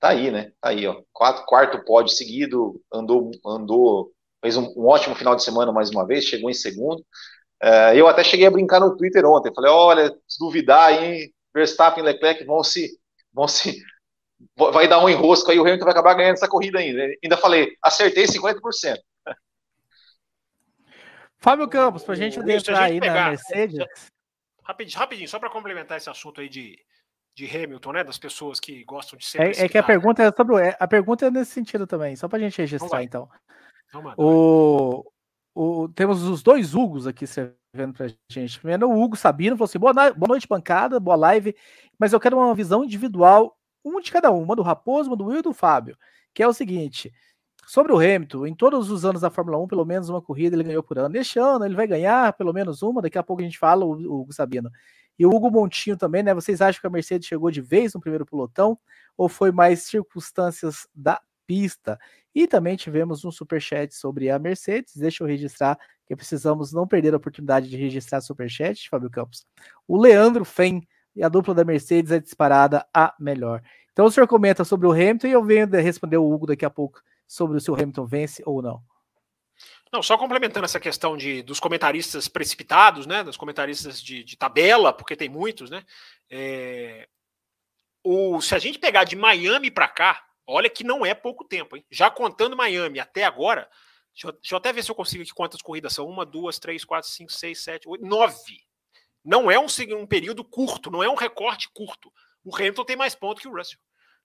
[0.00, 0.52] tá aí, né?
[0.60, 1.02] Tá aí, ó.
[1.12, 4.12] Quatro, quarto pódio seguido, andou, andou,
[4.42, 7.00] fez um, um, ótimo final de semana mais uma vez, chegou em segundo.
[7.62, 12.02] Uh, eu até cheguei a brincar no Twitter ontem, falei, olha, se duvidar aí, Verstappen
[12.02, 12.98] e Leclerc vão se,
[13.32, 13.80] vão se
[14.56, 17.06] vai dar um enrosco aí, o Hamilton vai acabar ganhando essa corrida ainda.
[17.22, 18.98] Ainda falei, acertei 50%.
[21.38, 23.86] Fábio Campos, para a gente adentrar aí pegar, na Mercedes.
[24.62, 26.78] Rapidinho, rapidinho só para complementar esse assunto aí de,
[27.34, 28.04] de Hamilton, né?
[28.04, 29.40] Das pessoas que gostam de ser.
[29.42, 30.74] É, é que a pergunta é sobre.
[30.80, 33.28] A pergunta é nesse sentido também, só para a gente registrar, então.
[34.16, 35.04] o,
[35.54, 38.58] o, temos os dois Hugos aqui servendo para gente.
[38.58, 41.54] Primeiro, o Hugo Sabino falou assim: boa, boa noite, bancada, boa live,
[41.98, 43.54] mas eu quero uma visão individual
[43.84, 45.96] um de cada um, uma do Raposo, uma do Will e do Fábio,
[46.32, 47.12] que é o seguinte.
[47.66, 50.64] Sobre o Hamilton, em todos os anos da Fórmula 1, pelo menos uma corrida ele
[50.64, 51.08] ganhou por ano.
[51.08, 53.92] Neste ano ele vai ganhar pelo menos uma, daqui a pouco a gente fala, o,
[53.92, 54.70] Hugo Sabino.
[55.18, 56.34] E o Hugo Montinho também, né?
[56.34, 58.78] Vocês acham que a Mercedes chegou de vez no primeiro pelotão
[59.16, 61.98] ou foi mais circunstâncias da pista?
[62.34, 64.96] E também tivemos um superchat sobre a Mercedes.
[64.96, 69.46] Deixa eu registrar, que precisamos não perder a oportunidade de registrar superchat, Fábio Campos.
[69.86, 73.62] O Leandro Fen e a dupla da Mercedes é disparada a melhor.
[73.92, 76.70] Então o senhor comenta sobre o Hamilton e eu venho responder o Hugo daqui a
[76.70, 78.82] pouco sobre se o Hamilton vence ou não.
[79.92, 83.22] Não, só complementando essa questão de, dos comentaristas precipitados, né?
[83.22, 85.84] Dos comentaristas de, de tabela, porque tem muitos, né?
[86.28, 87.08] É,
[88.02, 91.76] o, se a gente pegar de Miami para cá, olha que não é pouco tempo,
[91.76, 91.86] hein?
[91.88, 93.70] Já contando Miami até agora,
[94.12, 96.08] deixa eu, deixa eu até ver se eu consigo aqui quantas corridas são.
[96.08, 98.64] Uma, duas, três, quatro, cinco, seis, sete, oito, nove.
[99.24, 102.12] Não é um, um período curto, não é um recorte curto.
[102.44, 103.78] O Hamilton tem mais pontos que o Russell,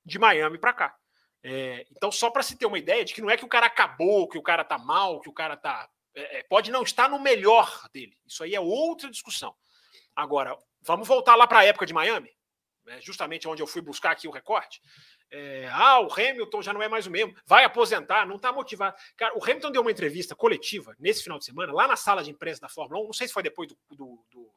[0.06, 0.96] de Miami para cá.
[1.42, 3.68] É, então, só para se ter uma ideia de que não é que o cara
[3.68, 5.90] acabou, que o cara tá mal, que o cara tá.
[6.14, 8.18] É, é, pode não estar no melhor dele.
[8.28, 9.56] Isso aí é outra discussão.
[10.16, 12.30] Agora, vamos voltar lá para a época de Miami,
[12.84, 14.82] né, justamente onde eu fui buscar aqui o recorte.
[15.32, 18.98] É, ah, o Hamilton já não é mais o mesmo, vai aposentar, não está motivado.
[19.16, 22.32] Cara, o Hamilton deu uma entrevista coletiva nesse final de semana, lá na sala de
[22.32, 24.52] imprensa da Fórmula 1, não sei se foi depois do, do, do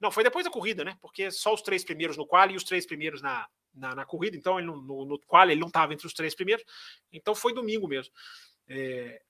[0.00, 0.96] não, foi depois da corrida, né?
[1.00, 4.36] Porque só os três primeiros no quali e os três primeiros na, na, na corrida,
[4.36, 6.64] então ele no, no, quali ele não estava entre os três primeiros,
[7.12, 8.12] então foi domingo mesmo.
[8.68, 9.22] É,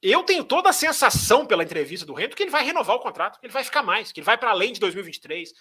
[0.00, 3.38] eu tenho toda a sensação pela entrevista do Hamilton que ele vai renovar o contrato,
[3.38, 5.52] que ele vai ficar mais, que ele vai para além de 2023,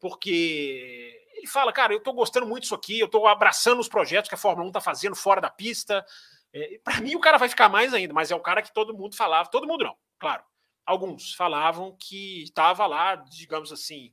[0.00, 4.28] porque ele fala, cara, eu estou gostando muito disso aqui, eu estou abraçando os projetos
[4.28, 6.04] que a Fórmula 1 está fazendo fora da pista.
[6.52, 8.96] É, para mim, o cara vai ficar mais ainda, mas é o cara que todo
[8.96, 10.42] mundo falava, todo mundo não, claro
[10.84, 14.12] alguns falavam que estava lá, digamos assim,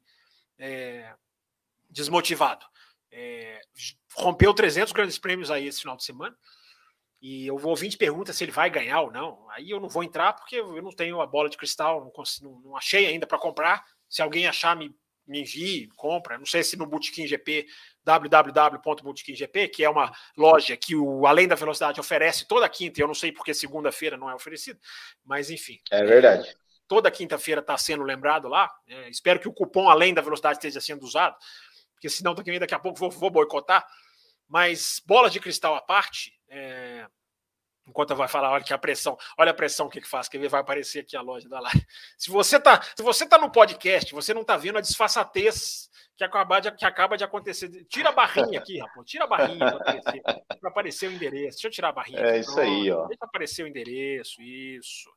[0.58, 1.14] é,
[1.90, 2.66] desmotivado.
[3.12, 3.62] É,
[4.16, 6.38] rompeu 300 grandes prêmios aí esse final de semana.
[7.22, 9.50] E o ouvinte pergunta se ele vai ganhar ou não.
[9.50, 12.62] Aí eu não vou entrar porque eu não tenho a bola de cristal, não, consigo,
[12.64, 13.84] não achei ainda para comprar.
[14.08, 14.96] Se alguém achar, me,
[15.30, 16.38] me envie, compra.
[16.38, 17.68] Não sei se no Bootkin GP,
[18.04, 23.08] www.bootkin.gp, que é uma loja que o Além da Velocidade oferece toda quinta, e eu
[23.08, 24.80] não sei porque segunda-feira não é oferecido,
[25.24, 25.80] mas enfim.
[25.92, 26.54] É verdade
[26.90, 28.70] toda quinta-feira está sendo lembrado lá.
[28.88, 31.38] É, espero que o cupom além da velocidade esteja sendo usado,
[31.94, 33.86] porque senão daqui, daqui a pouco vou, vou boicotar.
[34.48, 37.08] Mas bola de cristal à parte, é,
[37.90, 40.62] enquanto vai falar, olha que a pressão, olha a pressão que, que faz, que vai
[40.62, 41.86] aparecer aqui a loja da live.
[42.18, 46.24] Se você tá, se você tá no podcast, você não tá vendo a disfarçatez que
[46.24, 47.70] acaba de, que acaba de acontecer.
[47.86, 49.06] Tira a barrinha aqui, rapaz.
[49.06, 50.22] Tira a barrinha para aparecer,
[50.64, 51.58] aparecer, o endereço.
[51.58, 52.20] Deixa eu tirar a barrinha.
[52.20, 53.08] É isso aí, ó.
[53.08, 55.10] Deixa aparecer o endereço, isso.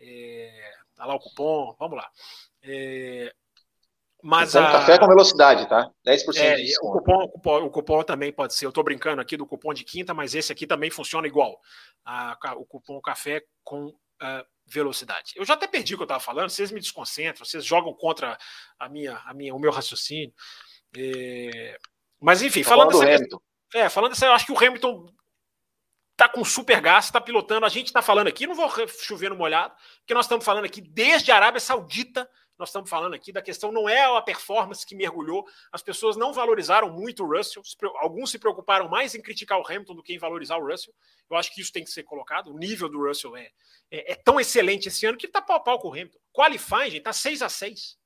[0.00, 2.08] É, tá lá o cupom, vamos lá.
[2.62, 3.34] É,
[4.22, 4.72] mas então, a...
[4.72, 5.90] café com velocidade, tá?
[6.06, 8.66] 10% é, de o cupom, o cupom, o, cupom, também pode ser.
[8.66, 11.60] Eu estou brincando aqui do cupom de quinta, mas esse aqui também funciona igual.
[12.04, 15.32] A, o cupom café com uh, velocidade.
[15.36, 18.36] Eu já até perdi o que eu estava falando, vocês me desconcentram, vocês jogam contra
[18.78, 20.32] a minha, a minha, o meu raciocínio.
[20.96, 21.78] É,
[22.20, 23.38] mas enfim, tá falando, falando dessa,
[23.74, 25.06] é, falando dessa, eu acho que o Hamilton
[26.16, 27.64] tá com super gás, está pilotando.
[27.64, 30.80] A gente está falando aqui, não vou chover no molhado, porque nós estamos falando aqui
[30.80, 32.28] desde a Arábia Saudita.
[32.58, 35.46] Nós estamos falando aqui da questão, não é a performance que mergulhou.
[35.70, 37.62] As pessoas não valorizaram muito o Russell.
[38.00, 40.92] Alguns se preocuparam mais em criticar o Hamilton do que em valorizar o Russell.
[41.30, 42.52] Eu acho que isso tem que ser colocado.
[42.52, 43.50] O nível do Russell é,
[43.90, 46.18] é, é tão excelente esse ano que está pau a pau com o Hamilton.
[46.32, 47.98] Qualifying, gente, está 6 a 6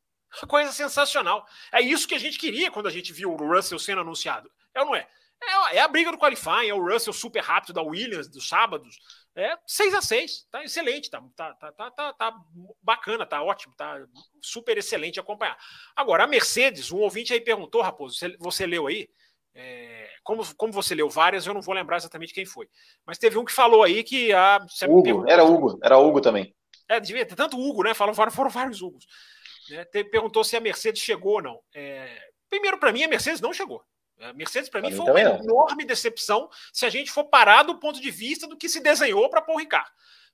[0.48, 1.46] Coisa sensacional.
[1.70, 4.50] É isso que a gente queria quando a gente viu o Russell sendo anunciado.
[4.74, 5.06] É ou não é?
[5.42, 8.98] É, é, a briga do qualifying, é o Russell super rápido da Williams dos sábados.
[9.34, 12.34] É 6 a 6 tá excelente, tá, tá, tá, tá, tá,
[12.82, 13.98] bacana, tá ótimo, tá
[14.42, 15.56] super excelente acompanhar.
[15.96, 19.08] Agora, a Mercedes, um ouvinte aí perguntou, Raposo, você, você leu aí?
[19.54, 22.68] É, como, como você leu várias, eu não vou lembrar exatamente quem foi.
[23.06, 24.58] Mas teve um que falou aí que a.
[24.88, 26.54] Hugo, era Hugo, era Hugo também.
[26.88, 27.94] É, devia ter tanto Hugo, né?
[27.94, 29.06] Falaram, foram vários Hugos.
[29.70, 29.84] Né?
[30.04, 31.60] perguntou se a Mercedes chegou ou não.
[31.74, 32.18] É,
[32.50, 33.82] primeiro, para mim, a Mercedes não chegou.
[34.22, 38.00] A Mercedes, para mim, foi uma enorme decepção se a gente for parar do ponto
[38.00, 39.90] de vista do que se desenhou para Paul Ricard.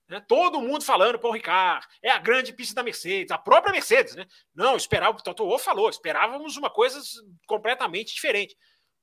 [0.07, 0.23] Né?
[0.27, 4.15] Todo mundo falando, Paul Ricard, é a grande pista da Mercedes, a própria Mercedes.
[4.15, 4.25] Né?
[4.53, 6.99] Não, esperava, o Toto falou, esperávamos uma coisa
[7.47, 8.55] completamente diferente.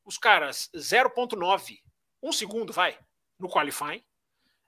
[0.05, 1.79] Os caras, 0,9,
[2.23, 2.99] um segundo, vai,
[3.39, 4.05] no qualifying.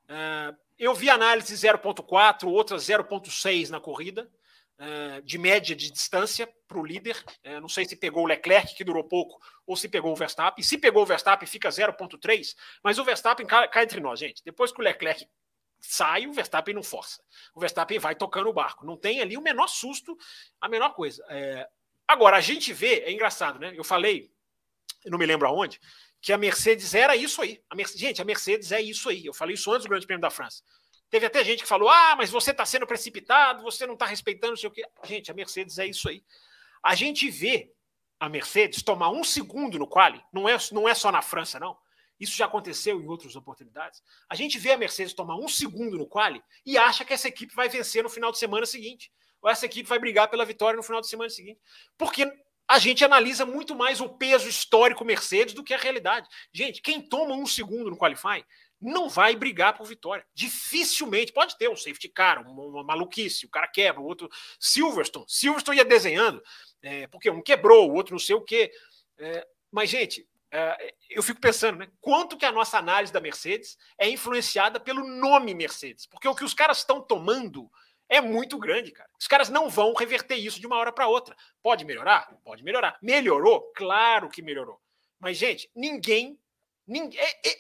[0.09, 4.31] Uh, eu vi análise 0,4, outras 0,6 na corrida.
[4.81, 7.21] Eh, de média de distância para o líder.
[7.43, 10.63] Eh, não sei se pegou o Leclerc, que durou pouco, ou se pegou o Verstappen.
[10.63, 14.41] Se pegou o Verstappen, fica 0,3, mas o Verstappen cai, entre nós, gente.
[14.45, 15.27] Depois que o Leclerc
[15.81, 17.21] sai, o Verstappen não força.
[17.57, 18.87] O Verstappen vai tocando o barco.
[18.87, 20.17] Não tem ali o menor susto,
[20.61, 21.25] a menor coisa.
[21.29, 21.69] É...
[22.07, 23.73] Agora, a gente vê, é engraçado, né?
[23.77, 24.31] Eu falei,
[25.07, 25.81] não me lembro aonde,
[26.21, 27.61] que a Mercedes era isso aí.
[27.69, 29.27] A Mercedes, gente, a Mercedes é isso aí.
[29.27, 30.63] Eu falei isso antes do Grande Prêmio da França.
[31.11, 34.53] Teve até gente que falou: ah, mas você está sendo precipitado, você não está respeitando,
[34.53, 34.85] não sei o quê.
[35.05, 36.23] Gente, a Mercedes é isso aí.
[36.83, 37.73] A gente vê
[38.21, 41.77] a Mercedes tomar um segundo no quali, não é, não é só na França, não.
[42.19, 44.03] Isso já aconteceu em outras oportunidades.
[44.29, 47.55] A gente vê a Mercedes tomar um segundo no quali e acha que essa equipe
[47.55, 49.13] vai vencer no final de semana seguinte.
[49.41, 51.61] Ou essa equipe vai brigar pela vitória no final de semana seguinte.
[51.97, 52.29] Porque
[52.67, 56.29] a gente analisa muito mais o peso histórico Mercedes do que a realidade.
[56.53, 58.45] Gente, quem toma um segundo no qualify
[58.81, 60.25] não vai brigar por vitória.
[60.35, 61.33] Dificilmente.
[61.33, 64.29] Pode ter um safety car, uma, maluquice, o cara quebra, o outro.
[64.59, 65.27] Silverstone.
[65.29, 66.43] Silverstone ia desenhando,
[66.83, 68.71] é, porque um quebrou, o outro não sei o quê.
[69.19, 71.89] É, mas, gente, é, eu fico pensando, né?
[72.01, 76.07] Quanto que a nossa análise da Mercedes é influenciada pelo nome Mercedes?
[76.07, 77.71] Porque o que os caras estão tomando
[78.09, 79.11] é muito grande, cara.
[79.19, 81.37] Os caras não vão reverter isso de uma hora para outra.
[81.63, 82.35] Pode melhorar?
[82.43, 82.97] Pode melhorar.
[83.03, 83.71] Melhorou?
[83.75, 84.81] Claro que melhorou.
[85.21, 86.39] Mas, gente, ninguém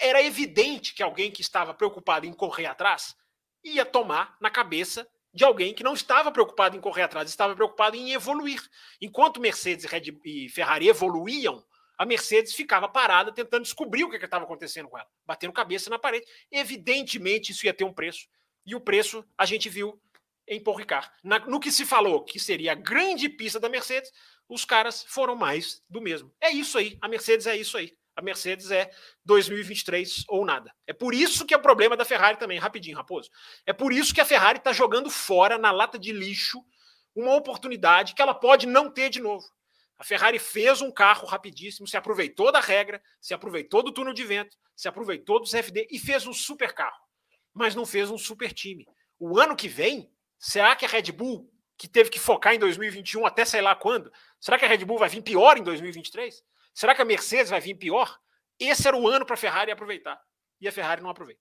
[0.00, 3.14] era evidente que alguém que estava preocupado em correr atrás
[3.62, 7.96] ia tomar na cabeça de alguém que não estava preocupado em correr atrás, estava preocupado
[7.96, 8.60] em evoluir.
[9.00, 9.86] Enquanto Mercedes
[10.24, 11.62] e Ferrari evoluíam,
[11.98, 15.98] a Mercedes ficava parada tentando descobrir o que estava acontecendo com ela, batendo cabeça na
[15.98, 16.26] parede.
[16.50, 18.26] Evidentemente, isso ia ter um preço.
[18.64, 20.00] E o preço a gente viu
[20.46, 21.10] em Paul Ricard.
[21.22, 24.10] Na, no que se falou que seria a grande pista da Mercedes,
[24.48, 26.32] os caras foram mais do mesmo.
[26.40, 26.96] É isso aí.
[27.02, 28.90] A Mercedes é isso aí a Mercedes é
[29.24, 30.74] 2023 ou nada.
[30.88, 33.30] É por isso que é o problema da Ferrari também, rapidinho, Raposo.
[33.64, 36.58] É por isso que a Ferrari está jogando fora, na lata de lixo,
[37.14, 39.46] uma oportunidade que ela pode não ter de novo.
[39.96, 44.24] A Ferrari fez um carro rapidíssimo, se aproveitou da regra, se aproveitou do túnel de
[44.24, 46.98] vento, se aproveitou dos FD e fez um super carro.
[47.54, 48.84] Mas não fez um super time.
[49.16, 53.24] O ano que vem, será que a Red Bull, que teve que focar em 2021
[53.24, 56.42] até sei lá quando, será que a Red Bull vai vir pior em 2023?
[56.78, 58.20] Será que a Mercedes vai vir pior?
[58.56, 60.16] Esse era o ano para a Ferrari aproveitar.
[60.60, 61.40] E a Ferrari não aproveita.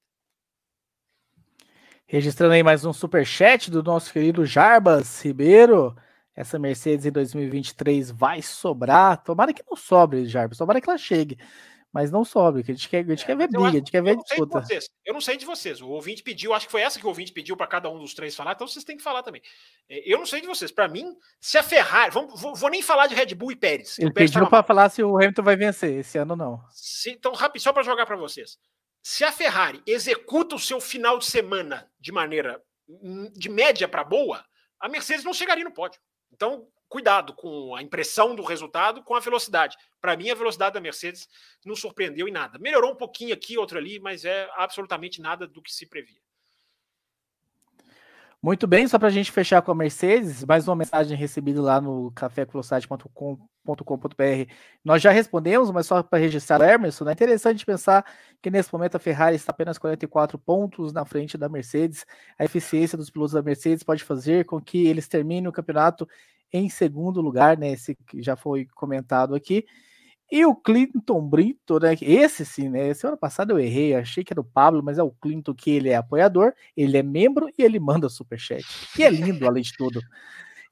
[2.08, 5.96] Registrando aí mais um super chat do nosso querido Jarbas Ribeiro.
[6.36, 9.24] Essa Mercedes em 2023 vai sobrar.
[9.24, 10.58] Tomara que não sobre, Jarbas.
[10.58, 11.38] Tomara que ela chegue
[11.94, 13.92] mas não sobe, que a gente quer, a gente é, quer ver briga, a gente
[13.92, 14.64] quer ver disputa.
[15.06, 17.32] Eu não sei de vocês, o ouvinte pediu, acho que foi essa que o ouvinte
[17.32, 19.42] pediu para cada um dos três falar, então vocês têm que falar também.
[19.90, 22.82] É, eu não sei de vocês, para mim, se a Ferrari, vamos, vou, vou, nem
[22.82, 23.98] falar de Red Bull e Pérez.
[24.00, 26.62] Ele Pérez pediu para falar se o Hamilton vai vencer, esse ano não.
[26.72, 28.58] Se, então, rápido, só para jogar para vocês.
[29.02, 34.04] Se a Ferrari executa o seu final de semana de maneira hum, de média para
[34.04, 34.44] boa,
[34.80, 36.00] a Mercedes não chegaria no pódio.
[36.32, 39.78] Então, cuidado com a impressão do resultado com a velocidade.
[40.00, 41.28] Para mim, a velocidade da Mercedes
[41.66, 42.60] não surpreendeu em nada.
[42.60, 46.20] Melhorou um pouquinho aqui, outro ali, mas é absolutamente nada do que se previa.
[48.42, 51.82] Muito bem, só para a gente fechar com a Mercedes, mais uma mensagem recebida lá
[51.82, 54.52] no cafévelocidade.com.br.
[54.86, 58.06] Nós já respondemos, mas só para registrar, Emerson, é interessante pensar
[58.40, 62.06] que nesse momento a Ferrari está apenas 44 pontos na frente da Mercedes.
[62.38, 66.08] A eficiência dos pilotos da Mercedes pode fazer com que eles terminem o campeonato
[66.52, 67.72] em segundo lugar, né?
[67.72, 69.66] Esse que já foi comentado aqui.
[70.30, 71.96] E o Clinton Brito, né?
[72.02, 72.94] Esse sim, né?
[72.94, 75.90] Semana passada eu errei, achei que era o Pablo, mas é o Clinton que ele
[75.90, 78.66] é apoiador, ele é membro e ele manda superchat.
[78.94, 80.02] Que é lindo, além de tudo.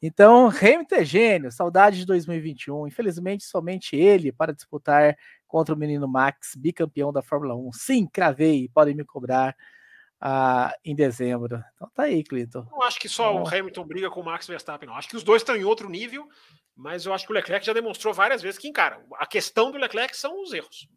[0.01, 2.85] Então, Hamilton é gênio, saudade de 2021.
[2.87, 7.71] Infelizmente, somente ele para disputar contra o menino Max, bicampeão da Fórmula 1.
[7.73, 9.55] Sim, cravei, podem me cobrar
[10.19, 11.63] ah, em dezembro.
[11.75, 12.65] Então tá aí, Clinton.
[12.71, 14.95] Não acho que só o Hamilton briga com o Max Verstappen, não.
[14.95, 16.27] Acho que os dois estão em outro nível,
[16.75, 19.03] mas eu acho que o Leclerc já demonstrou várias vezes que encara.
[19.17, 20.87] A questão do Leclerc são os erros.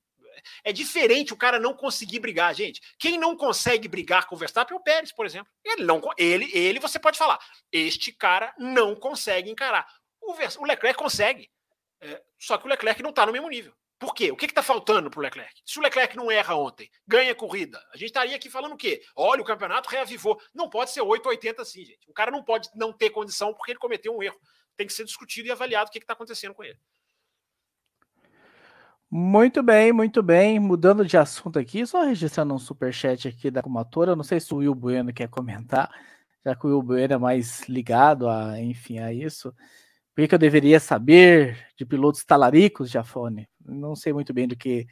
[0.63, 2.81] É diferente o cara não conseguir brigar, gente.
[2.99, 5.53] Quem não consegue brigar com o Verstappen é o Pérez, por exemplo.
[5.65, 7.39] Ele não, ele, ele você pode falar.
[7.73, 9.87] Este cara não consegue encarar.
[10.21, 11.51] O, o Leclerc consegue.
[12.01, 13.75] É, só que o Leclerc não está no mesmo nível.
[13.99, 14.31] Por quê?
[14.31, 15.61] O que está faltando para o Leclerc?
[15.65, 19.03] Se o Leclerc não erra ontem, ganha corrida, a gente estaria aqui falando o quê?
[19.17, 20.41] Olha, o campeonato reavivou.
[20.55, 22.09] Não pode ser 880 assim, gente.
[22.09, 24.39] O cara não pode não ter condição porque ele cometeu um erro.
[24.77, 26.79] Tem que ser discutido e avaliado o que está acontecendo com ele.
[29.11, 30.61] Muito bem, muito bem.
[30.61, 34.15] Mudando de assunto aqui, só registrando um superchat aqui da Comatora.
[34.15, 35.91] Não sei se o Will Bueno quer comentar,
[36.45, 39.53] já que o Will Bueno é mais ligado a, enfim, a isso.
[40.19, 43.49] Por que, eu deveria saber de pilotos talaricos, Jafone?
[43.65, 44.85] Não sei muito bem do que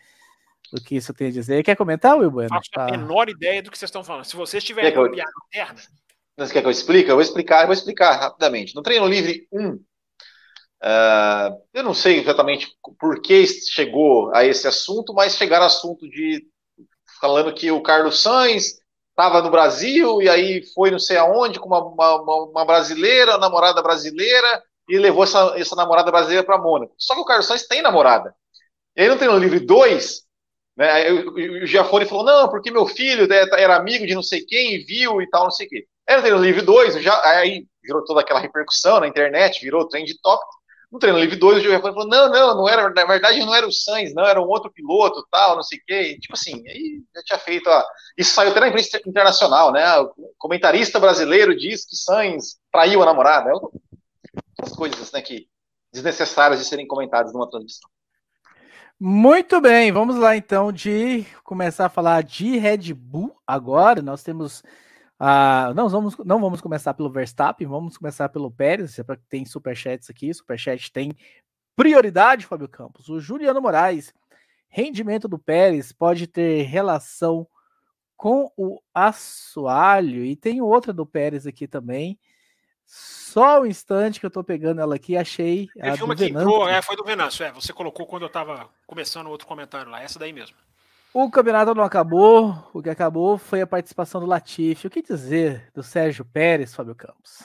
[0.73, 1.65] do que isso tem a dizer.
[1.65, 2.49] Quer comentar, Will Bueno?
[2.49, 2.87] Faço tá...
[2.87, 4.25] a menor ideia do que vocês estão falando.
[4.25, 5.81] Se vocês tiverem uma piada interna...
[6.39, 7.11] Você quer que eu explique?
[7.11, 8.73] Eu vou explicar, eu vou explicar rapidamente.
[8.77, 9.81] No treino livre 1, uh,
[10.83, 16.47] ah, eu não sei exatamente por que chegou a esse assunto, mas chegaram assunto de
[17.21, 18.79] falando que o Carlos Sainz
[19.11, 23.83] estava no Brasil e aí foi não sei aonde com uma, uma, uma brasileira, namorada
[23.83, 26.95] brasileira, e levou essa, essa namorada brasileira para Mônaco.
[26.99, 28.35] Só que o Carlos Sainz tem namorada.
[28.97, 30.23] E aí no treino livre 2,
[30.77, 31.11] Né?
[31.13, 35.23] O Giafone falou, não, porque meu filho né, era amigo de não sei quem viu
[35.23, 35.87] e tal, não sei o quê.
[36.07, 40.21] Era treino livre 2, já, aí virou toda aquela repercussão na internet, virou trem de
[40.21, 40.45] top.
[40.91, 43.67] No treino livre 2, o Giafone falou, não, não, não era, na verdade não era
[43.67, 46.19] o Sainz, não, era um outro piloto, tal, não sei o quê.
[46.21, 47.85] Tipo assim, aí já tinha feito, ó,
[48.17, 49.85] isso saiu até na imprensa internacional, né?
[49.99, 53.51] O comentarista brasileiro diz que Sainz traiu a namorada.
[54.61, 55.49] As coisas, né, que
[55.93, 57.89] desnecessárias de serem comentadas numa transmissão.
[58.99, 64.01] Muito bem, vamos lá então de começar a falar de Red Bull agora.
[64.01, 64.61] Nós temos.
[65.21, 68.99] Uh, não, vamos, não vamos começar pelo Verstappen, vamos começar pelo Pérez.
[68.99, 70.33] É para tem superchats aqui.
[70.33, 71.15] Superchat tem
[71.75, 73.11] prioridade, Fábio Campos.
[73.11, 74.15] O Juliano Moraes,
[74.67, 77.47] rendimento do Pérez pode ter relação
[78.17, 80.25] com o assoalho.
[80.25, 82.19] E tem outra do Pérez aqui também.
[82.87, 85.69] Só um instante que eu tô pegando ela aqui, achei.
[85.81, 87.53] a filma aqui, pro, é, foi do Venâncio, é.
[87.53, 90.57] Você colocou quando eu tava começando outro comentário lá, essa daí mesmo.
[91.13, 94.87] O campeonato não acabou, o que acabou foi a participação do Latifi.
[94.87, 97.43] O que dizer do Sérgio Pérez, Fábio Campos?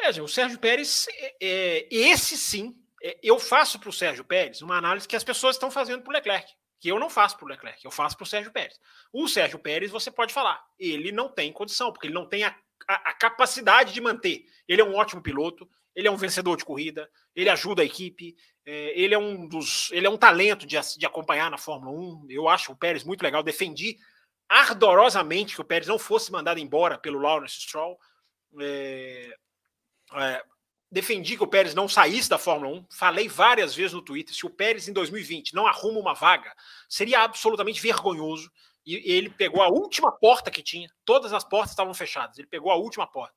[0.00, 4.62] É, o Sérgio Pérez, é, é, esse sim, é, eu faço para o Sérgio Pérez
[4.62, 7.46] uma análise que as pessoas estão fazendo para o Leclerc, que eu não faço para
[7.46, 8.78] o Leclerc, eu faço para o Sérgio Pérez.
[9.12, 12.56] O Sérgio Pérez, você pode falar, ele não tem condição, porque ele não tem a
[12.88, 14.46] a, a, capacidade de manter.
[14.66, 18.34] Ele é um ótimo piloto, ele é um vencedor de corrida, ele ajuda a equipe,
[18.64, 19.90] é, ele é um dos.
[19.92, 21.92] ele é um talento de, de acompanhar na Fórmula
[22.24, 22.26] 1.
[22.30, 23.42] Eu acho o Pérez muito legal.
[23.42, 23.98] Defendi
[24.48, 27.98] ardorosamente que o Pérez não fosse mandado embora pelo Lawrence Stroll.
[28.60, 29.36] É,
[30.14, 30.42] é,
[30.90, 32.86] defendi que o Pérez não saísse da Fórmula 1.
[32.90, 36.54] Falei várias vezes no Twitter: se o Pérez em 2020 não arruma uma vaga,
[36.88, 38.50] seria absolutamente vergonhoso
[38.88, 40.90] e ele pegou a última porta que tinha.
[41.04, 42.38] Todas as portas estavam fechadas.
[42.38, 43.36] Ele pegou a última porta.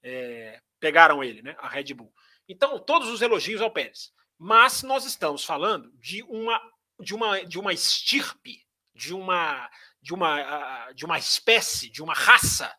[0.00, 1.56] É, pegaram ele, né?
[1.58, 2.12] A Red Bull.
[2.48, 4.12] Então, todos os elogios ao Pérez.
[4.38, 6.60] Mas nós estamos falando de uma
[7.00, 8.64] de uma de uma estirpe,
[8.94, 9.68] de uma
[10.00, 12.72] de uma de uma espécie, de uma raça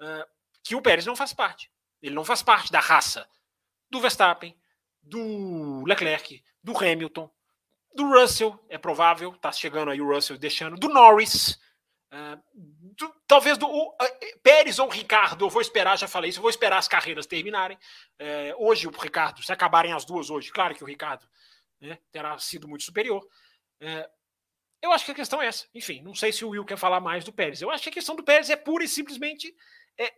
[0.00, 0.24] uh,
[0.62, 1.72] que o Pérez não faz parte.
[2.00, 3.28] Ele não faz parte da raça
[3.90, 4.56] do Verstappen,
[5.02, 7.28] do Leclerc, do Hamilton,
[7.98, 11.58] do Russell, é provável, tá chegando aí o Russell deixando, do Norris,
[12.12, 13.92] uh, do, talvez do uh,
[14.40, 17.76] Pérez ou Ricardo, eu vou esperar, já falei isso, eu vou esperar as carreiras terminarem.
[18.20, 21.28] Uh, hoje o Ricardo, se acabarem as duas hoje, claro que o Ricardo
[21.80, 23.26] né, terá sido muito superior.
[24.80, 25.66] eu acho que a questão é essa.
[25.74, 27.60] Enfim, não sei se o Will quer falar mais do Pérez.
[27.60, 29.52] Eu acho que a questão do Pérez é pura e simplesmente
[29.98, 30.12] é,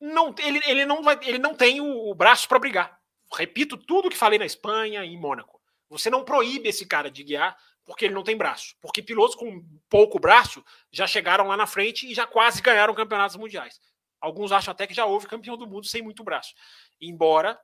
[0.00, 2.98] não, ele, ele, não vai, ele não tem o, o braço para brigar.
[3.34, 5.55] Repito tudo que falei na Espanha e em Mônaco
[5.88, 7.56] você não proíbe esse cara de guiar
[7.86, 8.74] porque ele não tem braço.
[8.80, 13.36] Porque pilotos com pouco braço já chegaram lá na frente e já quase ganharam campeonatos
[13.36, 13.80] mundiais.
[14.20, 16.52] Alguns acham até que já houve campeão do mundo sem muito braço.
[17.00, 17.58] Embora,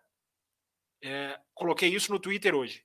[1.03, 2.85] é, coloquei isso no Twitter hoje.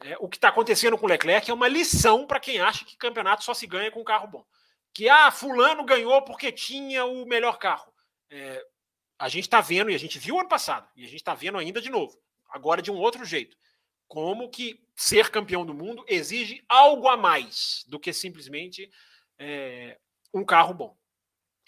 [0.00, 2.96] É, o que está acontecendo com o Leclerc é uma lição para quem acha que
[2.96, 4.44] campeonato só se ganha com carro bom.
[4.94, 7.92] Que, ah, fulano ganhou porque tinha o melhor carro.
[8.30, 8.64] É,
[9.18, 11.58] a gente está vendo, e a gente viu ano passado, e a gente está vendo
[11.58, 12.18] ainda de novo,
[12.48, 13.56] agora de um outro jeito
[14.08, 18.90] como que ser campeão do mundo exige algo a mais do que simplesmente
[19.38, 19.98] é,
[20.32, 20.96] um carro bom.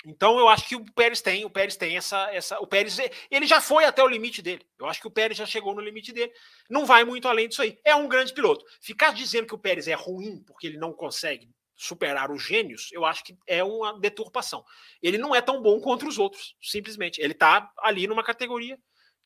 [0.07, 2.99] Então eu acho que o Pérez tem, o Pérez tem essa, essa, o Pérez
[3.31, 4.65] ele já foi até o limite dele.
[4.79, 6.33] Eu acho que o Pérez já chegou no limite dele.
[6.71, 7.79] Não vai muito além disso aí.
[7.85, 8.65] É um grande piloto.
[8.81, 13.05] Ficar dizendo que o Pérez é ruim porque ele não consegue superar os gênios, eu
[13.05, 14.65] acho que é uma deturpação.
[15.01, 17.21] Ele não é tão bom contra os outros, simplesmente.
[17.21, 18.77] Ele está ali numa categoria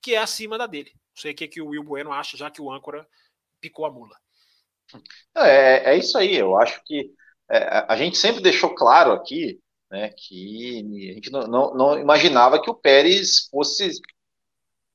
[0.03, 0.93] que é acima da dele.
[1.15, 3.07] Não sei o que, que o Will Bueno acha, já que o âncora
[3.61, 4.17] picou a mula.
[5.37, 7.11] É, é isso aí, eu acho que
[7.51, 9.61] é, a gente sempre deixou claro aqui
[9.91, 13.91] né, que a gente não, não, não imaginava que o Pérez fosse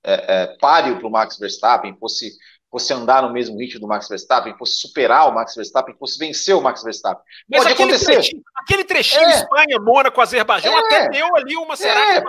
[0.03, 2.31] é, é, páreo para o Max Verstappen, fosse,
[2.71, 6.55] fosse andar no mesmo ritmo do Max Verstappen, fosse superar o Max Verstappen, fosse vencer
[6.55, 7.23] o Max Verstappen.
[7.47, 8.13] Mas Pode aquele acontecer.
[8.13, 9.35] Trechinho, aquele trechinho é.
[9.35, 10.79] Espanha, Mônaco, Azerbaijão, é.
[10.79, 12.23] até deu ali uma será é,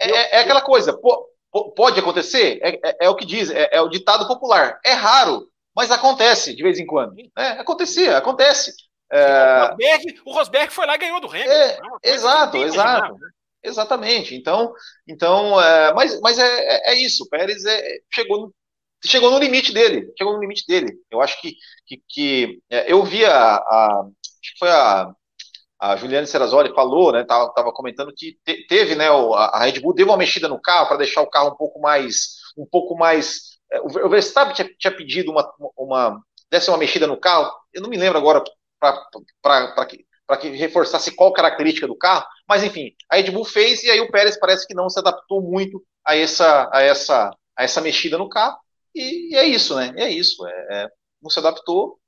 [0.00, 1.28] é, é, aquela coisa, pô,
[1.76, 2.58] Pode acontecer?
[2.62, 4.80] É, é, é o que diz, é, é, o ditado popular.
[4.84, 7.14] É raro, mas acontece de vez em quando.
[7.36, 8.74] É, acontecia, acontece.
[9.12, 9.24] É...
[9.24, 11.50] O, Rosberg, o, Rosberg, foi lá e ganhou do Hamilton.
[11.50, 13.12] É, exato, exato.
[13.12, 13.28] Né?
[13.62, 14.34] Exatamente.
[14.34, 14.72] Então,
[15.06, 17.24] então é, mas, mas é, é, isso.
[17.24, 17.62] O Pérez
[18.10, 18.54] chegou, no,
[19.04, 20.10] chegou no limite dele.
[20.16, 20.90] Chegou no limite dele.
[21.10, 21.54] Eu acho que,
[21.86, 24.04] que, que eu vi a, a,
[24.42, 25.14] Acho que foi a
[25.82, 29.92] a Juliane Serrazoli falou, né, tava, tava comentando que te, teve, né, a Red Bull
[29.92, 33.58] deu uma mexida no carro para deixar o carro um pouco mais, um pouco mais,
[33.68, 37.90] é, o Verstappen tinha, tinha pedido uma, uma, desse uma mexida no carro, eu não
[37.90, 38.44] me lembro agora
[38.78, 40.06] para que,
[40.40, 44.10] que reforçasse qual característica do carro, mas enfim, a Red Bull fez e aí o
[44.12, 48.28] Pérez parece que não se adaptou muito a essa, a essa, a essa mexida no
[48.28, 48.56] carro,
[48.94, 50.88] e, e é isso, né, é isso, é, é,
[51.20, 51.98] não se adaptou,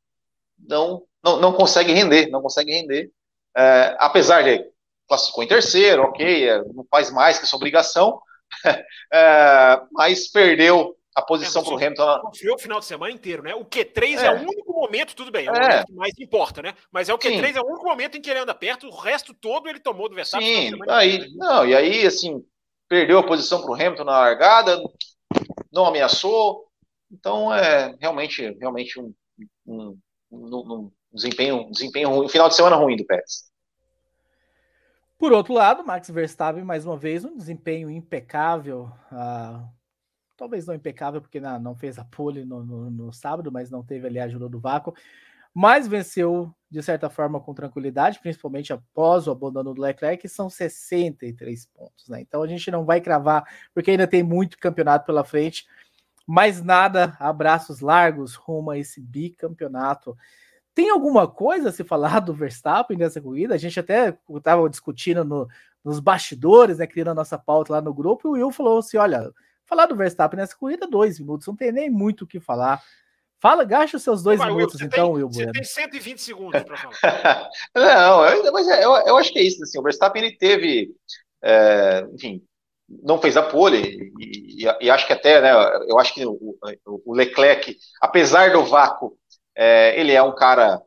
[0.56, 3.10] não, não, não consegue render, não consegue render.
[3.56, 4.64] É, apesar de
[5.06, 8.20] classificou em terceiro, ok, é, não faz mais que essa obrigação,
[9.12, 12.20] é, mas perdeu a posição é, para o Hamilton.
[12.22, 13.54] Confiou o final de semana inteiro, né?
[13.54, 15.60] O Q3 é, é o único momento, tudo bem, é o é.
[15.60, 16.74] momento que mais importa, né?
[16.90, 17.58] Mas é o Q3 Sim.
[17.58, 20.14] é o único momento em que ele anda perto, o resto todo ele tomou do
[20.14, 20.70] Verstappen.
[20.70, 22.44] Sim, aí, não, e aí, assim,
[22.88, 24.82] perdeu a posição para o Hamilton na largada,
[25.72, 26.66] não ameaçou,
[27.10, 29.14] então é realmente, realmente um,
[29.66, 29.98] um,
[30.32, 33.50] um, um desempenho, desempenho ruim, final de semana ruim do Pérez.
[35.16, 38.90] Por outro lado, Max Verstappen, mais uma vez, um desempenho impecável.
[39.10, 39.66] Uh,
[40.36, 43.82] talvez não impecável, porque não, não fez a pole no, no, no, sábado, mas não
[43.82, 44.92] teve ali a ajuda do vácuo.
[45.54, 50.50] Mas venceu, de certa forma, com tranquilidade, principalmente após o abandono do Leclerc, que são
[50.50, 52.08] 63 pontos.
[52.08, 52.20] Né?
[52.20, 55.64] Então a gente não vai cravar, porque ainda tem muito campeonato pela frente.
[56.26, 60.16] Mas nada, abraços largos rumo a esse bicampeonato.
[60.74, 63.54] Tem alguma coisa a se falar do Verstappen nessa corrida?
[63.54, 65.48] A gente até estava discutindo no,
[65.84, 68.96] nos bastidores, né, criando a nossa pauta lá no grupo, e o Will falou assim:
[68.96, 69.30] olha,
[69.64, 72.82] falar do Verstappen nessa corrida, dois minutos, não tem nem muito o que falar.
[73.40, 75.52] Fala, gasta os seus dois Vai, minutos, Will, então, Will Bueno.
[75.52, 77.50] Você tem 120 segundos para falar.
[77.76, 79.62] não, eu, mas é, eu, eu, acho que é isso.
[79.62, 80.94] Assim, o Verstappen ele teve,
[81.42, 82.42] é, enfim,
[82.88, 85.52] não fez a pole, e, e, e, acho que até, né,
[85.86, 86.56] eu acho que o,
[86.86, 89.14] o Leclerc, apesar do vácuo,
[89.56, 90.80] é, ele é um cara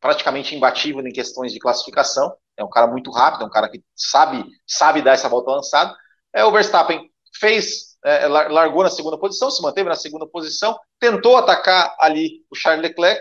[0.00, 2.34] praticamente imbatível em questões de classificação.
[2.56, 5.96] É um cara muito rápido, é um cara que sabe, sabe dar essa volta lançada.
[6.32, 7.08] É, o Verstappen
[7.38, 12.56] fez, é, largou na segunda posição, se manteve na segunda posição, tentou atacar ali o
[12.56, 13.20] Charles Leclerc,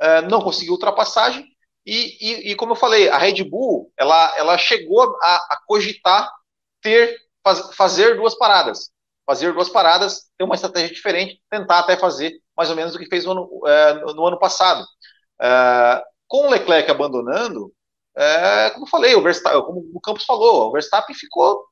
[0.00, 1.46] é, não conseguiu ultrapassagem.
[1.84, 6.30] E, e, e, como eu falei, a Red Bull ela, ela chegou a, a cogitar
[6.82, 8.90] ter faz, fazer duas paradas,
[9.26, 13.06] fazer duas paradas, ter uma estratégia diferente, tentar até fazer mais ou menos o que
[13.06, 14.84] fez no ano, é, no ano passado.
[15.40, 17.72] É, com o Leclerc abandonando,
[18.16, 21.64] é, como falei, o Verstappen, como o Campos falou, o Verstappen ficou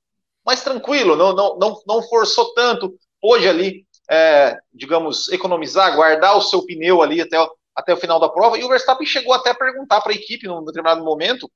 [0.44, 6.40] mais tranquilo, não, não, não, não forçou tanto, pôde ali, é, digamos, economizar, guardar o
[6.40, 7.36] seu pneu ali até,
[7.74, 10.46] até o final da prova, e o Verstappen chegou até a perguntar para a equipe,
[10.46, 11.50] num determinado momento,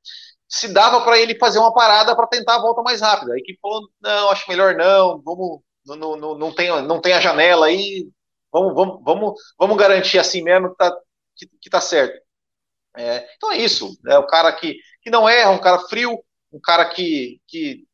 [0.48, 3.34] se dava para ele fazer uma parada para tentar a volta mais rápida.
[3.34, 7.20] A equipe falou, não, acho melhor não, vamos, não, não, não, tem, não tem a
[7.20, 8.08] janela aí,
[8.52, 10.96] Vamos, vamos, vamos, vamos garantir assim mesmo que tá,
[11.36, 12.20] que, que tá certo.
[12.96, 13.98] É, então é isso.
[14.06, 16.18] É o cara que, que não erra, um cara frio,
[16.52, 17.40] um cara que.
[17.46, 17.84] que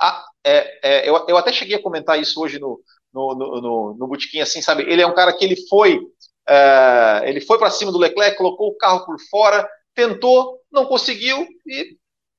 [0.00, 2.80] a, é, é, eu, eu até cheguei a comentar isso hoje no,
[3.12, 4.82] no, no, no, no Botequim, assim, sabe?
[4.84, 6.00] Ele é um cara que ele foi.
[6.48, 11.46] É, ele foi para cima do Leclerc, colocou o carro por fora, tentou, não conseguiu
[11.66, 11.96] e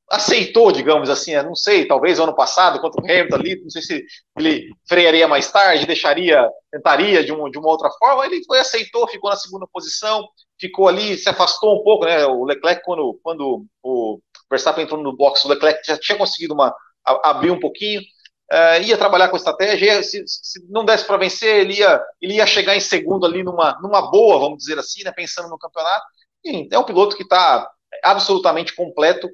[0.10, 4.06] aceitou, digamos assim, não sei, talvez ano passado, contra o Hamilton ali, não sei se
[4.38, 9.08] ele frearia mais tarde, deixaria, tentaria de, um, de uma outra forma, ele foi, aceitou,
[9.08, 10.28] ficou na segunda posição,
[10.60, 14.20] ficou ali, se afastou um pouco, né, o Leclerc, quando, quando o
[14.50, 16.74] Verstappen entrou no box, o Leclerc já tinha conseguido uma,
[17.06, 21.62] a, abrir um pouquinho, uh, ia trabalhar com estratégia, se, se não desse para vencer,
[21.62, 25.12] ele ia, ele ia chegar em segundo ali numa, numa boa, vamos dizer assim, né,
[25.12, 26.06] pensando no campeonato,
[26.46, 27.68] Enfim, é um piloto que está
[28.04, 29.28] absolutamente completo,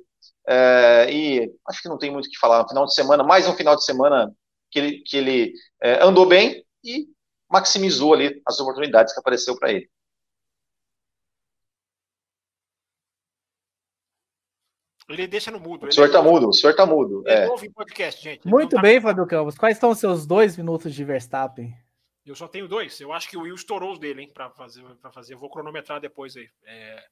[0.48, 2.62] é, e acho que não tem muito o que falar.
[2.64, 4.34] No final de semana, mais um final de semana
[4.70, 7.08] que ele, que ele é, andou bem e
[7.50, 9.90] maximizou ali as oportunidades que apareceu para ele.
[15.10, 15.88] Ele deixa no mudo.
[15.88, 17.24] O senhor está mudo, o senhor está mudo.
[17.28, 17.46] É.
[17.74, 18.48] podcast, gente.
[18.48, 18.82] Muito tá...
[18.82, 19.58] bem, Fábio Campos.
[19.58, 21.76] Quais estão os seus dois minutos de Verstappen?
[22.26, 23.00] Eu só tenho dois.
[23.02, 25.34] Eu acho que o Will estourou os dele, hein, para fazer, fazer.
[25.34, 26.48] Eu vou cronometrar depois aí.
[26.66, 27.04] É...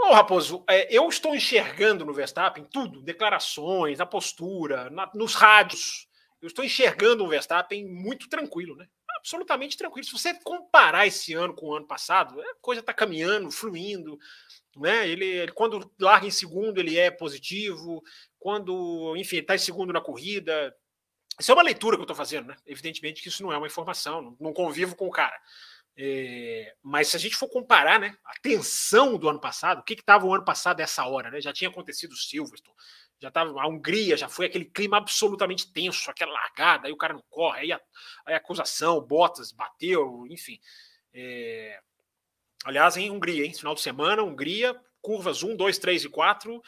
[0.00, 6.06] Bom, Raposo, é, eu estou enxergando no Verstappen tudo, declarações, a postura, na, nos rádios.
[6.40, 8.86] Eu estou enxergando um Verstappen muito tranquilo, né?
[9.16, 10.06] Absolutamente tranquilo.
[10.06, 14.16] Se você comparar esse ano com o ano passado, a coisa está caminhando, fluindo,
[14.76, 15.08] né?
[15.08, 18.00] Ele, ele, quando larga em segundo, ele é positivo.
[18.38, 20.72] Quando, enfim, está em segundo na corrida.
[21.40, 22.56] Isso é uma leitura que eu estou fazendo, né?
[22.64, 25.36] Evidentemente que isso não é uma informação, não, não convivo com o cara.
[26.00, 29.94] É, mas se a gente for comparar né, a tensão do ano passado, o que
[29.94, 31.28] estava o ano passado essa hora?
[31.28, 31.40] Né?
[31.40, 32.76] Já tinha acontecido o Silverstone,
[33.18, 37.14] já estava a Hungria, já foi aquele clima absolutamente tenso, aquela largada, aí o cara
[37.14, 37.80] não corre, aí a,
[38.24, 40.60] aí a acusação, Bottas bateu, enfim.
[41.12, 41.80] É,
[42.64, 46.62] aliás, em Hungria, hein, final de semana, Hungria, curvas 1, 2, 3 e 4,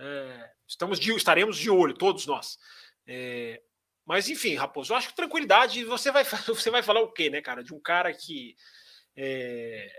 [0.00, 2.58] é, estamos de, estaremos de olho, todos nós.
[3.06, 3.62] É,
[4.12, 5.82] mas enfim, Raposo, eu acho que tranquilidade.
[5.84, 7.64] Você vai, você vai falar o quê, né, cara?
[7.64, 8.54] De um cara que
[9.16, 9.90] é,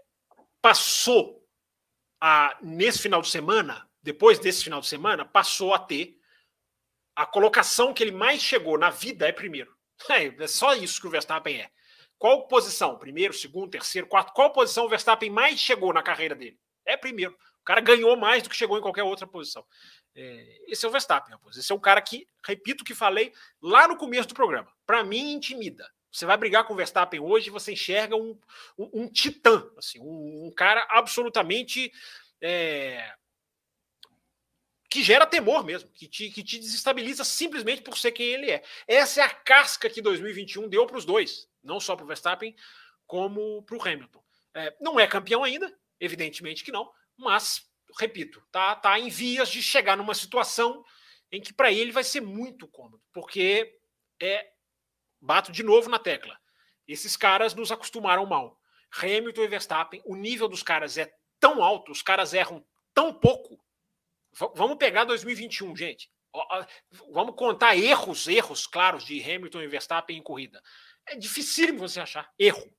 [0.62, 1.44] passou
[2.22, 6.16] a, nesse final de semana, depois desse final de semana, passou a ter
[7.16, 9.74] a colocação que ele mais chegou na vida é primeiro.
[10.10, 11.72] É, é só isso que o Verstappen é.
[12.18, 13.00] Qual posição?
[13.00, 14.34] Primeiro, segundo, terceiro, quarto?
[14.34, 16.60] Qual posição o Verstappen mais chegou na carreira dele?
[16.86, 17.34] É primeiro.
[17.62, 19.66] O cara ganhou mais do que chegou em qualquer outra posição.
[20.16, 21.58] É, esse é o Verstappen, rapaz.
[21.58, 25.04] Esse é um cara que, repito o que falei lá no começo do programa, para
[25.04, 25.90] mim intimida.
[26.12, 28.40] Você vai brigar com o Verstappen hoje, você enxerga um,
[28.78, 31.92] um, um titã, assim, um, um cara absolutamente
[32.40, 33.12] é,
[34.94, 38.64] que gera temor mesmo, que te, que te desestabiliza simplesmente por ser quem ele é.
[38.88, 42.56] Essa é a casca que 2021 deu para os dois, não só para o Verstappen,
[43.08, 44.24] como para o Hamilton.
[44.54, 47.68] É, não é campeão ainda, evidentemente que não, mas,
[48.00, 50.84] repito, tá, tá em vias de chegar numa situação
[51.32, 53.80] em que para ele vai ser muito cômodo, porque
[54.22, 54.52] é
[55.20, 56.38] bato de novo na tecla.
[56.88, 58.60] Esses caras nos acostumaram mal.
[59.02, 62.64] Hamilton e Verstappen, o nível dos caras é tão alto, os caras erram
[62.94, 63.64] tão pouco
[64.56, 66.10] Vamos pegar 2021, gente.
[67.12, 70.62] Vamos contar erros, erros claros de Hamilton e Verstappen em corrida.
[71.08, 72.74] É dificílimo você achar erro.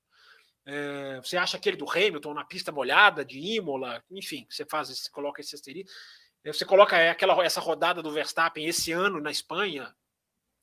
[0.66, 5.10] É, você acha aquele do Hamilton na pista molhada de Imola, enfim, você faz, você
[5.10, 5.90] coloca esse asterisco.
[6.42, 9.94] É, você coloca aquela, essa rodada do Verstappen esse ano na Espanha.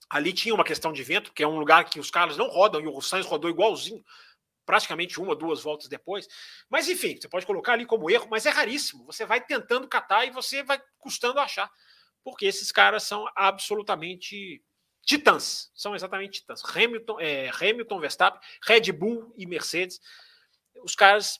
[0.10, 2.82] Ali tinha uma questão de vento, que é um lugar que os carros não rodam,
[2.82, 4.04] e o Sainz rodou igualzinho
[4.66, 6.28] praticamente uma, duas voltas depois.
[6.70, 9.06] Mas enfim, você pode colocar ali como erro, mas é raríssimo.
[9.06, 11.70] Você vai tentando catar e você vai custando achar,
[12.24, 14.64] porque esses caras são absolutamente
[15.04, 16.64] titãs, são exatamente titãs.
[16.64, 20.00] Hamilton, é, Hamilton, Verstappen, Red Bull e Mercedes,
[20.84, 21.40] os caras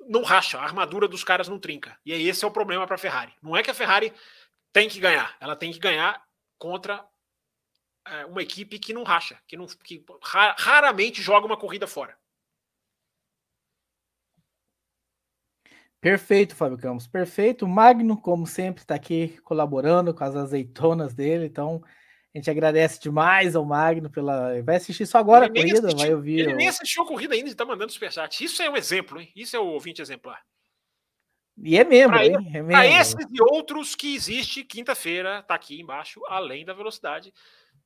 [0.00, 1.98] não racham, a armadura dos caras não trinca.
[2.04, 3.34] E aí esse é o problema para a Ferrari.
[3.42, 4.12] Não é que a Ferrari
[4.72, 6.22] tem que ganhar, ela tem que ganhar
[6.58, 7.04] contra
[8.06, 12.16] é, uma equipe que não racha, que, não, que raramente joga uma corrida fora.
[16.00, 17.66] Perfeito, Fábio Campos, perfeito.
[17.66, 21.82] Magno, como sempre, está aqui colaborando com as azeitonas dele, então
[22.34, 24.60] a gente agradece demais ao Magno pela.
[24.62, 26.40] Vai assistir só agora a corrida, assistiu, vai ouvir.
[26.40, 28.44] Ele nem assistiu a corrida ainda e está mandando superchat.
[28.44, 29.32] Isso é um exemplo, hein?
[29.34, 30.42] Isso é o ouvinte exemplar.
[31.60, 32.34] E é mesmo, pra, hein?
[32.76, 37.32] É esses e outros que existe, quinta-feira, está aqui embaixo, além da velocidade,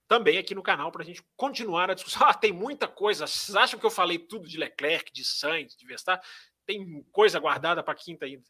[0.07, 2.27] também aqui no canal, para a gente continuar a discussão.
[2.29, 3.27] Ah, tem muita coisa.
[3.27, 6.23] Vocês acham que eu falei tudo de Leclerc, de Sainz, de Verstappen?
[6.67, 8.45] tem coisa guardada para quinta ainda.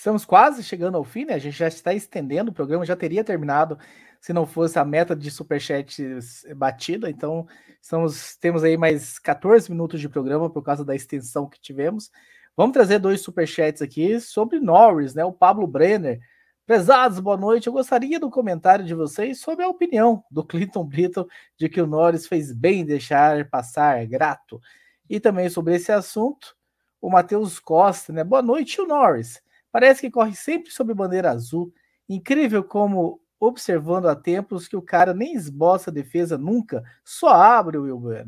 [0.00, 1.34] Estamos quase chegando ao fim, né?
[1.34, 3.78] A gente já está estendendo, o programa já teria terminado
[4.18, 7.10] se não fosse a meta de superchats batida.
[7.10, 7.46] Então,
[7.82, 12.10] estamos, temos aí mais 14 minutos de programa por causa da extensão que tivemos.
[12.56, 15.22] Vamos trazer dois superchats aqui sobre Norris, né?
[15.22, 16.18] O Pablo Brenner.
[16.64, 17.66] Prezados, boa noite.
[17.66, 21.26] Eu gostaria do comentário de vocês sobre a opinião do Clinton Britton
[21.58, 24.62] de que o Norris fez bem deixar passar grato.
[25.10, 26.56] E também sobre esse assunto,
[27.02, 28.24] o Matheus Costa, né?
[28.24, 29.42] Boa noite, o Norris.
[29.72, 31.72] Parece que corre sempre sob bandeira azul.
[32.08, 37.78] Incrível como, observando há tempos, que o cara nem esboça a defesa nunca, só abre
[37.78, 38.26] o Will.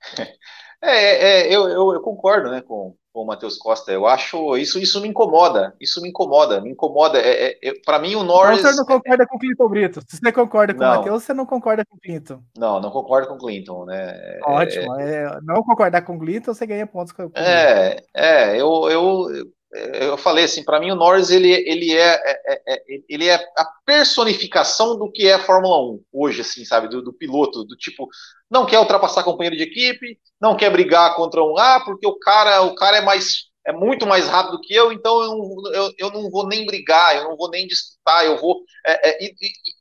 [0.82, 3.90] É, é eu, eu, eu, concordo né, com, com o Matheus Costa.
[3.92, 5.74] Eu acho isso, isso me incomoda.
[5.80, 6.60] Isso me incomoda.
[6.60, 7.18] Me incomoda.
[7.18, 8.60] É, é, para mim, o Norris.
[8.60, 10.00] Então, você não concorda com o Clinton Brito.
[10.08, 10.92] Se você concorda com não.
[10.92, 12.42] o Matheus, você não concorda com o Clinton.
[12.56, 14.38] Não, não concordo com o Clinton, né?
[14.44, 14.94] Ótimo.
[15.00, 17.48] É, não concordar com o Clinton, você ganha pontos com o Clinton.
[17.48, 19.26] É, é eu, eu,
[19.72, 23.64] eu falei assim, para mim o Norris ele, ele é, é, é, ele é a
[23.84, 28.08] personificação do que é a Fórmula 1 hoje, assim, sabe, do, do, piloto, do tipo,
[28.50, 32.62] não quer ultrapassar companheiro de equipe, não quer brigar contra um A, porque o cara,
[32.62, 36.30] o cara é mais é muito mais rápido que eu, então eu eu, eu não
[36.30, 39.34] vou nem brigar, eu não vou nem disputar, eu vou é, é, e,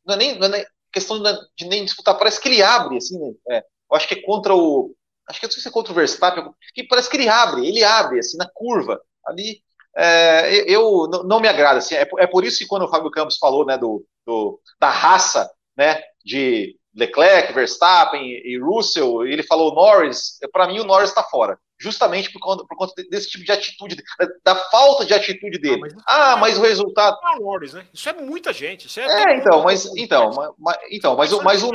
[0.05, 1.21] não, é nem, não é nem questão
[1.57, 3.31] de nem disputar, parece que ele abre, assim, né?
[3.51, 4.93] É, eu acho que é contra o
[5.27, 6.43] acho que não sei se é contra o Verstappen,
[6.75, 9.61] que parece que ele abre, ele abre assim na curva ali
[9.95, 11.79] é, eu não me agrada.
[11.79, 14.89] Assim, é, é, por isso que quando o Fábio Campos falou né, do, do, da
[14.89, 21.23] raça né, de Leclerc, Verstappen e Russell, ele falou Norris, para mim o Norris está
[21.23, 21.57] fora.
[21.81, 24.03] Justamente por conta, por conta, desse tipo de atitude,
[24.43, 25.81] da falta de atitude dele.
[25.83, 27.17] Ah, mas, ah, mas o resultado.
[27.21, 27.87] Não é Norris, né?
[27.93, 28.87] Isso é muita gente.
[28.87, 30.29] Isso é, é então, mas, então,
[30.59, 31.71] mas, então, mas, o, mas o.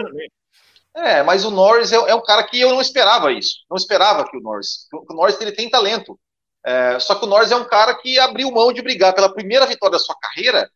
[0.97, 3.57] É, mas o Norris é, é, um cara que eu não esperava isso.
[3.69, 4.87] Não esperava que o Norris.
[4.93, 6.19] O Norris ele tem talento.
[6.65, 9.67] É, só que o Norris é um cara que abriu mão de brigar pela primeira
[9.67, 10.69] vitória da sua carreira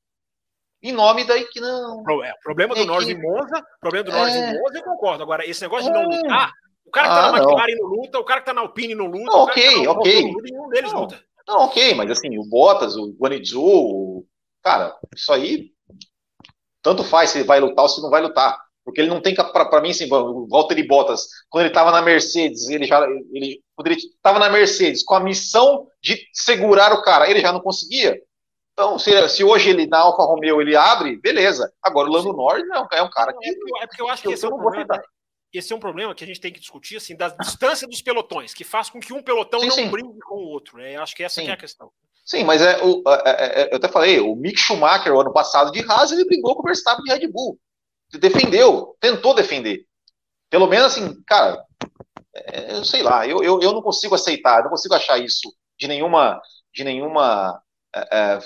[0.82, 2.02] em nome daí que não.
[2.24, 3.12] É, problema do é Norris que...
[3.12, 4.50] em Monza, problema do Norris é...
[4.50, 5.22] em Monza, eu concordo.
[5.22, 6.16] Agora, esse negócio de não é.
[6.16, 6.52] lutar,
[6.84, 7.88] o cara que tá ah, na McLaren não.
[7.88, 10.22] não luta, o cara que tá na Alpine não luta, não, ok, tá ok.
[10.22, 11.24] Não luta, nenhum deles não, luta.
[11.46, 14.26] Não, ok, mas assim, o Bottas, o Guanizu, o...
[14.62, 15.72] cara, isso aí
[16.82, 18.58] tanto faz se vai lutar ou se não vai lutar.
[18.88, 22.70] Porque ele não tem, para mim, assim, o Valtteri Bottas, quando ele estava na Mercedes,
[22.70, 27.30] ele já, ele, quando ele estava na Mercedes com a missão de segurar o cara,
[27.30, 28.18] ele já não conseguia.
[28.72, 31.70] Então, se, se hoje ele na Alfa Romeo ele abre, beleza.
[31.82, 33.46] Agora o Lando Norris não, é um cara que.
[33.46, 35.02] É porque eu acho que esse é, um problema,
[35.52, 38.54] esse é um problema que a gente tem que discutir, assim, da distância dos pelotões,
[38.54, 39.90] que faz com que um pelotão sim, não sim.
[39.90, 40.78] brinque com o outro.
[40.78, 40.96] Né?
[40.96, 41.92] Acho que essa que é a questão.
[42.24, 45.70] Sim, mas é, o, é, é, eu até falei, o Mick Schumacher, o ano passado
[45.72, 47.58] de Haas, ele brigou com o Verstappen de Red Bull.
[48.12, 49.84] Defendeu, tentou defender.
[50.50, 51.62] Pelo menos assim, cara,
[52.34, 56.40] é, sei lá, eu, eu, eu não consigo aceitar, não consigo achar isso de nenhuma,
[56.72, 57.60] de nenhuma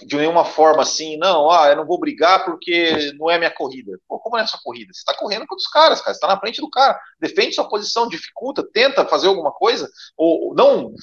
[0.06, 3.98] de nenhuma forma assim, não, ah, eu não vou brigar porque não é minha corrida.
[4.08, 4.92] Pô, como é a sua corrida?
[4.92, 7.68] Você está correndo com os caras, cara, você está na frente do cara, defende sua
[7.68, 10.94] posição, dificulta, tenta fazer alguma coisa, ou não,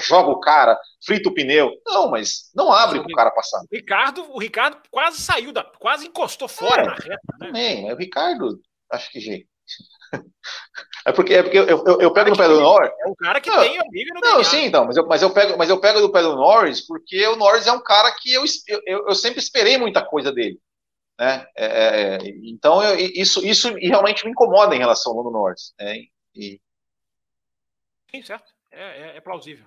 [0.00, 1.70] joga o cara, frita o pneu.
[1.86, 3.60] Não, mas não abre para o cara passar.
[3.60, 7.08] O Ricardo, o Ricardo quase saiu da, quase encostou fora é, na reta.
[7.08, 7.46] Né?
[7.46, 8.60] Também, o Ricardo,
[8.90, 9.46] acho que.
[11.06, 12.90] É porque, é porque eu, eu, eu pego no pé do Norris.
[13.00, 14.44] É o cara que não, tem amigo no Não, DNA.
[14.44, 17.26] sim, então, mas eu, mas, eu pego, mas eu pego do pé do Norris porque
[17.26, 18.44] o Norris é um cara que eu,
[18.86, 20.60] eu, eu sempre esperei muita coisa dele.
[21.18, 21.46] Né?
[21.56, 25.72] É, é, é então, eu, isso, isso realmente me incomoda em relação ao Norris.
[25.78, 26.04] Né?
[26.34, 26.60] E...
[28.10, 28.52] Sim, certo.
[28.70, 29.66] É, é, é plausível.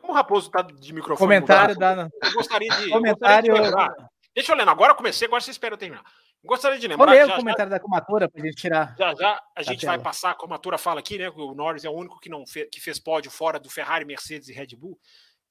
[0.00, 1.18] Como o Raposo está de microfone.
[1.18, 2.28] Comentário mudado, da.
[2.28, 2.90] Eu gostaria de.
[2.90, 3.50] Comentário.
[3.50, 4.68] Gostaria de Deixa eu ler.
[4.68, 6.04] Agora eu comecei, agora você espera eu terminar.
[6.44, 7.10] Gostaria de lembrar.
[7.10, 8.94] Ler o comentário já, da comatura para a gente tirar.
[8.96, 11.28] Já já a gente vai passar, a comatura fala aqui, né?
[11.30, 14.48] O Norris é o único que não fez, que fez pódio fora do Ferrari, Mercedes
[14.48, 14.98] e Red Bull.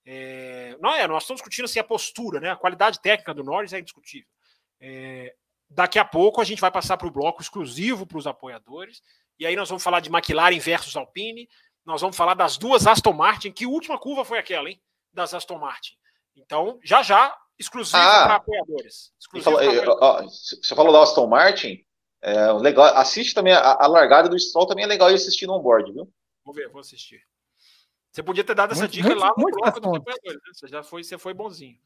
[0.06, 2.52] É, não é, nós estamos discutindo assim, a postura, né?
[2.52, 4.30] A qualidade técnica do Norris é indiscutível.
[4.80, 5.36] É,
[5.70, 9.02] daqui a pouco a gente vai passar para o bloco exclusivo para os apoiadores.
[9.38, 11.50] E aí nós vamos falar de McLaren versus Alpine.
[11.86, 13.52] Nós vamos falar das duas Aston Martin.
[13.52, 14.82] Que última curva foi aquela, hein?
[15.14, 15.96] Das Aston Martin.
[16.36, 19.12] Então, já já exclusivo ah, para apoiadores.
[19.42, 20.34] Falou, apoiadores.
[20.62, 21.84] Você falou da Aston Martin,
[22.22, 25.92] é, legal, assiste também a, a, largada do Stroll, também é legal assistir no onboard,
[25.92, 26.12] viu?
[26.44, 27.22] Vou ver, vou assistir.
[28.12, 30.52] Você podia ter dado essa muito, dica muito, lá no bloco dos apoiadores, né?
[30.54, 31.78] Você já foi, você foi bonzinho.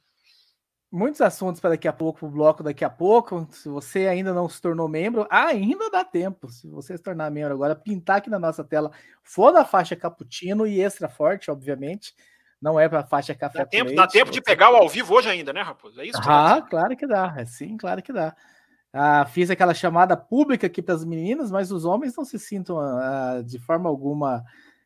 [0.89, 3.47] Muitos assuntos para daqui a pouco, o bloco daqui a pouco.
[3.51, 6.49] Se você ainda não se tornou membro, ainda dá tempo.
[6.49, 8.91] Se você se tornar membro agora, pintar aqui na nossa tela,
[9.23, 12.13] for da faixa cappuccino e extra forte, obviamente
[12.61, 15.15] não é para faixa café dá tempo, leite, Dá tempo de pegar o ao vivo
[15.15, 15.99] hoje ainda, né, Raposo?
[15.99, 16.19] É isso?
[16.23, 17.33] ah, claro que dá.
[17.35, 18.35] É sim, claro que dá.
[18.93, 22.77] Ah, fiz aquela chamada pública aqui para as meninas, mas os homens não se sintam
[22.79, 24.43] ah, de forma alguma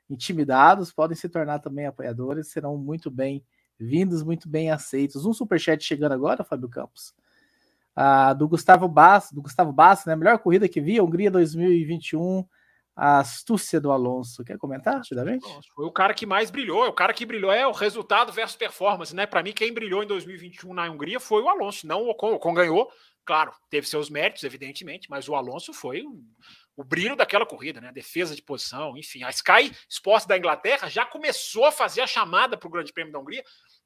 [0.10, 3.44] intimidados, podem se tornar também apoiadores, serão muito bem
[3.78, 5.26] vindos, muito bem aceitos.
[5.26, 7.14] Um superchat chegando agora, Fábio Campos.
[7.96, 10.16] Ah, do Gustavo Basso, do Gustavo Basso, né?
[10.16, 12.46] Melhor corrida que vi, Hungria 2021
[12.96, 14.44] a astúcia do Alonso.
[14.44, 15.46] Quer comentar rapidamente?
[15.74, 18.56] Foi o cara que mais brilhou, é o cara que brilhou, é o resultado versus
[18.56, 19.26] performance, né?
[19.26, 22.32] Para mim, quem brilhou em 2021 na Hungria foi o Alonso, não o Ocon.
[22.32, 22.90] O Ocon ganhou,
[23.26, 26.24] claro, teve seus méritos, evidentemente, mas o Alonso foi o,
[26.78, 27.90] o brilho daquela corrida, né?
[27.90, 29.24] A defesa de posição, enfim.
[29.24, 33.12] A Sky Sports da Inglaterra já começou a fazer a chamada para o Grande Prêmio
[33.12, 33.44] da Hungria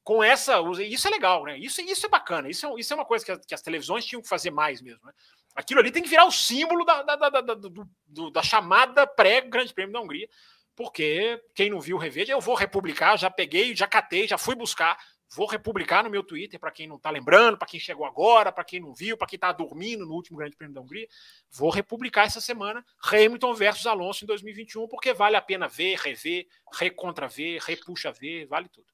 [0.10, 0.60] com essa.
[0.82, 1.56] Isso é legal, né?
[1.56, 4.24] Isso, isso é bacana, isso é, isso é uma coisa que, que as televisões tinham
[4.24, 5.14] que fazer mais mesmo, né?
[5.56, 9.72] Aquilo ali tem que virar o símbolo da, da, da, da, do, da chamada pré-Grande
[9.72, 10.28] Prêmio da Hungria,
[10.76, 14.56] porque quem não viu o rever, eu vou republicar, já peguei, já catei, já fui
[14.56, 14.98] buscar,
[15.36, 18.64] vou republicar no meu Twitter para quem não está lembrando, para quem chegou agora, para
[18.64, 21.08] quem não viu, para quem está dormindo no último Grande Prêmio da Hungria.
[21.52, 26.48] Vou republicar essa semana Hamilton versus Alonso em 2021, porque vale a pena ver, rever,
[26.74, 28.88] recontra-ver, repuxa ver, vale tudo.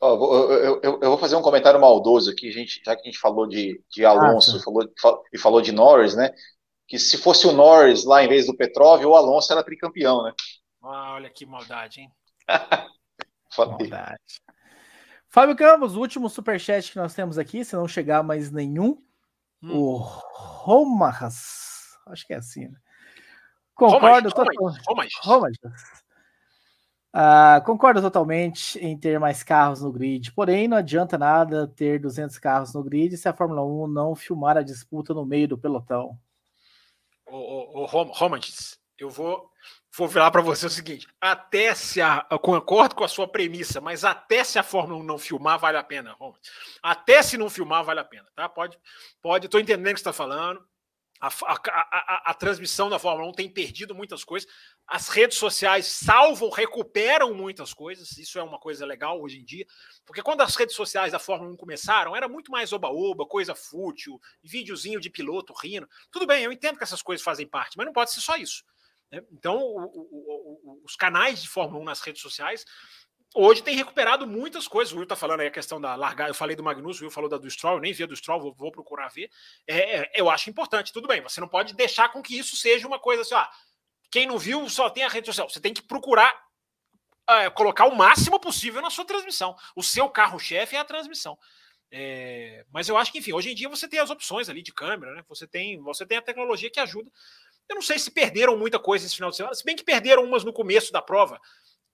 [0.00, 3.18] Oh, eu, eu, eu, vou fazer um comentário maldoso aqui, gente, já que a gente
[3.18, 4.92] falou de, de Alonso ah, falou,
[5.32, 6.30] e falou de Norris, né?
[6.86, 10.32] Que se fosse o Norris lá em vez do Petrov, o Alonso era tricampeão, né?
[10.82, 12.10] Ah, olha que maldade, hein?
[13.56, 14.20] maldade.
[15.28, 19.02] Fábio Campos, o último superchat que nós temos aqui, se não chegar mais nenhum,
[19.62, 19.76] hum.
[19.76, 22.78] o Romas, acho que é assim, né?
[23.74, 24.28] Concordo.
[24.28, 25.08] Romas, Romas.
[25.22, 25.56] Romas.
[27.14, 32.36] Uh, concordo totalmente em ter mais carros no grid, porém não adianta nada ter 200
[32.40, 36.18] carros no grid se a Fórmula 1 não filmar a disputa no meio do pelotão.
[37.24, 37.88] O, o, o
[38.98, 39.48] eu vou,
[39.96, 42.26] vou falar para você o seguinte: até se a.
[42.28, 45.78] Eu concordo com a sua premissa, mas até se a Fórmula 1 não filmar, vale
[45.78, 46.50] a pena, Romantis.
[46.82, 48.48] Até se não filmar, vale a pena, tá?
[48.48, 48.76] Pode,
[49.22, 50.60] pode, estou entendendo o que você está falando.
[51.24, 54.46] A, a, a, a, transmissão da Fórmula 1 tem perdido muitas coisas.
[54.86, 58.18] As redes sociais salvam, recuperam muitas coisas.
[58.18, 59.66] Isso é uma coisa legal hoje em dia.
[60.04, 64.20] Porque quando as redes sociais da Fórmula 1 começaram, era muito mais oba-oba, coisa fútil,
[64.42, 65.88] videozinho de piloto rindo.
[66.10, 68.62] Tudo bem, eu entendo que essas coisas fazem parte, mas não pode ser só isso.
[69.10, 69.22] Né?
[69.32, 72.66] Então, o, o, o, os canais de Fórmula 1 nas redes sociais
[73.34, 74.94] hoje tem recuperado muitas coisas.
[74.94, 76.30] O Will tá falando aí a questão da largada.
[76.30, 78.16] Eu falei do Magnus, o Will falou da do Stroll, eu nem vi a do
[78.16, 79.30] Stroll, vou, vou procurar ver.
[79.66, 81.20] É, é, eu acho importante, tudo bem.
[81.20, 83.46] Você não pode deixar com que isso seja uma coisa assim, ó.
[84.10, 85.48] Quem não viu só tem a rede social.
[85.48, 86.32] Você tem que procurar
[87.28, 89.56] é, colocar o máximo possível na sua transmissão.
[89.74, 91.38] O seu carro-chefe é a transmissão.
[91.90, 94.72] É, mas eu acho que, enfim, hoje em dia você tem as opções ali de
[94.72, 95.24] câmera, né?
[95.28, 97.10] Você tem, você tem a tecnologia que ajuda.
[97.68, 100.24] Eu não sei se perderam muita coisa esse final de semana, se bem que perderam
[100.24, 101.40] umas no começo da prova,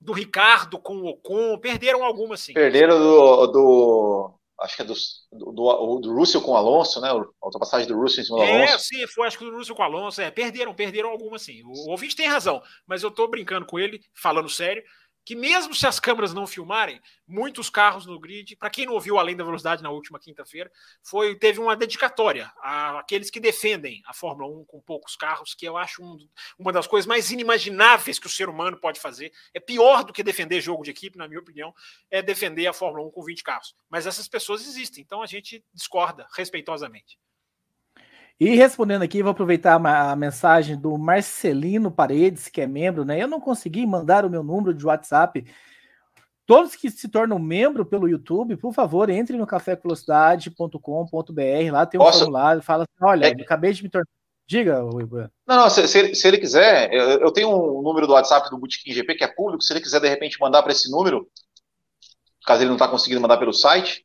[0.01, 2.53] do Ricardo com o Ocon, perderam algumas sim.
[2.53, 4.93] Perderam do, do acho que é do,
[5.31, 7.09] do, do, Russell com o Alonso, né?
[7.09, 8.73] A ultrapassagem do Russell em cima do é, Alonso.
[8.73, 10.21] É, sim, foi acho que do Russell com o Alonso.
[10.21, 11.61] É, perderam, perderam algumas sim.
[11.63, 14.83] O, o ouvinte tem razão, mas eu tô brincando com ele, falando sério
[15.25, 19.17] que mesmo se as câmeras não filmarem, muitos carros no grid, para quem não ouviu
[19.17, 20.71] Além da Velocidade na última quinta-feira,
[21.03, 25.77] foi teve uma dedicatória àqueles que defendem a Fórmula 1 com poucos carros, que eu
[25.77, 26.17] acho um,
[26.57, 29.31] uma das coisas mais inimagináveis que o ser humano pode fazer.
[29.53, 31.73] É pior do que defender jogo de equipe, na minha opinião,
[32.09, 33.75] é defender a Fórmula 1 com 20 carros.
[33.89, 37.19] Mas essas pessoas existem, então a gente discorda respeitosamente.
[38.41, 43.21] E respondendo aqui, vou aproveitar a mensagem do Marcelino Paredes, que é membro, né?
[43.21, 45.45] Eu não consegui mandar o meu número de WhatsApp.
[46.43, 52.03] Todos que se tornam membro pelo YouTube, por favor, entre no cafévelocidade.com.br, lá tem um
[52.03, 52.17] Posso?
[52.17, 53.41] formulário, fala assim, olha, é...
[53.43, 54.07] acabei de me tornar.
[54.47, 55.29] Diga, Igor.
[55.45, 58.57] Não, não se, se, se, ele quiser, eu, eu tenho um número do WhatsApp do
[58.57, 61.29] Bootkin GP que é público, se ele quiser de repente mandar para esse número,
[62.43, 64.03] caso ele não está conseguindo mandar pelo site.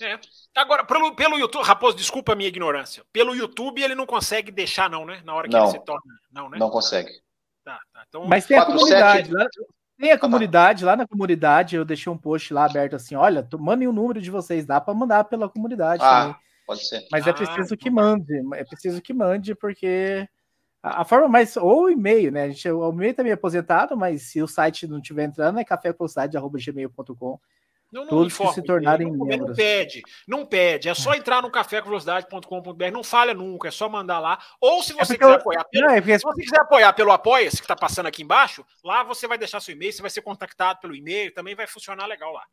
[0.00, 0.18] É.
[0.56, 3.04] Agora, pelo, pelo YouTube, Raposo, desculpa a minha ignorância.
[3.12, 5.22] Pelo YouTube ele não consegue deixar, não, né?
[5.24, 6.12] Na hora que não, ele se torna.
[6.32, 6.58] Não, né?
[6.58, 7.10] Não consegue.
[7.64, 8.04] Tá, tá.
[8.08, 9.28] Então, Mas tem 4, a comunidade.
[9.28, 9.32] 7...
[9.32, 9.46] Lá,
[10.00, 13.86] tem a comunidade, lá na comunidade, eu deixei um post lá aberto assim: olha, mandem
[13.86, 16.36] o número de vocês, dá para mandar pela comunidade ah, também.
[16.66, 17.06] Pode ser.
[17.12, 20.26] Mas é ah, é preciso que mande, é preciso que mande, porque
[20.82, 21.56] a, a forma mais.
[21.56, 22.44] Ou o e-mail, né?
[22.44, 25.64] A gente, o e-mail tá meio aposentado, mas se o site não estiver entrando, é
[25.64, 27.38] cafévelocidade.gmail.com.
[27.90, 29.48] Não, não Todos informa, que se tornarem não, membros.
[29.48, 30.88] Não pede, não pede.
[30.88, 34.38] É só entrar no cafévelocidade.com.br, não falha nunca, é só mandar lá.
[34.60, 35.36] Ou se é você é quiser eu...
[35.36, 36.18] apoiar pelo, não, é porque...
[36.18, 39.60] se você quiser apoiar pelo Apoia-se, que está passando aqui embaixo, lá você vai deixar
[39.60, 42.44] seu e-mail, você vai ser contactado pelo e-mail, também vai funcionar legal lá.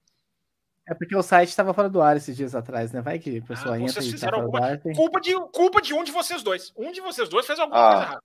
[0.90, 3.02] É porque o site estava fora do ar esses dias atrás, né?
[3.02, 4.66] Vai que a pessoa ah, entra e tá alguma...
[4.66, 4.94] ar, tem...
[4.94, 6.74] culpa, de, culpa de um de vocês dois.
[6.78, 7.90] Um de vocês dois fez alguma ah.
[7.90, 8.24] coisa errada.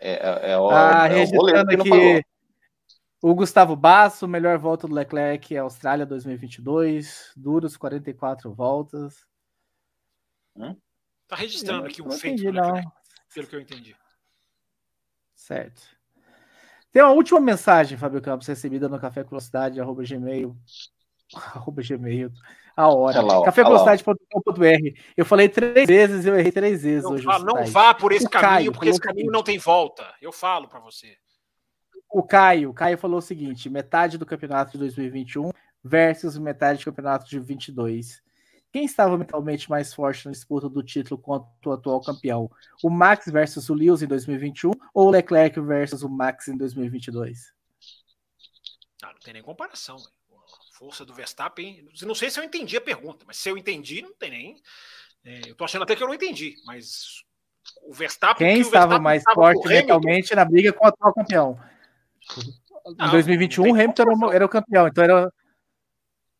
[0.00, 2.24] É, é, é, o, ah, é o que aqui...
[3.26, 9.24] O Gustavo Basso, melhor volta do Leclerc é Austrália 2022, duros 44 voltas.
[10.54, 10.76] Hum?
[11.26, 12.92] Tá registrando aqui um feito entendi, do Leclerc, não.
[13.32, 13.96] pelo que eu entendi.
[15.34, 15.80] Certo.
[16.92, 20.54] Tem uma última mensagem, Fábio Campos, recebida no café velocidade, arroba gmail,
[21.34, 22.30] arroba gmail,
[22.76, 23.22] a hora.
[23.46, 25.00] cafévelocidade.com.br.
[25.16, 27.24] Eu falei três vezes, eu errei três vezes não, hoje.
[27.24, 30.14] não vá por esse o caminho, Caio, porque esse caminho não tem volta.
[30.20, 31.16] Eu falo para você
[32.14, 35.50] o Caio, o Caio falou o seguinte: metade do campeonato de 2021
[35.82, 38.22] versus metade do campeonato de 22.
[38.72, 42.48] Quem estava mentalmente mais forte na disputa do título contra o atual campeão?
[42.82, 47.52] O Max versus o Lewis em 2021 ou o Leclerc versus o Max em 2022?
[49.02, 49.96] Ah, não tem nem comparação.
[49.96, 51.88] A força do Verstappen.
[52.02, 54.62] Não sei se eu entendi a pergunta, mas se eu entendi, não tem nem.
[55.24, 57.24] É, eu tô achando até que eu não entendi, mas
[57.82, 58.46] o Verstappen.
[58.46, 61.73] Quem que estava Verstappen mais forte mentalmente na briga com o atual campeão?
[62.86, 65.32] Em 2021, o Hamilton era, era, o campeão, então era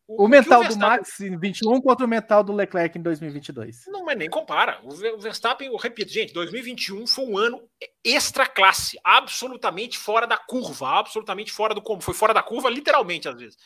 [0.07, 3.85] o, o mental o do Max em 21 contra o mental do Leclerc em 2022.
[3.87, 4.79] Não, mas nem compara.
[4.83, 7.67] O Verstappen, eu repito, gente, 2021 foi um ano
[8.03, 12.01] extra classe, absolutamente fora da curva, absolutamente fora do como.
[12.01, 13.57] Foi fora da curva, literalmente, às vezes.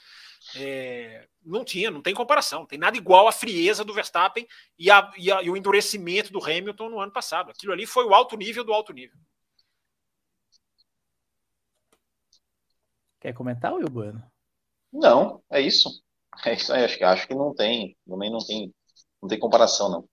[0.56, 4.48] É, não tinha, não tem comparação, não tem nada igual a frieza do Verstappen
[4.78, 7.52] e, a, e, a, e o endurecimento do Hamilton no ano passado.
[7.52, 9.18] Aquilo ali foi o alto nível do alto nível.
[13.20, 14.24] Quer comentar, Will Bueno?
[14.92, 15.90] Não, é isso.
[16.46, 18.74] É isso aí, acho, acho que não tem, também não tem,
[19.22, 20.10] não tem comparação, não.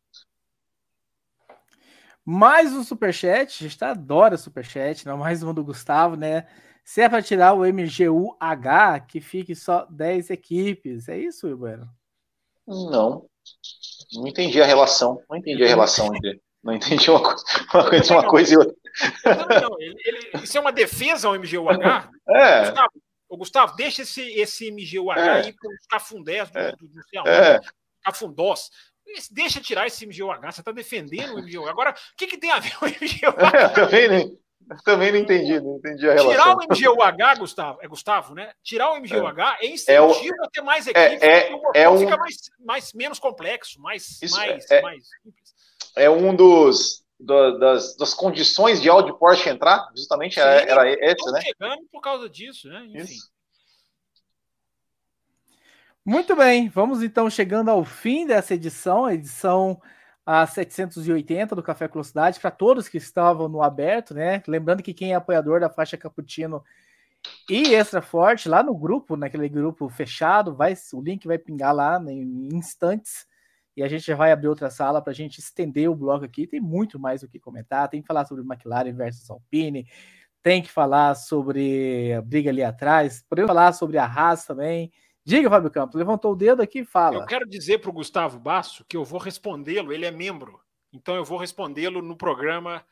[2.24, 6.48] Mais um superchat, a gente adora superchat, não mais um do Gustavo, né?
[6.84, 11.08] Se é para tirar o MGUH, que fique só 10 equipes.
[11.08, 11.88] É isso, Will Bueno?
[12.66, 13.28] Não.
[14.14, 15.22] Não entendi a relação.
[15.28, 16.40] Não entendi a relação entre.
[16.62, 18.74] Não entendi uma coisa, uma coisa e outra.
[19.24, 22.10] Não, não, ele, ele, isso é uma defesa ao MGUH?
[22.28, 22.60] É.
[22.60, 22.92] Gustavo,
[23.28, 25.30] ô, Gustavo, deixa esse, esse MGUH é.
[25.30, 26.72] aí para os cafundés do, é.
[26.72, 27.60] do, do, do é.
[28.02, 28.70] cafundós.
[29.30, 31.70] Deixa tirar esse MGUH, você está defendendo o MGUH.
[31.70, 33.56] Agora, o que, que tem a ver com o MGUH?
[33.56, 34.38] É, também, nem,
[34.84, 36.30] também não entendi, não entendi a relação.
[36.30, 38.52] Tirar o MGUH, Gustavo, é Gustavo, né?
[38.62, 41.98] Tirar o MGUH é, é incentivo é o, a ter mais equipes, é, é, um,
[41.98, 45.54] fica mais, mais, menos complexo, mais, isso, mais, é, mais simples.
[45.94, 50.90] É um dos, do, das, das, condições de Audi Porsche entrar, justamente Sim, era, era
[50.90, 51.40] esse, né?
[51.40, 52.84] chegando por causa disso, né?
[52.86, 52.98] Enfim.
[52.98, 53.36] Isso.
[56.04, 59.80] Muito bem, vamos então chegando ao fim dessa edição, a edição
[60.24, 64.42] a 780 do Café Velocidade, para todos que estavam no aberto, né?
[64.46, 66.64] Lembrando que quem é apoiador da faixa Cappuccino
[67.48, 72.00] E extra forte, lá no grupo, naquele grupo fechado, vai, o link vai pingar lá
[72.08, 73.26] em instantes.
[73.76, 76.46] E a gente já vai abrir outra sala para a gente estender o bloco aqui.
[76.46, 77.88] Tem muito mais o que comentar.
[77.88, 79.86] Tem que falar sobre McLaren versus Alpine.
[80.42, 83.24] Tem que falar sobre a briga ali atrás.
[83.28, 84.90] Podemos falar sobre a Haas também.
[85.22, 87.16] Diga, Fábio Campos, levantou o dedo aqui e fala.
[87.16, 90.60] Eu quero dizer para o Gustavo Basso que eu vou respondê-lo, ele é membro.
[90.92, 92.82] Então eu vou respondê-lo no programa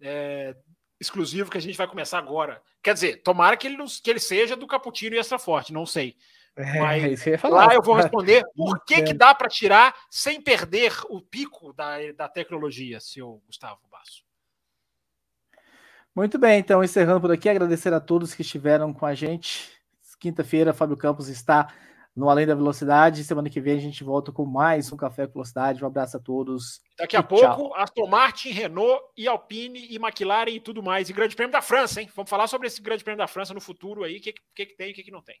[0.00, 0.56] é,
[1.00, 2.62] exclusivo que a gente vai começar agora.
[2.82, 6.16] Quer dizer, tomara que ele, que ele seja do Caputino e Extra Forte, não sei.
[6.54, 10.92] É, Mas é, lá eu vou responder por que, que dá para tirar sem perder
[11.08, 14.22] o pico da, da tecnologia, seu Gustavo Basso.
[16.14, 19.70] Muito bem, então encerrando por aqui, agradecer a todos que estiveram com a gente.
[20.20, 21.72] Quinta-feira, Fábio Campos está
[22.14, 23.24] no Além da Velocidade.
[23.24, 25.82] Semana que vem a gente volta com mais um Café com Velocidade.
[25.82, 26.80] Um abraço a todos.
[26.96, 27.74] Daqui a pouco, tchau.
[27.74, 31.08] Aston Martin, Renault e Alpine e McLaren e tudo mais.
[31.08, 32.10] E Grande Prêmio da França, hein?
[32.14, 34.18] Vamos falar sobre esse Grande Prêmio da França no futuro aí.
[34.18, 35.40] O que, que, que tem e o que, que não tem.